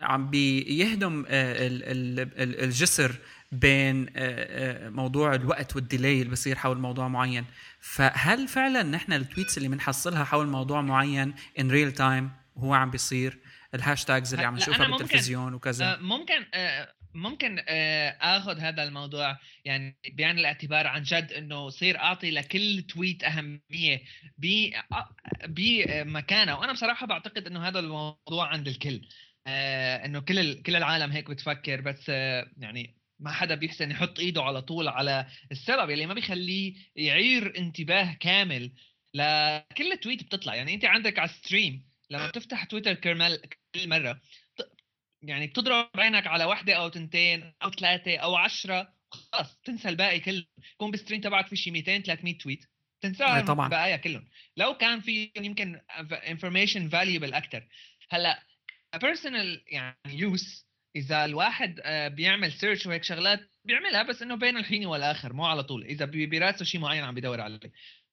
عم 0.00 0.30
بيهدم 0.30 1.24
الجسر 2.38 3.14
بين 3.52 4.06
موضوع 4.88 5.34
الوقت 5.34 5.76
وال 5.76 5.89
delay 5.89 6.22
اللي 6.22 6.32
بصير 6.32 6.56
حول 6.56 6.78
موضوع 6.78 7.08
معين. 7.08 7.44
فهل 7.80 8.48
فعلا 8.48 8.82
نحن 8.82 9.12
ال 9.12 9.19
tweets 9.19 9.58
اللي 9.58 9.68
بنحصلها 9.68 10.24
حول 10.24 10.46
موضوع 10.46 10.80
معين 10.80 11.34
in 11.58 11.70
real 11.70 11.92
time 11.92 12.30
هو 12.58 12.74
عم 12.74 12.90
بيصير؟ 12.90 13.38
ال 13.74 13.81
hashtags 13.81 14.34
اللي 14.34 14.46
عم 14.46 14.54
نشوفها 14.54 14.88
بالتلفزيون 14.88 15.54
وكذا. 15.54 15.96
ممكن 15.96 16.44
ممكن 17.14 17.62
آه، 17.68 18.08
آخذ 18.20 18.58
هذا 18.58 18.82
الموضوع 18.82 19.38
يعني 19.64 19.96
بعين 20.12 20.38
الاعتبار 20.38 20.86
عن 20.86 21.02
جد 21.02 21.32
إنه 21.32 21.68
صير 21.68 21.98
أعطي 21.98 22.30
لكل 22.30 22.82
تويت 22.82 23.24
أهمية 23.24 24.02
بمكانه 25.48 26.58
وأنا 26.58 26.72
بصراحة 26.72 27.06
بعتقد 27.06 27.46
إنه 27.46 27.68
هذا 27.68 27.78
الموضوع 27.78 28.48
عند 28.48 28.68
الكل. 28.68 29.08
آه، 29.46 30.04
إنه 30.04 30.20
كل 30.20 30.62
كل 30.62 30.76
العالم 30.76 31.12
هيك 31.12 31.30
بتفكر 31.30 31.80
بس 31.80 32.06
آه، 32.08 32.50
يعني 32.58 32.96
ما 33.20 33.32
حدا 33.32 33.54
بيحسن 33.54 33.90
يحط 33.90 34.18
إيده 34.18 34.42
على 34.42 34.62
طول 34.62 34.88
على 34.88 35.26
السبب 35.52 35.90
اللي 35.90 36.06
ما 36.06 36.14
بيخليه 36.14 36.74
يعير 36.96 37.58
انتباه 37.58 38.12
كامل 38.20 38.72
لكل 39.14 39.96
تويت 40.02 40.22
بتطلع. 40.24 40.54
يعني 40.54 40.74
أنت 40.74 40.84
عندك 40.84 41.18
على 41.18 41.28
ستريم 41.28 41.84
لما 42.10 42.26
بتفتح 42.28 42.64
تويتر 42.64 42.94
كرمال 42.94 43.40
كل 43.74 43.88
مرة 43.88 44.20
يعني 45.22 45.46
بتضرب 45.46 45.88
عينك 45.94 46.26
على 46.26 46.44
واحدة 46.44 46.74
أو 46.74 46.88
تنتين 46.88 47.52
أو 47.62 47.70
ثلاثة 47.70 48.16
أو 48.16 48.36
عشرة 48.36 48.94
خلاص 49.10 49.56
تنسى 49.64 49.88
الباقي 49.88 50.20
كله 50.20 50.44
يكون 50.74 50.90
بال 50.90 50.97
stream 50.97 51.20
تبعك 51.20 51.46
في 51.46 51.56
شي 51.56 51.70
200 51.70 51.98
300 51.98 52.38
tweet. 52.38 52.64
تنساها 53.02 53.40
طبعا. 53.40 53.66
البقايا 53.66 53.96
كلهم. 53.96 54.28
لو 54.56 54.74
كان 54.74 55.00
في 55.00 55.30
يمكن 55.36 55.80
information 56.28 56.88
valuable 56.88 57.34
أكثر 57.34 57.68
هلأ 58.10 58.42
personal 59.00 59.64
يعني 59.66 59.96
use 60.06 60.66
إذا 60.96 61.24
الواحد 61.24 61.80
آه، 61.84 62.08
بيعمل 62.08 62.52
search 62.52 62.86
وهيك 62.86 63.04
شغلات 63.04 63.40
بيعملها 63.64 64.02
بس 64.02 64.22
إنه 64.22 64.34
بين 64.34 64.56
الحين 64.56 64.86
والآخر 64.86 65.32
مو 65.32 65.44
على 65.44 65.62
طول. 65.62 65.84
إذا 65.84 66.04
براسه 66.04 66.64
شيء 66.64 66.80
معين 66.80 67.04
عم 67.04 67.14
بدور 67.14 67.40
عليه. 67.40 67.60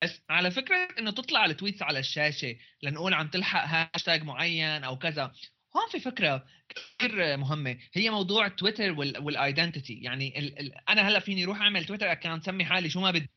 بس 0.03 0.21
على 0.29 0.51
فكرة 0.51 0.87
إنه 0.99 1.11
تطلع 1.11 1.45
ال 1.45 1.50
tweets 1.50 1.81
على 1.81 1.99
الشاشة 1.99 2.55
لنقول 2.83 3.13
عم 3.13 3.27
تلحق 3.27 3.65
هاشتاج 3.65 4.23
معين 4.23 4.83
أو 4.83 4.97
كذا. 4.97 5.33
هون 5.77 5.89
في 5.91 5.99
فكرة 5.99 6.45
كثير 6.69 7.37
مهمة 7.37 7.77
هي 7.93 8.09
موضوع 8.09 8.47
تويتر 8.47 8.91
وال 8.91 9.12
identity 9.12 9.93
يعني 9.93 10.39
ال 10.39 10.59
ال 10.59 10.89
أنا 10.89 11.07
هلأ 11.07 11.19
فيني 11.19 11.43
أروح 11.43 11.61
أعمل 11.61 11.85
تويتر 11.85 12.11
account 12.11 12.45
سمي 12.45 12.65
حالي 12.65 12.89
شو 12.89 13.01
ما 13.01 13.11
بدي. 13.11 13.29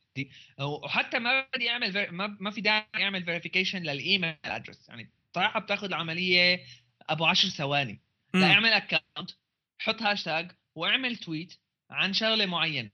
وحتى 0.61 1.19
ما 1.19 1.47
بدي 1.55 1.69
أعمل 1.69 2.11
ما, 2.11 2.37
ما 2.39 2.51
في 2.51 2.61
داعي 2.61 2.85
أعمل 2.95 3.23
verification 3.25 3.83
لل 3.83 3.98
email 3.98 4.35
address 4.45 4.89
يعني 4.89 5.11
صراحة 5.35 5.59
بتاخذ 5.59 5.87
العملية 5.87 6.65
أبو 7.09 7.25
10 7.25 7.49
ثواني. 7.49 8.01
لأ 8.33 8.51
اعمل 8.53 8.69
account 8.69 9.31
حط 9.81 10.01
هاشتاج 10.01 10.51
واعمل 10.75 11.17
tweet 11.17 11.53
عن 11.91 12.13
شغلة 12.13 12.45
معينة. 12.45 12.91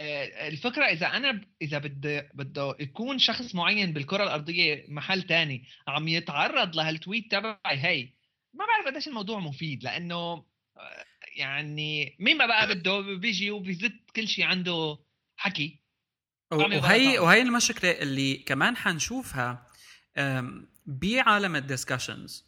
آه، 0.00 0.48
الفكرة 0.48 0.84
إذا 0.84 1.06
أنا 1.06 1.40
إذا 1.62 1.78
بده 1.78 2.30
بده 2.34 2.76
يكون 2.80 3.18
شخص 3.18 3.54
معين 3.54 3.92
بالكرة 3.92 4.24
الأرضية 4.24 4.84
محل 4.88 5.22
تاني 5.22 5.64
عم 5.88 6.08
يتعرض 6.08 6.76
لهال 6.76 6.96
tweet 6.96 7.30
تبعي 7.32 7.58
هي 7.66 8.15
ما 8.58 8.64
بعرف 8.66 8.86
قديش 8.86 9.08
الموضوع 9.08 9.38
مفيد 9.38 9.84
لأنه 9.84 10.44
آه، 10.76 11.04
يعني 11.36 12.16
مين 12.18 12.36
ما 12.36 12.46
بقى 12.46 12.74
بده 12.74 13.00
بيجي 13.00 13.50
وبيزت 13.50 13.92
كل 14.16 14.28
شيء 14.28 14.44
عنده 14.44 14.98
حكي. 15.36 15.80
وهي 16.52 17.18
وهي 17.18 17.42
المشكلة 17.42 17.90
اللي 17.90 18.36
كمان 18.36 18.76
حنشوفها 18.76 19.66
بعالم 20.86 21.56
ال 21.56 21.63
discussions 21.63 22.44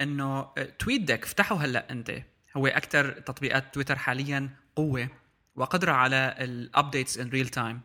إنه 0.00 0.42
TweetDeck 0.78 1.22
افتحوا 1.22 1.58
هلأ 1.58 1.90
أنت. 1.90 2.22
هو 2.56 2.66
أكثر 2.66 3.12
تطبيقات 3.20 3.74
تويتر 3.74 3.96
حاليا 3.96 4.56
قوة 4.76 5.08
وقدرة 5.54 5.92
على 5.92 6.36
ال 6.40 6.50
updates 6.50 7.18
in 7.18 7.28
real 7.28 7.48
time 7.48 7.80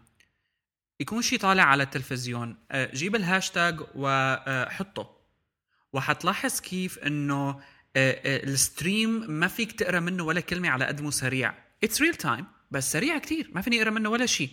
يكون 1.00 1.22
شيء 1.22 1.40
طالع 1.40 1.64
على 1.64 1.84
التلفزيون. 1.84 2.58
آه، 2.72 2.92
جيب 2.94 3.16
الهاشتاج 3.16 3.80
وحطه 3.96 5.19
وحتلاحظ 5.94 6.60
كيف 6.60 7.00
إنه 7.00 7.50
آه، 7.50 7.60
آه، 7.96 8.44
ال 8.44 8.56
stream 8.56 9.32
ما 9.32 9.48
فيك 9.48 9.72
تقرأ 9.72 10.00
منه 10.00 10.24
ولا 10.24 10.42
كلمة 10.42 10.70
على 10.70 10.86
قد 10.86 11.10
سريع. 11.10 11.54
it's 11.84 12.02
real 12.02 12.16
time 12.16 12.46
بس 12.72 12.92
سريع 12.92 13.18
كتير 13.18 13.52
ما 13.54 13.62
فيني 13.62 13.78
أقرأ 13.82 13.90
منه 13.90 14.10
ولا 14.10 14.26
شيء 14.26 14.50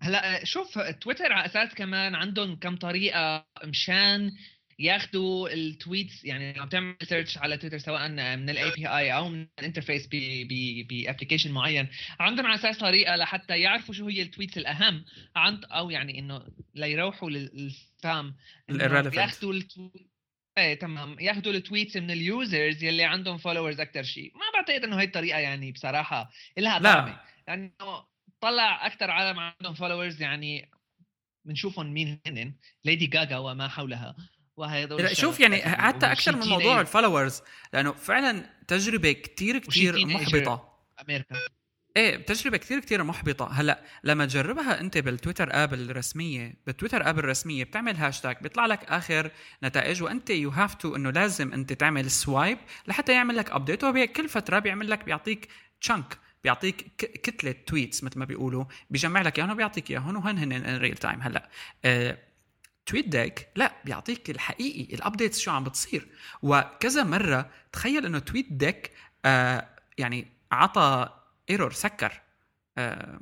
هلأ 0.00 0.44
شوف 0.44 0.78
تويتر 0.78 1.32
على 1.32 1.46
أساس 1.46 1.74
كمان 1.74 2.14
عندهم 2.14 2.56
كم 2.56 2.76
طريقة 2.76 3.46
مشان 3.64 4.32
ياخذوا 4.78 5.48
ال 5.48 5.59
tweets 5.59 6.24
يعني 6.24 6.52
لو 6.52 6.66
بتعمل 6.66 6.96
search 7.02 7.38
على 7.38 7.56
تويتر 7.56 7.78
سواء 7.78 8.08
من 8.08 8.50
ال 8.50 8.70
API 8.70 9.12
أو 9.12 9.28
من 9.28 9.46
ال 9.58 9.63
interface 9.63 10.06
ب 10.06 10.18
application 10.18 11.52
معين 11.52 11.88
عندهم 12.20 12.46
على 12.46 12.54
أساس 12.54 12.78
طريقة 12.78 13.16
لحتى 13.16 13.58
يعرفوا 13.58 13.94
شو 13.94 14.08
هي 14.08 14.22
ال 14.22 14.27
tweets 14.27 14.58
الأهم 14.58 15.04
عند 15.36 15.64
أو 15.64 15.90
يعني 15.90 16.18
إنه 16.18 16.46
ليروحوا 16.74 17.30
لل 17.30 17.65
spam 17.65 18.36
ياخذوا 19.20 19.52
ال 19.52 19.62
tweet 19.62 20.10
إيه 20.58 20.78
تمام. 20.78 21.16
ياخذوا 21.20 21.52
ال 21.52 21.58
tweets 21.58 21.96
من 21.96 22.10
ال 22.10 22.22
users 22.22 22.84
يلي 22.84 23.04
عندهم 23.04 23.38
followers 23.38 23.80
أكثر 23.80 24.02
شيء 24.02 24.32
ما 24.34 24.44
بعتقد 24.54 24.84
إنه 24.84 25.00
هي 25.00 25.04
الطريقة 25.04 25.38
يعني 25.38 25.72
بصراحة 25.72 26.30
لها 26.58 26.78
طعمة 26.78 27.20
لأنه 27.48 28.04
طلع 28.40 28.86
أكثر 28.86 29.10
عالم 29.10 29.38
عندهم 29.38 29.74
followers 29.74 30.22
يعني 30.22 30.70
بنشوفهم 31.44 31.92
مين 31.92 32.20
هن 32.26 32.54
ليدي 32.84 33.06
جاجا 33.06 33.38
وما 33.38 33.68
حولها. 33.68 34.16
وهذول 34.56 35.16
شوف 35.16 35.40
يعني 35.40 35.62
حتى 35.62 36.12
أكثر 36.12 36.36
من 36.36 36.46
موضوع 36.46 36.80
ال 36.80 36.86
followers 36.86 37.42
لأنه 37.72 37.92
فعلا 37.92 38.50
تجربة 38.68 39.12
كثير 39.12 39.58
كثير 39.58 40.06
محبطة. 40.06 40.78
أمريكا. 41.00 41.36
إيه 41.96 42.16
تجربة 42.26 42.56
كثير 42.56 42.80
كثير 42.80 43.04
محبطة. 43.04 43.52
هلأ 43.52 43.84
لما 44.04 44.26
تجربها 44.26 44.80
أنت 44.80 44.98
بالتويتر 44.98 45.48
app 45.52 45.74
الرسمية 45.74 46.54
بالتويتر 46.66 47.10
app 47.10 47.18
الرسمية 47.18 47.64
بتعمل 47.64 47.96
هاشتاج 47.96 48.36
بيطلع 48.40 48.66
لك 48.66 48.84
آخر 48.84 49.30
نتائج 49.64 50.02
وأنت 50.02 50.30
you 50.30 50.50
have 50.50 50.74
to 50.74 50.96
إنه 50.96 51.10
لازم 51.10 51.52
أنت 51.52 51.72
تعمل 51.72 52.10
swipe 52.10 52.58
لحتى 52.86 53.12
يعمل 53.12 53.36
لك 53.36 53.50
update 53.50 53.84
وكل 53.84 54.28
فترة 54.28 54.58
بيعمل 54.58 54.90
لك 54.90 55.04
بيعطيك 55.04 55.48
chunk 55.80 56.18
بيعطيك 56.44 56.96
كتلة 56.98 57.54
tweets 57.66 58.04
مثل 58.04 58.18
ما 58.18 58.24
بيقولوا 58.24 58.64
بيجمع 58.90 59.22
لك 59.22 59.38
اياهم 59.38 59.50
وبيعطيك 59.50 59.90
اياهم 59.90 60.16
وهن 60.16 60.38
هن 60.38 60.52
in 60.52 60.76
real 60.76 60.96
time 60.96 61.22
هلأ 61.22 61.48
آه 61.84 62.18
TweetDeck 62.86 63.48
لا 63.56 63.74
بيعطيك 63.84 64.30
الحقيقي 64.30 64.94
ال 64.94 65.00
updates 65.00 65.38
شو 65.38 65.50
عم 65.50 65.64
بتصير. 65.64 66.08
وكذا 66.42 67.02
مرة 67.02 67.50
تخيل 67.72 68.06
إنه 68.06 68.18
TweetDeck 68.18 68.90
آه 69.24 69.68
يعني 69.98 70.32
عطى 70.52 71.20
error 71.50 71.72
سكر. 71.72 72.20
آه 72.78 73.20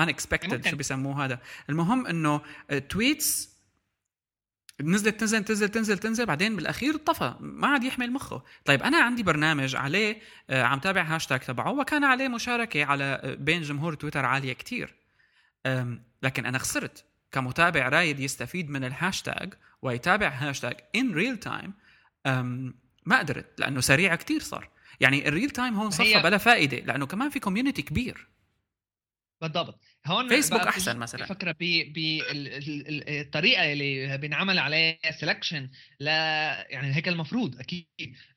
unexpected 0.00 0.68
شو 0.68 0.76
بيسموه 0.76 1.24
هذا. 1.24 1.40
المهم 1.70 2.06
إنه 2.06 2.40
tweets 2.88 3.58
نزلت 4.80 5.20
تنزل 5.20 5.44
تنزل 5.44 5.68
تنزل 5.68 5.98
تنزل 5.98 6.26
بعدين 6.26 6.56
بالأخير 6.56 6.96
طفى 6.96 7.34
ما 7.40 7.68
عاد 7.68 7.84
يحمل 7.84 8.12
مخه. 8.12 8.42
طيب 8.64 8.82
أنا 8.82 8.98
عندي 9.02 9.22
برنامج 9.22 9.76
عليه 9.76 10.20
آه، 10.50 10.62
عم 10.62 10.78
تابع 10.78 11.02
هاشتاج 11.02 11.40
تبعه 11.40 11.72
وكان 11.72 12.04
عليه 12.04 12.28
مشاركة 12.28 12.84
على 12.84 13.04
آه، 13.04 13.34
بين 13.34 13.62
جمهور 13.62 13.94
تويتر 13.94 14.24
عالية 14.24 14.52
كتير. 14.52 14.94
لكن 16.22 16.46
أنا 16.46 16.58
خسرت. 16.58 17.04
كمتابع 17.32 17.88
رايد 17.88 18.20
يستفيد 18.20 18.70
من 18.70 18.84
الهاشتاج 18.84 19.54
ويتابع 19.82 20.28
هاشتاج 20.28 20.76
in 20.96 21.14
real 21.14 21.36
time 21.36 21.74
ما 23.06 23.18
قدرت 23.18 23.60
لأنه 23.60 23.80
سريع 23.80 24.14
كتير 24.14 24.40
صار. 24.40 24.70
يعني 25.00 25.28
ال 25.28 25.32
real 25.32 25.50
time 25.50 25.74
هون 25.74 25.90
صفى 25.90 26.22
بلا 26.22 26.38
فائدة 26.38 26.78
لأنه 26.78 27.06
كمان 27.06 27.30
في 27.30 27.40
community 27.40 27.82
كبير. 27.82 28.28
بالضبط. 29.40 29.80
هون 30.06 30.28
فيسبوك 30.28 30.60
أحسن 30.60 30.96
مثلا. 30.96 31.22
الفكرة 31.22 31.56
بالطريقة 31.94 33.72
اللي 33.72 34.18
بينعمل 34.18 34.58
عليها 34.58 34.98
سelection 35.20 35.68
ل 36.00 36.06
يعني 36.70 36.96
هيك 36.96 37.08
المفروض 37.08 37.60
أكيد 37.60 37.86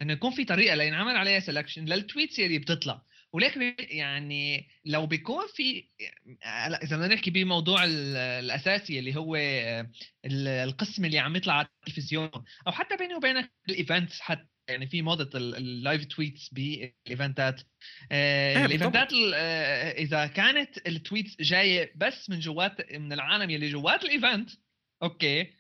إنه 0.02 0.14
يكون 0.14 0.32
في 0.32 0.46
طريقة 0.46 0.76
لينعمل 0.76 1.16
عليها 1.16 1.39
سelection 1.39 1.78
لل 1.78 1.93
tweets 1.93 2.39
اللي 2.39 2.60
بتطلع. 2.60 3.02
ولكن 3.34 3.76
يعني 3.80 4.68
لو 4.86 5.06
بيكون 5.06 5.48
في 5.56 5.88
إذا 6.84 6.98
بدنا 6.98 7.08
نحكي 7.08 7.32
بموضوع 7.32 7.86
الأساسي 7.86 9.00
اللي 9.00 9.16
هو 9.16 9.36
القسم 10.26 11.06
اللي 11.06 11.20
عم 11.20 11.36
يطلع 11.36 11.54
على 11.54 11.68
التلفزيون 11.68 12.32
أو 12.68 12.72
حتى 12.72 12.98
بيني 12.98 13.16
وبينك 13.16 13.52
ال 13.70 13.77
events 13.77 14.20
حتى 14.20 14.48
يعني 14.70 14.88
في 14.88 15.02
موضة 15.02 15.38
ال 15.38 15.51
live 15.51 16.06
tweets 16.06 16.50
بالايفنتات 16.50 17.62
الايفنتات 18.12 19.14
إذا 19.98 20.28
كانت 20.28 20.88
ال 20.88 20.95
tweets 20.95 21.42
جاية 21.42 21.94
بس 21.96 22.30
من 22.30 22.40
جوات 22.40 22.92
من 22.94 23.14
العالم 23.14 23.50
يلي 23.50 23.70
جوات 23.70 24.04
ال 24.04 24.11
event 24.11 24.50
okay 25.04 25.54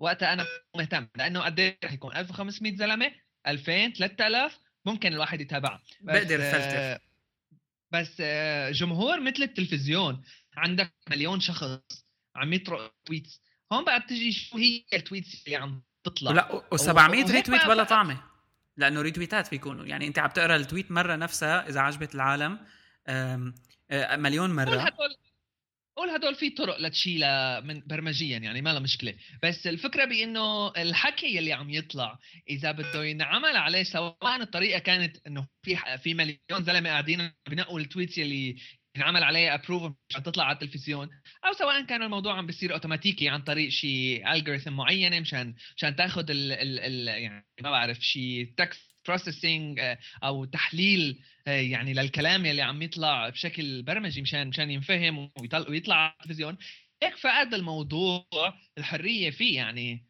وقتها 0.00 0.32
أنا 0.32 0.46
مهتم 0.76 1.08
لأنه 1.16 1.40
قد 1.40 1.60
إيه 1.60 1.78
رح 1.84 1.92
يكون؟ 1.92 2.16
1500 2.16 2.76
زلمة 2.76 3.12
2000 3.46 3.92
3000 3.92 4.58
ممكن 4.84 5.12
الواحد 5.12 5.40
يتابعها. 5.40 5.82
بقدر 6.00 6.38
فلتر 6.38 7.04
بس 7.92 8.16
آه 8.20 8.70
جمهور 8.70 9.20
مثل 9.20 9.42
التلفزيون 9.42 10.22
عندك 10.56 10.92
مليون 11.10 11.40
شخص 11.40 11.78
عم 12.36 12.52
يطرق 12.52 12.94
tweets 13.04 13.40
هون 13.72 13.84
بقى 13.84 14.00
بتجي 14.00 14.32
شو 14.32 14.58
هي 14.58 14.84
ال 14.92 14.99
tweets 14.99 15.44
اللي 15.46 15.56
عم 15.56 15.82
تطلع؟ 16.04 16.30
لا 16.30 16.62
و700 16.74 17.30
retweet 17.30 17.66
بلا 17.66 17.84
طعمة. 17.84 18.22
لأنه 18.76 19.02
ريتويتات 19.02 19.50
بيكونوا. 19.50 19.84
يعني 19.86 20.06
أنت 20.06 20.18
عم 20.18 20.30
تقرأ 20.30 20.56
ال 20.56 20.62
tweet 20.62 20.90
مرة 20.90 21.16
نفسها 21.16 21.68
إذا 21.68 21.80
عجبت 21.80 22.14
العالم 22.14 22.58
مليون 24.22 24.50
مرة. 24.50 24.80
هدول 24.80 25.16
قول 25.96 26.10
هدول 26.10 26.34
في 26.34 26.50
طرق 26.50 26.80
لتشيلها 26.80 27.60
من 27.60 27.82
برمجيا 27.86 28.38
يعني 28.38 28.62
ما 28.62 28.70
لها 28.70 28.80
مشكلة. 28.80 29.14
بس 29.42 29.66
الفكرة 29.66 30.04
بإنه 30.04 30.68
الحكي 30.68 31.38
اللي 31.38 31.52
عم 31.52 31.70
يطلع 31.70 32.18
إذا 32.50 32.72
بده 32.72 33.04
ينعمل 33.04 33.56
عليه 33.56 33.82
سواء 33.82 34.42
الطريقة 34.42 34.78
كانت 34.78 35.16
إنه 35.26 35.46
في 35.62 35.76
في 35.98 36.14
مليون 36.14 36.64
زلمة 36.64 36.90
قاعدين 36.90 37.32
بنقوا 37.48 37.80
ال 37.80 37.85
tweets 37.85 38.18
اللي 38.18 38.56
ينعمل 38.96 39.24
عليه 39.24 39.54
approve 39.54 39.92
عشان 40.10 40.22
تطلع 40.22 40.44
على 40.44 40.54
التلفزيون 40.54 41.08
أو 41.46 41.52
سواء 41.52 41.84
كان 41.86 42.02
الموضوع 42.02 42.38
عم 42.38 42.46
بيصير 42.46 42.72
اوتوماتيكي 42.72 43.28
عن 43.28 43.42
طريق 43.42 43.68
شيء 43.68 44.32
algorithm 44.32 44.72
معينة 44.72 45.20
مشان 45.20 45.54
مشان 45.76 45.96
تاخذ 45.96 46.30
ال 46.30 46.52
ال 46.52 46.80
ال 46.80 47.08
يعني 47.08 47.46
ما 47.62 47.70
بعرف 47.70 47.98
شيء 48.00 48.54
text 48.56 48.93
processing 49.06 49.80
أو 50.24 50.44
تحليل 50.44 51.20
آه، 51.46 51.50
يعني 51.60 51.94
للكلام 51.94 52.46
اللي 52.46 52.62
عم 52.62 52.82
يطلع 52.82 53.28
بشكل 53.28 53.82
برمجي 53.82 54.22
مشان 54.22 54.48
مشان 54.48 54.70
ينفهم 54.70 55.30
ويطلع 55.68 55.96
على 55.96 56.12
التلفزيون. 56.20 56.56
هيك 57.02 57.16
فقد 57.16 57.54
الموضوع 57.54 58.26
الحرية 58.78 59.30
فيه. 59.30 59.56
يعني 59.56 60.06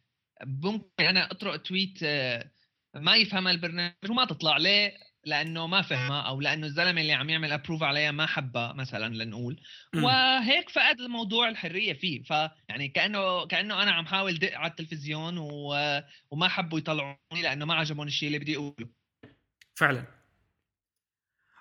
ممكن 0.46 1.04
أنا 1.04 1.30
أطرق 1.30 1.56
tweet 1.56 1.98
آه، 2.02 2.50
ما 2.94 3.16
يفهمها 3.16 3.52
البرنامج 3.52 3.94
وما 4.10 4.24
تطلع 4.24 4.56
ليه. 4.56 5.13
لأنه 5.26 5.66
ما 5.66 5.82
فهمها 5.82 6.20
أو 6.20 6.40
لأنه 6.40 6.66
الزلمة 6.66 7.00
اللي 7.00 7.12
عم 7.12 7.30
يعمل 7.30 7.52
approve 7.52 7.82
عليها 7.82 8.10
ما 8.10 8.26
حبها 8.26 8.72
مثلا 8.72 9.14
لنقول. 9.14 9.60
وهيك 9.94 10.70
فقد 10.70 11.00
الموضوع 11.00 11.48
الحرية 11.48 11.92
فيه. 11.92 12.22
فيعني 12.22 12.88
كأنه 12.88 13.46
كأنه 13.46 13.82
أنا 13.82 13.92
عم 13.92 14.06
حاول 14.06 14.38
دق 14.38 14.54
على 14.54 14.70
التلفزيون 14.70 15.38
و... 15.38 15.74
وما 16.30 16.48
حبوا 16.48 16.78
يطلعوني 16.78 17.42
لأنه 17.42 17.64
ما 17.64 17.74
عجبهم 17.74 18.06
الشيء 18.06 18.26
اللي 18.26 18.38
بدي 18.38 18.56
أقوله. 18.56 18.88
فعلا. 19.74 20.04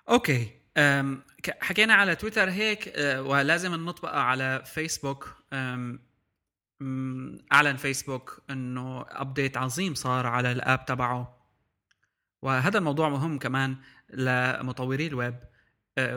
okay. 0.08 0.50
أم 0.76 1.22
حكينا 1.60 1.94
على 1.94 2.16
تويتر 2.16 2.50
هيك 2.50 2.88
أه، 2.88 3.22
ولازم 3.22 3.74
ننط 3.74 4.04
على 4.04 4.62
فيسبوك. 4.66 5.44
أعلن 7.52 7.76
فيسبوك 7.76 8.42
إنه 8.50 9.04
update 9.08 9.56
عظيم 9.56 9.94
صار 9.94 10.26
على 10.26 10.52
ال 10.52 10.60
app 10.60 10.84
تبعه. 10.84 11.33
وهذا 12.44 12.78
الموضوع 12.78 13.08
مهم 13.08 13.38
كمان 13.38 13.76
لمطوري 14.10 15.06
الويب. 15.06 15.34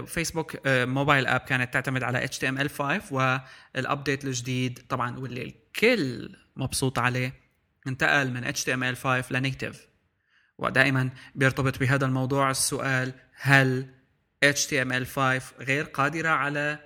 فيسبوك 0.05 0.57
mobile 0.67 1.27
app 1.27 1.41
كانت 1.41 1.73
تعتمد 1.73 2.03
على 2.03 2.27
HTML5 2.27 3.11
وال 3.11 3.40
update 3.40 4.25
الجديد 4.25 4.79
طبعا 4.89 5.19
واللي 5.19 5.43
الكل 5.43 6.35
مبسوط 6.55 6.99
عليه 6.99 7.33
انتقل 7.87 8.31
من 8.31 8.53
HTML5 8.53 9.31
ل 9.31 9.39
native 9.39 9.87
ودائما 10.57 11.09
بيرتبط 11.35 11.79
بهذا 11.79 12.05
الموضوع 12.05 12.51
السؤال 12.51 13.13
هل 13.33 13.93
HTML5 14.45 15.19
غير 15.59 15.83
قادرة 15.83 16.29
على 16.29 16.79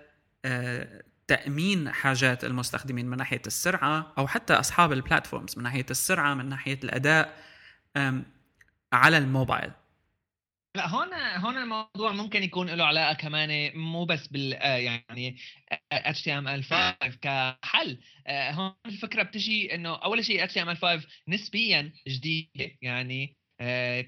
آه، 0.46 1.04
تأمين 1.28 1.92
حاجات 1.92 2.44
المستخدمين 2.44 3.10
من 3.10 3.18
ناحية 3.18 3.42
السرعة 3.48 4.14
أو 4.18 4.28
حتى 4.28 4.54
أصحاب 4.54 4.92
ال 4.92 4.98
platforms 4.98 5.58
من 5.58 5.64
ناحية 5.64 5.86
السرعة 5.90 6.34
من 6.34 6.50
ناحية 6.50 6.80
الأداء؟ 6.84 7.38
على 8.94 9.18
الموبايل. 9.18 9.72
لا 10.76 10.88
هون 10.88 11.14
هون 11.14 11.58
الموضوع 11.58 12.12
ممكن 12.12 12.44
يكون 12.44 12.70
له 12.70 12.84
علاقة 12.84 13.14
كمان 13.14 13.78
مو 13.78 14.06
بس 14.06 14.28
بال 14.28 14.54
آه، 14.54 14.78
يعني 14.78 15.38
HTML5 15.94 17.08
كحل. 17.22 18.00
آه، 18.28 18.52
هون 18.52 18.74
الفكرة 18.86 19.24
بتجي 19.24 19.76
إنه 19.76 19.96
أول 19.96 20.26
شيء 20.26 20.48
HTML5 20.48 21.06
نسبيا 21.28 21.94
جديدة 22.08 22.72
يعني 22.82 23.38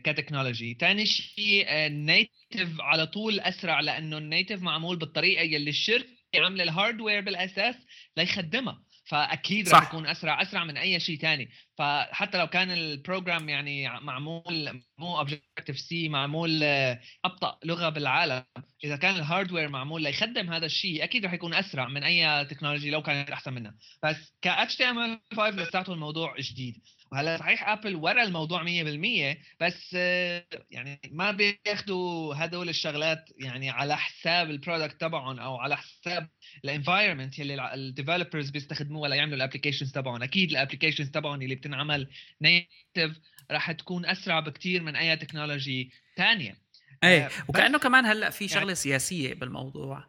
ك 0.04 0.10
technology. 0.10 0.78
ثاني 0.80 1.06
شيء 1.06 1.66
ال 1.70 1.85
native 1.85 2.80
على 2.80 3.08
طول 3.08 3.40
أسرع 3.40 3.80
لأنه 3.80 4.18
ال 4.18 4.24
native 4.24 4.62
معمول 4.62 4.98
بالطريقة 4.98 5.42
يلي 5.42 5.70
الشركة 5.70 6.08
عاملة 6.36 6.64
ال 6.64 6.70
hardware 6.70 7.22
بالأساس 7.22 7.76
ليخدمها. 8.18 8.84
فأكيد 9.14 9.70
راح 9.70 9.88
يكون 9.88 10.07
أسرع 10.07 10.41
أسرع 10.41 10.64
من 10.64 10.78
أي 10.78 10.99
شيء 10.99 11.18
ثاني 11.18 11.49
فحتى 11.78 12.38
لو 12.38 12.47
كان 12.47 12.72
ال 12.72 12.81
program 12.81 13.50
يعني 13.49 13.89
معمول 13.99 14.82
مو 14.97 15.18
Objective-C 15.18 16.10
معمول 16.09 16.64
آه، 16.64 16.99
أبطأ 17.26 17.57
لغة 17.66 17.89
بالعالم 17.89 18.43
إذا 18.84 18.95
كان 18.95 19.16
ال 19.16 19.22
hardware 19.22 19.70
معمول 19.70 20.01
ليخدم 20.01 20.53
هذا 20.53 20.66
الشيء 20.66 21.03
أكيد 21.03 21.26
راح 21.26 21.34
يكون 21.34 21.53
أسرع 21.53 21.88
من 21.88 22.03
أي 22.03 22.45
technology 22.46 22.89
لو 22.89 23.01
كانت 23.01 23.30
أحسن 23.30 23.53
منها. 23.53 23.76
بس 24.03 24.34
ك 24.41 24.49
HTML5 24.49 25.39
لساته 25.39 25.93
الموضوع 25.93 26.36
جديد. 26.39 26.82
وهلا 27.14 27.38
صحيح 27.38 27.70
ابل 27.70 27.95
ورا 27.95 28.24
الموضوع 28.24 28.64
100% 28.64 29.38
بس 29.59 29.95
آه، 29.95 30.45
يعني 30.72 30.99
ما 31.11 31.32
بياخذوا 31.32 32.36
هدول 32.36 32.70
الشغلات 32.70 33.30
يعني 33.38 33.70
على 33.70 33.97
حساب 33.97 34.49
ال 34.50 34.56
product 34.56 35.02
تبعهم 35.01 35.39
أو 35.39 35.57
على 35.57 35.78
حساب 35.78 36.30
ال 36.66 36.72
environment 36.72 37.39
يلي 37.39 37.74
ال 37.74 37.80
developers 37.80 38.50
بيستخدموه 38.49 39.01
ولا 39.01 39.16
يعملوا 39.16 39.36
ال 39.36 39.40
applications 39.40 39.91
تبعهم. 39.91 40.24
أكيد 40.24 40.51
ال 40.52 40.56
applications 40.56 41.10
تبعهم 41.09 41.41
اللي 41.41 41.55
بتنعمل 41.55 42.07
native 42.41 43.20
راح 43.51 43.72
تكون 43.72 44.05
أسرع 44.05 44.39
بكثير 44.39 44.84
من 44.84 44.95
أي 44.95 45.16
technology 45.16 45.91
ثانية 46.18 46.57
إيه 47.03 47.30
وكأنه 47.47 47.80
كمان 47.80 48.05
هلأ 48.05 48.30
في 48.30 48.47
شغلة 48.47 48.61
يعني 48.61 48.76
سياسية 48.76 49.34
بالموضوع. 49.34 50.05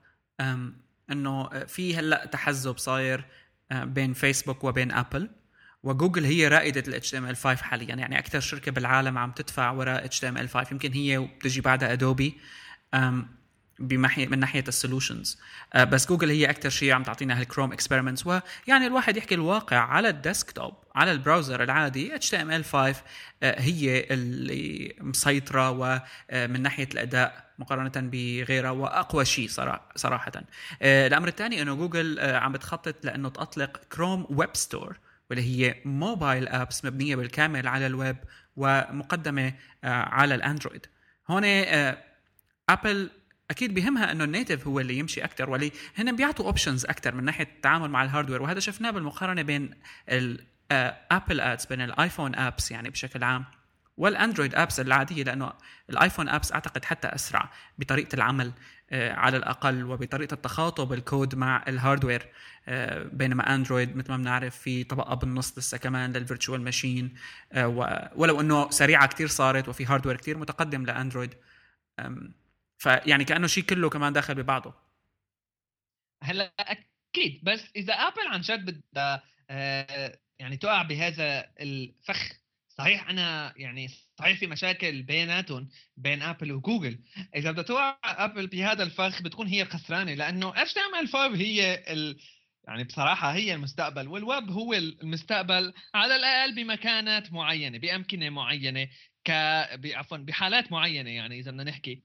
إنه 1.11 1.48
في 1.48 1.96
هلأ 1.96 2.26
تحزب 2.26 2.78
صاير 2.78 3.24
آه، 3.72 3.84
بين 3.84 4.12
فيسبوك 4.12 4.64
وبين 4.64 4.92
ابل 4.92 5.30
وجوجل 5.85 6.24
هي 6.24 6.49
رائدة 6.49 6.82
ال 6.89 7.03
HTML5 7.03 7.47
حاليا. 7.47 7.95
يعني 7.95 8.18
أكثر 8.18 8.41
شركة 8.41 8.72
بالعالم 8.72 9.18
عم 9.18 9.30
تدفع 9.30 9.70
وراء 9.70 10.07
HTML5 10.07 10.72
يمكن 10.72 10.93
هي 10.93 11.18
وبتجي 11.18 11.61
بعدها 11.61 11.93
أدوبي 11.93 12.35
بمحي 13.78 14.26
من 14.26 14.39
ناحية 14.39 14.64
ال 14.68 14.76
solutions 14.76 15.41
آه، 15.74 15.85
بس 15.85 16.09
جوجل 16.09 16.30
هي 16.30 16.51
أكثر 16.51 16.68
شيء 16.68 16.93
عم 16.93 17.03
تعطينا 17.03 17.41
هال 17.41 17.49
Chrome 17.49 17.72
Experiments 17.72 18.26
ويعني 18.26 18.87
الواحد 18.87 19.16
يحكي 19.16 19.35
الواقع 19.35 19.76
على 19.76 20.09
ال 20.09 20.17
desktop 20.17 20.74
على 20.95 21.12
ال 21.12 21.19
browser 21.19 21.62
العادي. 21.62 22.18
HTML5 22.18 22.74
آه، 22.74 22.97
هي 23.43 24.07
اللي 24.11 24.97
مسيطرة 25.01 25.70
ومن 25.70 26.01
آه، 26.30 26.47
ناحية 26.47 26.89
الأداء 26.95 27.45
مقارنة 27.59 27.93
بغيرها. 27.97 28.70
وأقوى 28.70 29.24
شيء 29.24 29.49
صراحة. 29.97 30.32
الأمر 30.82 31.28
الثاني 31.28 31.62
إنه 31.62 31.74
جوجل 31.74 32.20
عم 32.20 32.53
بتخطط 32.53 33.05
لأنه 33.05 33.28
تطلق 33.28 33.80
Chrome 33.93 34.26
Web 34.30 34.57
Store 34.57 34.97
واللي 35.31 35.43
هي 35.43 35.75
mobile 35.85 36.49
apps 36.49 36.85
مبنية 36.85 37.16
بالكامل 37.16 37.68
على 37.68 37.87
الويب 37.87 38.16
ومقدمة 38.57 39.55
على 39.85 40.35
الأندرويد. 40.35 40.87
هون 41.31 41.45
ابل 42.68 43.11
أكيد 43.51 43.75
بهمها 43.75 44.12
إنه 44.12 44.25
ال 44.24 44.30
native 44.30 44.66
هو 44.66 44.81
اللي 44.81 44.99
يمشي 44.99 45.25
أكثر 45.25 45.51
ولي 45.51 45.72
هن 45.99 46.16
بيعطوا 46.16 46.47
options 46.47 46.85
أكثر 46.85 47.14
من 47.14 47.25
ناحية 47.25 47.45
التعامل 47.45 47.91
مع 47.91 48.05
ال 48.05 48.09
hardware 48.09 48.43
وهذا 48.43 48.61
شفناه 48.61 48.91
بالمقارنة 48.91 49.43
بين 49.43 49.70
ال 50.09 50.30
Apple 50.30 51.41
apps 51.41 51.66
بين 51.66 51.81
ال 51.80 51.88
iPhone 51.88 52.35
apps 52.35 52.70
يعني 52.70 52.91
بشكل 52.91 53.25
عام 53.25 53.45
وال 53.97 54.09
Android 54.09 54.55
apps 54.55 54.80
العادية 54.81 55.22
لأنه 55.25 55.53
ال 55.91 55.96
iPhone 55.96 56.28
apps 56.28 56.53
أعتقد 56.53 56.85
حتى 56.85 57.09
أسرع 57.09 57.51
بطريقة 57.79 58.14
العمل. 58.14 58.47
آه، 58.47 58.53
على 58.95 59.36
الأقل 59.36 59.84
وبطريقة 59.84 60.34
التخاطب 60.34 60.92
الكود 60.92 61.34
مع 61.34 61.64
ال 61.68 61.74
hardware. 61.74 62.28
آه، 62.68 63.03
بينما 63.03 63.55
أندرويد 63.55 63.97
مثل 63.97 64.11
ما 64.11 64.16
بنعرف 64.16 64.57
في 64.57 64.84
طبقة 64.84 65.14
بالنص 65.14 65.59
لسه 65.59 65.78
كمان 65.78 66.12
لل 66.12 66.23
virtual 66.23 66.61
machine. 66.62 67.14
آه، 67.53 67.68
ولو 68.16 68.40
إنه 68.40 68.70
سريعة 68.70 69.07
كثير 69.07 69.26
صارت 69.26 69.68
وفي 69.68 69.86
hardware 69.87 70.16
كثير 70.16 70.38
متقدم 70.38 70.84
لأندرويد. 70.86 71.34
فيعني 72.78 73.24
كأنه 73.24 73.47
شيء 73.47 73.64
كله 73.64 73.90
كمان 73.90 74.12
داخل 74.12 74.34
ببعضه. 74.34 74.74
هلا 76.22 76.53
أكيد. 76.61 77.40
بس 77.42 77.70
إذا 77.76 77.95
آبل 77.95 78.28
عن 78.28 78.40
جد 78.40 78.80
بدها 78.92 79.22
آه، 79.51 80.18
يعني 80.38 80.57
تقع 80.57 80.82
بهذا 80.82 81.47
الفخ 81.61 82.32
صحيح 82.79 83.09
أنا 83.11 83.55
يعني 83.57 83.89
صحيح 84.18 84.39
في 84.39 84.47
مشاكل 84.47 85.03
بيناتهم 85.03 85.68
بين 85.97 86.22
ابل 86.22 86.53
وجوجل. 86.53 86.99
إذا 87.37 87.51
بدها 87.51 87.62
توقع 87.62 87.99
ابل 88.05 88.47
بهذا 88.47 88.83
الفخ 88.83 89.22
بتكون 89.22 89.47
هي 89.47 89.62
الخسرانه 89.62 90.14
لأنه 90.14 90.62
HTML 90.62 91.09
5 91.09 91.37
هي 91.37 91.85
ال 91.89 92.18
يعني 92.68 92.85
بصراحة 92.85 93.35
هي 93.35 93.55
المستقبل 93.55 94.09
والويب 94.09 94.51
هو 94.51 94.75
المستقبل 94.75 95.72
على 95.95 96.16
الأقل 96.16 96.55
بمكانات 96.55 97.33
معينة 97.33 97.79
بأمكنة 97.79 98.31
معينة 98.31 98.89
ك 99.25 99.31
عفوا 99.85 100.16
بحالات 100.16 100.72
معينة 100.72 101.11
يعني 101.11 101.39
إذا 101.39 101.51
بدنا 101.51 101.64
نحكي. 101.64 102.03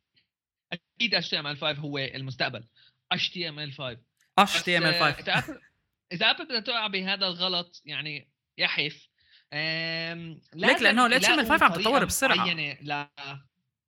أكيد 0.72 1.16
HTML5 1.16 1.64
هو 1.64 1.98
المستقبل. 1.98 2.64
HTML5 3.14 3.98
HTML5 4.42 5.52
إذا 6.12 6.32
ابل 6.32 6.46
بدها 6.46 6.60
تقع 6.60 6.88
بهذا 6.88 7.28
الغلط 7.28 7.82
يعني 7.86 8.30
يحف 8.58 9.09
ليك 10.54 10.82
لأنه 10.82 11.06
ال 11.06 11.24
HTML5 11.24 11.64
عم 11.64 11.74
تتطور 11.74 12.06
بسرعة. 12.06 12.54
لا 12.82 13.10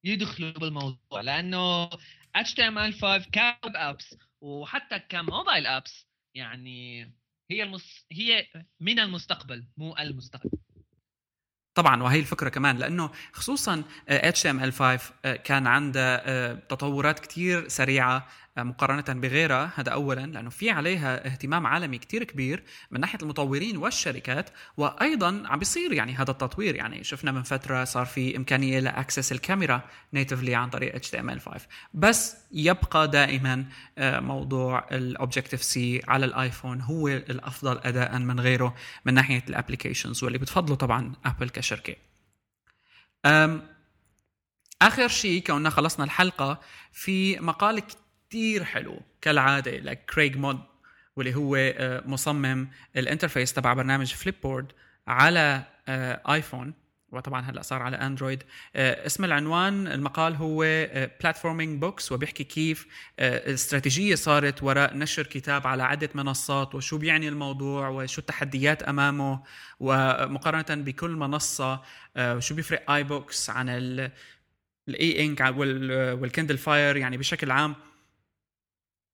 يدخلوا 0.03 0.51
بالموضوع 0.51 1.21
لأنه 1.21 1.89
HTML5 2.37 3.29
ك 3.31 3.42
web 3.42 3.75
apps 3.75 4.15
وحتى 4.41 4.99
ك 4.99 5.09
mobile 5.09 5.67
apps 5.67 6.07
يعني 6.35 7.01
هي 7.51 7.63
المس... 7.63 8.05
هي 8.11 8.47
من 8.79 8.99
المستقبل 8.99 9.67
مو 9.77 9.97
المستقبل. 9.97 10.57
طبعا 11.75 12.03
وهي 12.03 12.19
الفكرة 12.19 12.49
كمان 12.49 12.77
لأنه 12.77 13.11
خصوصا 13.33 13.83
HTML5 14.09 14.81
آه، 14.81 15.35
كان 15.35 15.67
عندها 15.67 16.21
آه، 16.29 16.53
تطورات 16.53 17.19
كثير 17.19 17.67
سريعة 17.67 18.27
مقارنة 18.57 19.21
بغيرها 19.21 19.71
هذا 19.75 19.91
أولا 19.91 20.25
لأنه 20.25 20.49
في 20.49 20.69
عليها 20.69 21.27
اهتمام 21.27 21.67
عالمي 21.67 21.97
كتير 21.97 22.23
كبير 22.23 22.63
من 22.91 22.99
ناحية 22.99 23.19
المطورين 23.21 23.77
والشركات 23.77 24.49
وأيضا 24.77 25.43
عم 25.45 25.59
بيصير 25.59 25.93
يعني 25.93 26.15
هذا 26.15 26.31
التطوير. 26.31 26.75
يعني 26.75 27.03
شفنا 27.03 27.31
من 27.31 27.43
فترة 27.43 27.83
صار 27.83 28.05
في 28.05 28.37
إمكانية 28.37 28.79
ل 28.79 28.86
access 28.86 29.31
الكاميرا 29.31 29.81
natively 30.13 30.55
عن 30.55 30.69
طريق 30.69 30.95
HTML5 31.05 31.59
بس 31.93 32.37
يبقى 32.51 33.07
دائما 33.07 33.65
آه، 33.97 34.19
موضوع 34.19 34.87
ال 34.91 35.63
Objective-C 35.63 36.01
على 36.07 36.25
الآيفون 36.25 36.81
هو 36.81 37.07
الأفضل 37.07 37.77
أداء 37.77 38.19
من 38.19 38.39
غيره 38.39 38.75
من 39.05 39.13
ناحية 39.13 39.43
ال 39.49 39.55
applications 39.55 40.23
واللي 40.23 40.37
بتفضله 40.37 40.75
طبعا 40.75 41.13
أبل 41.25 41.49
كشركة. 41.49 41.95
آخر 44.81 45.07
شيء 45.07 45.43
كوننا 45.43 45.69
خلصنا 45.69 46.05
الحلقة 46.05 46.61
في 46.91 47.39
مقال 47.39 47.83
كتير 48.31 48.63
حلو 48.63 49.01
كالعادة 49.21 49.77
لكريغ 49.77 50.37
مود 50.37 50.59
واللي 51.15 51.35
هو 51.35 51.55
آه، 51.55 52.03
مصمم 52.05 52.67
ال 52.95 53.01
interface 53.01 53.53
تبع 53.53 53.73
برنامج 53.73 54.13
Flipboard 54.13 54.71
على 55.07 55.63
ايفون 56.29 56.67
آه، 56.67 56.73
وطبعا 57.11 57.41
هلأ 57.41 57.61
صار 57.61 57.81
على 57.81 57.97
اندرويد 57.97 58.43
آه، 58.75 59.05
اسم 59.05 59.25
العنوان 59.25 59.87
المقال 59.87 60.35
هو 60.35 60.63
Platforming 61.21 61.81
Books 61.81 62.11
وبيحكي 62.11 62.43
كيف 62.43 62.87
الاستراتيجيه 63.19 64.15
صارت 64.15 64.63
وراء 64.63 64.97
نشر 64.97 65.23
كتاب 65.23 65.67
على 65.67 65.83
عدة 65.83 66.09
منصات 66.15 66.75
وشو 66.75 66.97
بيعني 66.97 67.27
الموضوع 67.27 67.89
وشو 67.89 68.21
التحديات 68.21 68.83
أمامه 68.83 69.43
ومقارنة 69.79 70.83
بكل 70.83 71.11
منصة 71.11 71.81
وشو 72.17 72.55
بيفرق 72.55 72.91
iBooks 72.91 73.49
عن 73.49 73.69
ال 74.89 75.25
e-ink 75.25 75.53
وال 76.21 76.30
Kindle 76.30 76.57
Fire 76.57 76.97
يعني 76.97 77.17
بشكل 77.17 77.51
عام. 77.51 77.90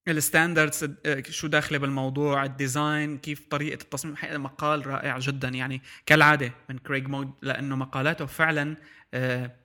ال 0.08 0.16
standards 0.16 0.84
آه، 1.06 1.22
شو 1.30 1.46
داخلة 1.46 1.78
بالموضوع 1.78 2.44
ال 2.44 2.55
design 2.55 3.18
كيف 3.18 3.48
طريقة 3.50 3.82
التصميم. 3.82 4.16
حقيقة 4.16 4.38
مقال 4.38 4.86
رائع 4.86 5.18
جدا 5.18 5.48
يعني 5.48 5.82
كالعادة 6.06 6.52
من 6.68 6.78
كريغ 6.78 7.08
مود 7.08 7.32
لأنه 7.42 7.76
مقالاته 7.76 8.26
فعلا 8.26 8.76
آه، 9.14 9.56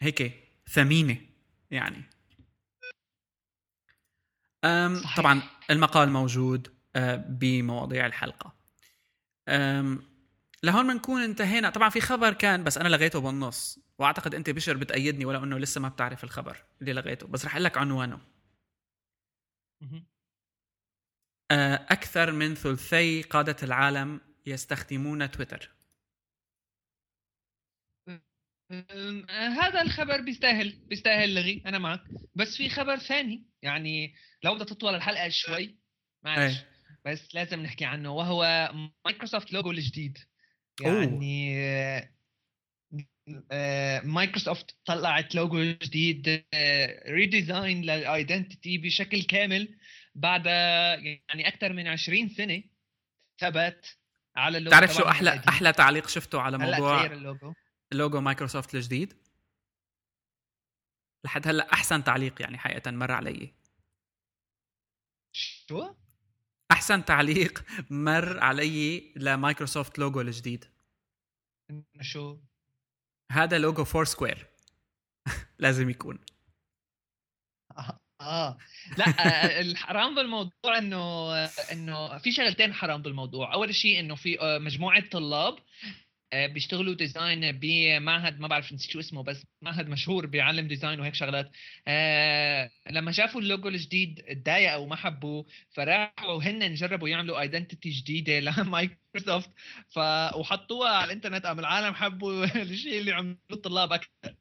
هيك 0.00 0.32
ثمينة 0.68 1.16
يعني. 1.70 2.04
صحيح. 4.64 5.16
طبعا 5.16 5.42
المقال 5.70 6.10
موجود 6.10 6.68
آه، 6.96 7.16
بمواضيع 7.16 8.06
الحلقة. 8.06 8.54
لهون 10.62 10.86
بنكون 10.92 11.22
انتهينا. 11.22 11.70
طبعا 11.70 11.88
في 11.88 12.00
خبر 12.00 12.32
كان 12.32 12.64
بس 12.64 12.78
أنا 12.78 12.88
لغيته 12.88 13.20
بالنص 13.20 13.78
وأعتقد 13.98 14.34
أنت 14.34 14.50
بشر 14.50 14.76
بتأيدني 14.76 15.24
ولو 15.24 15.44
إنه 15.44 15.58
لسه 15.58 15.80
ما 15.80 15.88
بتعرف 15.88 16.24
الخبر 16.24 16.56
اللي 16.80 16.92
لغيته 16.92 17.26
بس 17.26 17.44
رح 17.44 17.52
أقول 17.54 17.64
لك 17.64 17.78
عنوانه. 17.78 18.31
أكثر 21.90 22.32
من 22.32 22.54
ثلثي 22.54 23.22
قادة 23.22 23.56
العالم 23.62 24.20
يستخدمون 24.46 25.30
تويتر. 25.30 25.70
هذا 29.30 29.82
الخبر 29.82 30.20
بيستاهل 30.20 30.78
بيستاهل 30.86 31.34
لغي 31.34 31.62
أنا 31.66 31.78
معك. 31.78 32.04
بس 32.34 32.56
في 32.56 32.68
خبر 32.68 32.96
ثاني 32.96 33.46
يعني 33.62 34.14
لو 34.42 34.54
بدها 34.54 34.66
تطول 34.66 34.94
الحلقة 34.94 35.28
شوي 35.28 35.78
معلش 36.24 36.64
بس 37.04 37.34
لازم 37.34 37.60
نحكي 37.60 37.84
عنه 37.84 38.10
وهو 38.10 38.70
مايكروسوفت 39.04 39.52
لوجو 39.52 39.70
الجديد. 39.70 40.18
يعني 40.80 41.58
آه، 41.58 42.10
مايكروسوفت 44.04 44.76
طلعت 44.84 45.34
لوجو 45.34 45.62
جديد 45.62 46.44
redesign 47.08 47.82
لل 47.82 48.01
identity 48.01 48.78
بشكل 48.78 49.22
كامل 49.22 49.78
بعد 50.14 50.46
يعني 50.46 51.48
أكثر 51.48 51.72
من 51.72 51.88
20 51.88 52.28
سنة 52.28 52.62
ثبت 53.40 53.98
على 54.36 54.58
اللوجو 54.58 54.76
تعرف 54.76 54.94
شو 54.94 55.02
أحلى 55.02 55.30
القديم. 55.32 55.48
أحلى 55.48 55.72
تعليق 55.72 56.08
شفته 56.08 56.40
على 56.40 56.58
موضوع 56.58 57.06
ال 57.06 57.16
logo 57.16 57.54
logo 57.92 58.20
مايكروسوفت 58.20 58.74
الجديد؟ 58.74 59.14
لحد 61.24 61.48
هلأ 61.48 61.72
أحسن 61.72 62.04
تعليق 62.04 62.42
يعني 62.42 62.58
حقيقة 62.58 62.90
مر 62.90 63.12
علي. 63.12 63.54
شو؟ 65.32 65.94
أحسن 66.72 67.04
تعليق 67.04 67.64
مر 67.90 68.40
علي 68.40 69.12
لمايكروسوفت 69.16 69.98
لوجو 69.98 70.20
الجديد. 70.20 70.64
شو؟ 72.00 72.40
هذا 73.32 73.58
logo 73.58 73.84
Foursquare 73.84 74.46
لازم 75.58 75.90
يكون. 75.90 76.18
آه, 77.78 78.00
آه. 78.20 78.58
لا 78.98 79.04
آه، 79.06 79.60
الحرام 79.60 80.14
بالموضوع 80.14 80.78
إنه 80.78 81.34
إنه 81.44 82.18
في 82.18 82.32
شغلتين 82.32 82.74
حرام 82.74 83.02
بالموضوع. 83.02 83.54
أول 83.54 83.74
شيء 83.74 84.00
إنه 84.00 84.14
في 84.14 84.40
آه، 84.40 84.58
مجموعة 84.58 85.08
طلاب 85.10 85.54
آه، 85.54 85.62
بيشتغلوا 86.34 86.94
design 86.94 87.52
بمعهد 87.52 88.40
ما 88.40 88.48
بعرف 88.48 88.74
شو 88.78 89.00
اسمه 89.00 89.22
بس 89.22 89.46
معهد 89.62 89.88
مشهور 89.88 90.26
بيعلم 90.26 90.68
design 90.68 91.00
وهيك 91.00 91.14
شغلات. 91.14 91.50
آه 91.88 92.70
لما 92.90 93.12
شافوا 93.12 93.40
اللوجو 93.40 93.68
الجديد 93.68 94.22
تضايقوا 94.44 94.76
وما 94.84 94.96
حبوه 94.96 95.46
فراحوا 95.70 96.42
هن 96.42 96.74
جربوا 96.74 97.08
يعملوا 97.08 97.40
identity 97.40 97.90
جديدة 97.90 98.40
لمايكروسوفت 98.62 99.50
ف 99.88 99.98
وحطوها 100.36 100.90
على 100.90 101.04
الإنترنت 101.04 101.46
قام 101.46 101.58
العالم 101.58 101.94
حبوا 101.94 102.44
الشيء 102.62 103.00
اللي 103.00 103.12
عملوه 103.12 103.38
الطلاب 103.52 103.92
أكثر. 103.92 104.34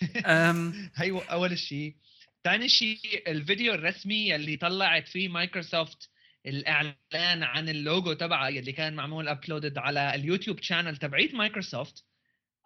هي 0.96 1.10
أول 1.30 1.58
شيء. 1.58 1.96
ثاني 2.44 2.68
شيء 2.68 3.30
الفيديو 3.30 3.74
الرسمي 3.74 4.36
اللي 4.36 4.56
طلعت 4.56 5.08
فيه 5.08 5.28
مايكروسوفت 5.28 6.10
الإعلان 6.48 7.42
عن 7.42 7.68
اللوجو 7.68 8.12
تبعها 8.12 8.48
اللي 8.48 8.72
كان 8.72 8.94
معمول 8.94 9.28
uploaded 9.28 9.78
على 9.78 10.14
اليوتيوب 10.14 10.62
channel 10.62 10.96
تبعيت 10.96 11.34
مايكروسوفت 11.34 12.04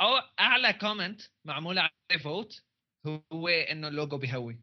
أو 0.01 0.19
أعلى 0.41 0.73
comment 0.73 1.23
معمول 1.45 1.79
عليه 1.79 2.23
vote 2.23 2.63
هو 3.33 3.49
إنه 3.49 3.89
اللوجو 3.89 4.19
بيهوي. 4.19 4.61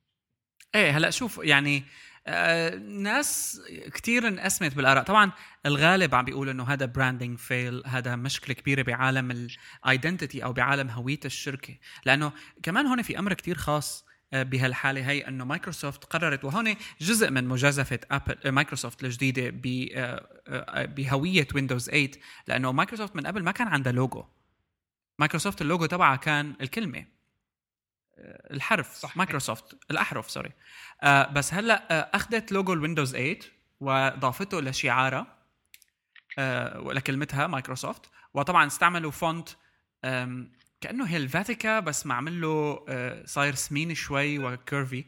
إيه 0.76 0.98
هلأ 0.98 1.10
شوف 1.10 1.40
يعني 1.44 1.84
آه 2.28 2.76
ناس 2.76 3.62
كثير 3.94 4.28
انقسمت 4.28 4.76
بالآراء. 4.76 5.04
طبعا 5.04 5.32
الغالب 5.66 6.16
عم 6.16 6.26
بيقول 6.26 6.50
إنه 6.50 6.64
هذا 6.64 6.86
branding 6.86 7.38
fail 7.38 7.84
هذا 7.86 8.16
مشكلة 8.16 8.56
كبيرة 8.56 8.82
بعالم 8.82 9.48
ال 9.86 9.92
identity 9.92 10.44
أو 10.44 10.54
بعالم 10.54 10.90
هوية 10.90 11.20
الشركة. 11.26 11.78
لأنه 12.06 12.32
كمان 12.64 12.86
هون 12.86 13.02
في 13.02 13.20
أمر 13.20 13.34
كثير 13.34 13.56
خاص. 13.56 14.09
بهالحالة 14.34 15.10
هي 15.10 15.28
أنه 15.28 15.46
مايكروسوفت 15.46 16.06
قررت 16.06 16.44
وهون 16.46 16.76
جزء 17.02 17.32
من 17.32 17.48
مجازفة 17.48 18.00
أبل 18.12 18.38
آه، 18.46 18.52
مايكروسوفت 18.52 19.04
الجديدة 19.04 19.62
آه، 19.96 20.86
بهوية 20.86 21.48
ويندوز 21.56 21.90
8 21.90 22.12
لأنه 22.48 22.72
مايكروسوفت 22.72 23.16
من 23.16 23.28
قبل 23.28 23.44
ما 23.44 23.52
كان 23.52 23.68
عندها 23.68 23.94
لوجو 23.94 24.26
مايكروسوفت 25.20 25.62
اللوجو 25.62 25.86
تبعها 25.86 26.16
كان 26.16 26.56
الكلمة. 26.62 27.06
الحرف 28.52 28.96
صح 28.96 29.18
مايكروسوفت 29.18 29.78
الأحرف 29.92 30.32
sorry 30.32 30.52
بس 31.34 31.54
هلأ 31.54 32.16
أخذت 32.16 32.52
لوجو 32.52 32.74
الويندوز 32.74 33.12
8 33.12 33.40
وضافته 33.80 34.62
لشعارها 34.62 35.38
ولكلمتها 36.76 37.48
مايكروسوفت 37.48 38.10
وطبعا 38.34 38.68
استعملوا 38.68 39.12
font 39.12 39.50
كأنه 40.82 41.06
Helvetica 41.06 41.80
بس 41.80 42.06
معمل 42.06 42.42
له 42.42 42.86
آه، 42.90 43.26
صاير 43.26 43.56
سمين 43.56 43.96
شوي 43.96 44.40
و 44.40 44.51
curvy 44.51 45.06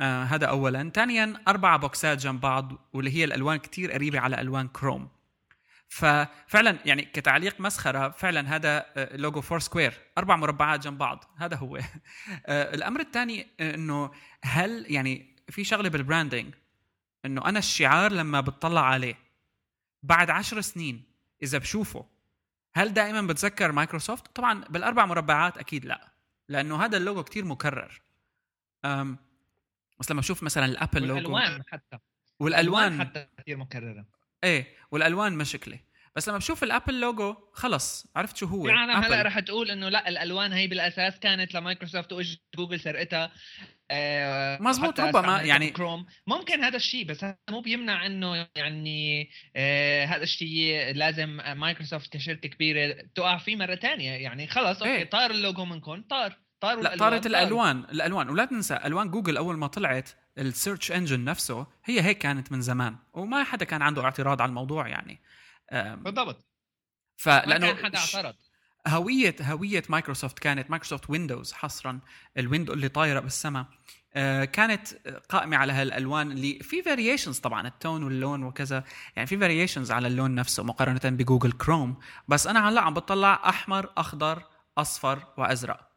آه 0.00 0.24
هذا 0.24 0.46
اولا. 0.46 0.90
ثانيا 0.94 1.42
أربع 1.48 1.76
بوكسات 1.76 2.18
جنب 2.18 2.40
بعض 2.40 2.88
واللي 2.92 3.10
هي 3.10 3.24
الألوان 3.24 3.58
كتير 3.58 3.92
قريبة 3.92 4.20
على 4.20 4.40
ألوان 4.40 4.68
كروم 4.68 5.08
ففعلا 5.88 6.78
يعني 6.84 7.02
كتعليق 7.02 7.60
مسخرة 7.60 8.08
فعلا 8.08 8.56
هذا 8.56 8.86
logo 8.96 9.40
four 9.40 9.58
square 9.58 9.94
أربع 10.18 10.36
مربعات 10.36 10.80
جنب 10.80 10.98
بعض. 10.98 11.24
هذا 11.38 11.56
هو. 11.56 11.76
آه 12.46 12.74
الأمر 12.74 13.00
الثاني 13.00 13.46
آه، 13.60 13.74
إنه 13.74 14.10
هل 14.42 14.86
يعني 14.88 15.36
في 15.48 15.64
شغلة 15.64 15.88
بال 15.88 16.01
branding 16.01 16.54
إنه 17.24 17.44
أنا 17.44 17.58
الشعار 17.58 18.12
لما 18.12 18.40
بتطلع 18.40 18.84
عليه 18.84 19.18
بعد 20.02 20.30
عشر 20.30 20.60
سنين 20.60 21.02
إذا 21.42 21.58
بشوفه 21.58 22.06
هل 22.76 22.94
دائما 22.94 23.22
بتذكر 23.22 23.72
مايكروسوفت؟ 23.72 24.26
طبعا 24.36 24.64
بالأربع 24.64 25.06
مربعات 25.06 25.58
أكيد 25.58 25.84
لا 25.84 26.12
لأنه 26.48 26.84
هذا 26.84 26.96
اللوجو 26.96 27.24
كتير 27.24 27.44
مكرر. 27.44 28.02
أم 28.84 29.18
بس 30.00 30.10
لما 30.10 30.20
أشوف 30.20 30.42
مثلا 30.42 30.64
ال 30.64 30.70
Apple 30.70 31.02
logo 31.02 31.32
والألوان 31.32 31.62
حتى. 31.68 31.98
والألوان. 32.40 33.00
حتى 33.00 33.28
كثير 33.38 33.56
مكررة. 33.56 34.06
إيه 34.44 34.76
والألوان 34.90 35.32
مشكلة. 35.32 35.80
بس 36.16 36.28
لما 36.28 36.38
بشوف 36.38 36.62
ال 36.62 36.68
Apple 36.68 37.00
logo 37.00 37.36
خلص 37.52 38.06
عرفت 38.16 38.36
شو 38.36 38.46
هو؟ 38.46 38.68
يعني 38.68 38.92
هلا 38.92 39.22
رح 39.22 39.40
تقول 39.40 39.70
إنه 39.70 39.88
لا 39.88 40.08
الألوان 40.08 40.52
هي 40.52 40.66
بالأساس 40.66 41.18
كانت 41.18 41.54
لمايكروسوفت 41.54 42.12
واجت 42.12 42.40
جوجل 42.56 42.80
سرقتها. 42.80 43.32
آه 43.90 44.58
مزبوط 44.62 45.00
ربما 45.00 45.42
يعني 45.42 45.70
كروم 45.70 46.06
ممكن 46.26 46.64
هذا 46.64 46.76
الشيء 46.76 47.06
بس 47.06 47.24
هذا 47.24 47.36
مو 47.50 47.60
بيمنع 47.60 48.06
إنه 48.06 48.46
يعني 48.56 49.30
آه 49.56 50.04
هذا 50.04 50.22
الشيء 50.22 50.94
لازم 50.94 51.40
مايكروسوفت 51.56 52.12
كشركة 52.12 52.48
كبيرة 52.48 52.96
تقع 53.14 53.38
فيه 53.38 53.56
مرة 53.56 53.74
ثانية 53.74 54.10
يعني 54.10 54.46
خلص 54.46 54.78
okay 54.82 54.96
إيه. 54.96 55.10
طار 55.10 55.30
اللوجو 55.30 55.64
منكم 55.64 56.02
طار 56.02 56.38
طار 56.60 56.80
لا 56.80 56.96
طارت 56.96 57.26
الألوان 57.26 57.82
طار. 57.82 57.92
الألوان 57.92 58.28
ولا 58.28 58.44
تنسى 58.44 58.80
ألوان 58.84 59.10
جوجل 59.10 59.36
أول 59.36 59.56
ما 59.56 59.66
طلعت 59.66 60.10
ال 60.38 60.46
search 60.46 60.92
engine 60.92 61.24
نفسه 61.24 61.66
هي 61.84 62.02
هيك 62.02 62.18
كانت 62.18 62.52
من 62.52 62.60
زمان. 62.60 62.96
وما 63.14 63.44
حدا 63.44 63.64
كان 63.64 63.82
عنده 63.82 64.04
اعتراض 64.04 64.42
على 64.42 64.48
الموضوع 64.48 64.88
يعني. 64.88 65.22
بالضبط. 65.72 66.48
فلأنه 67.16 67.72
كان 67.72 67.84
حدا 67.84 67.98
اعترض. 67.98 68.34
هويه 68.86 69.36
هوية 69.42 69.82
مايكروسوفت 69.88 70.38
كانت 70.38 70.70
مايكروسوفت 70.70 71.10
ويندوز 71.10 71.52
حصرا 71.52 72.00
ال 72.38 72.43
window 72.43 72.72
اللي 72.72 72.88
طايرة 72.88 73.20
بالسماء 73.20 73.66
آه، 74.16 74.44
كانت 74.44 74.88
قائمة 75.28 75.56
على 75.56 75.72
هالألوان 75.72 76.32
اللي 76.32 76.58
في 76.58 76.82
variations 76.82 77.38
طبعا 77.38 77.66
ال 77.66 77.73
tone 77.73 78.02
واللون 78.02 78.42
وكذا. 78.42 78.84
يعني 79.16 79.26
في 79.26 79.38
variations 79.38 79.90
على 79.90 80.08
اللون 80.08 80.34
نفسه 80.34 80.62
مقارنة 80.62 81.00
بجوجل 81.04 81.52
كروم 81.52 81.96
بس 82.28 82.46
أنا 82.46 82.68
هلأ 82.68 82.80
عم 82.80 82.94
بطلع 82.94 83.42
أحمر 83.48 83.90
أخضر 83.96 84.42
أصفر 84.78 85.26
وأزرق. 85.36 85.90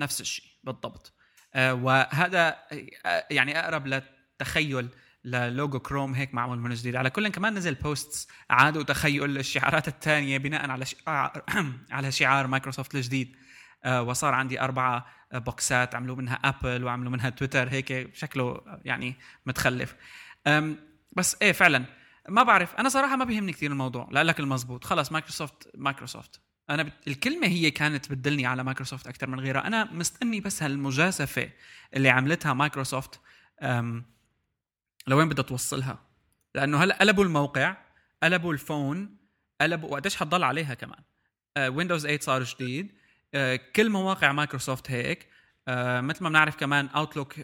نفس 0.00 0.20
الشيء 0.20 0.44
بالضبط. 0.64 1.12
آه، 1.54 1.74
وهذا 1.74 2.56
آه، 3.06 3.26
يعني 3.30 3.58
أقرب 3.60 3.86
للتخيل. 3.86 4.88
للوجو 5.24 5.78
كروم 5.78 6.14
هيك 6.14 6.34
معمول 6.34 6.58
من 6.58 6.74
جديد. 6.74 6.96
على 6.96 7.10
كل 7.10 7.28
كمان 7.28 7.54
نزل 7.54 7.74
posts 7.74 8.28
عادوا 8.50 8.82
تخيل 8.82 9.38
الشعارات 9.38 9.88
الثانية 9.88 10.38
بناء 10.38 10.70
على 10.70 10.84
شعار 10.84 11.42
على 11.90 12.12
شعار 12.12 12.46
مايكروسوفت 12.46 12.94
الجديد. 12.94 13.36
آه، 13.84 14.02
وصار 14.02 14.34
عندي 14.34 14.60
أربعة 14.60 15.06
بوكسات 15.32 15.94
عملوا 15.94 16.16
منها 16.16 16.34
أبل 16.34 16.84
وعملوا 16.84 17.12
منها 17.12 17.30
تويتر 17.30 17.68
هيك 17.68 18.14
شكله 18.14 18.60
يعني 18.84 19.14
متخلف. 19.46 19.94
بس 21.12 21.36
إيه 21.42 21.52
فعلا. 21.52 21.84
ما 22.28 22.42
بعرف 22.42 22.74
أنا 22.74 22.88
صراحة 22.88 23.16
ما 23.16 23.24
بيهمني 23.24 23.52
كثير 23.52 23.70
الموضوع. 23.70 24.08
لا 24.10 24.24
لك 24.24 24.40
المزبوط. 24.40 24.84
خلص 24.84 25.12
مايكروسوفت 25.12 25.70
مايكروسوفت. 25.74 26.40
أنا 26.70 26.82
ب... 26.82 26.92
الكلمة 27.06 27.46
هي 27.46 27.70
كانت 27.70 28.12
بتدلني 28.12 28.46
على 28.46 28.64
مايكروسوفت 28.64 29.06
أكثر 29.06 29.26
من 29.26 29.40
غيرها. 29.40 29.66
أنا 29.66 29.92
مستني 29.92 30.40
بس 30.40 30.62
هالمجازفة 30.62 31.50
اللي 31.94 32.08
عملتها 32.08 32.52
مايكروسوفت. 32.52 33.20
أم 33.62 34.13
لوين 35.06 35.28
بدها 35.28 35.44
توصلها؟ 35.44 36.02
لأنه 36.54 36.78
هلأ 36.84 36.98
قلبوا 36.98 37.24
الموقع 37.24 37.76
قلبوا 38.22 38.52
ال 38.52 38.63
phone 38.63 39.16
قلبوا 39.60 39.90
وقديش 39.90 40.16
حتضل 40.16 40.44
عليها 40.44 40.74
كمان. 40.74 41.00
ويندوز 41.58 42.02
8 42.02 42.18
صار 42.20 42.42
جديد. 42.42 42.88
آه, 42.88 43.36
كل 43.76 43.90
مواقع 43.90 44.32
مايكروسوفت 44.32 44.90
هيك. 44.90 45.22
آه, 45.22 45.70
مثل 46.00 46.22
ما 46.22 46.28
بنعرف 46.28 46.56
كمان 46.56 46.86
Outlook 46.86 47.34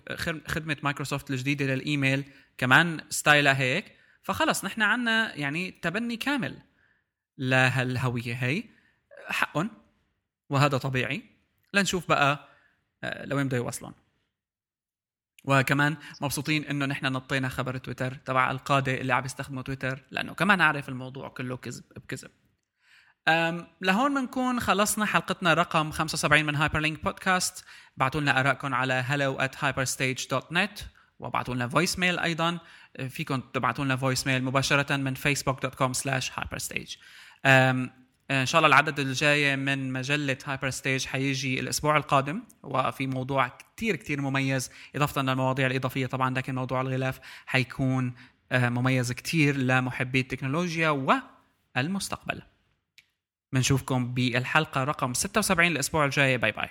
خدمة 0.49 0.77
مايكروسوفت 0.83 1.31
الجديدة 1.31 1.65
للإيميل 1.65 2.25
كمان 2.59 3.01
style 3.09 3.50
ها 3.50 3.59
هيك. 3.59 3.93
فخلص 4.23 4.65
نحن 4.65 4.83
عنا 4.83 5.37
يعني 5.37 5.71
تبني 5.71 6.17
كامل 6.17 6.59
لهالهوية 7.39 8.35
هي. 8.35 8.65
حقهم 9.29 9.71
وهذا 10.51 10.79
طبيعي. 10.79 11.23
لنشوف 11.75 12.09
بقى 12.09 12.49
لوين 13.05 13.47
بده 13.49 13.57
يوصلون 13.57 13.93
وكمان 15.45 15.97
مبسوطين 16.21 16.65
إنه 16.65 16.87
نحن 16.87 17.07
نطينا 17.07 17.49
خبر 17.49 17.77
تويتر 17.77 18.15
تبع 18.15 18.51
القادة 18.51 18.95
اللي 18.95 19.13
عم 19.13 19.25
يستخدموا 19.25 19.63
تويتر 19.63 20.05
لأنه 20.11 20.35
كمان 20.35 20.61
عارف 20.61 20.89
الموضوع 20.89 21.29
كله 21.29 21.57
كذب 21.57 21.85
بكذب. 21.97 22.31
لهون 23.81 24.15
بنكون 24.15 24.61
خلصنا 24.61 25.05
حلقتنا 25.05 25.55
رقم 25.55 25.91
75 25.91 26.45
من 26.45 26.57
هايبر 26.57 26.79
لينك 26.79 27.05
بودكاست 27.05 27.65
بعتوا 27.97 28.21
لنا 28.21 28.41
آرائكم 28.41 28.75
على 28.75 29.05
hello 29.09 29.43
at 29.43 29.59
hyperstage.net 29.59 30.83
وابعتوا 31.19 31.55
لنا 31.55 31.69
voice 31.69 31.99
mail 31.99 32.19
أيضا. 32.19 32.59
فيكم 33.09 33.41
تبعتوا 33.41 33.85
لنا 33.85 33.97
voice 33.97 34.27
mail 34.27 34.45
مباشرة 34.45 34.97
من 34.97 35.17
facebook.com 35.17 35.93
slash 35.95 36.31
hyperstage. 36.31 36.99
إن 38.31 38.47
شاء 38.47 38.59
الله 38.59 38.69
العدد 38.69 38.99
الجاي 38.99 39.57
من 39.57 39.93
مجلة 39.93 40.39
هايبر 40.45 40.71
ستيج 40.71 41.07
حيجي 41.07 41.61
الأسبوع 41.61 41.97
القادم 41.97 42.43
وفي 42.63 43.07
موضوع 43.07 43.49
كتير 43.49 43.97
كتير 43.97 44.21
مميز 44.21 44.71
إضافة 44.97 45.23
للمواضيع 45.23 45.67
الإضافية 45.67 46.07
طبعا 46.07 46.35
لكن 46.35 46.55
موضوع 46.55 46.81
الغلاف 46.81 47.21
حيكون 47.47 48.15
آه، 48.53 48.69
مميز 48.69 49.13
كتير 49.13 49.57
لمحبي 49.57 50.21
التكنولوجيا 50.21 50.91
والمستقبل. 51.77 52.43
بنشوفكم 53.53 54.15
بالحلقة 54.15 54.85
رقم 54.85 55.15
76 55.15 55.67
الأسبوع 55.67 56.05
الجاي. 56.05 56.39
باي 56.39 56.53
باي. 56.53 56.69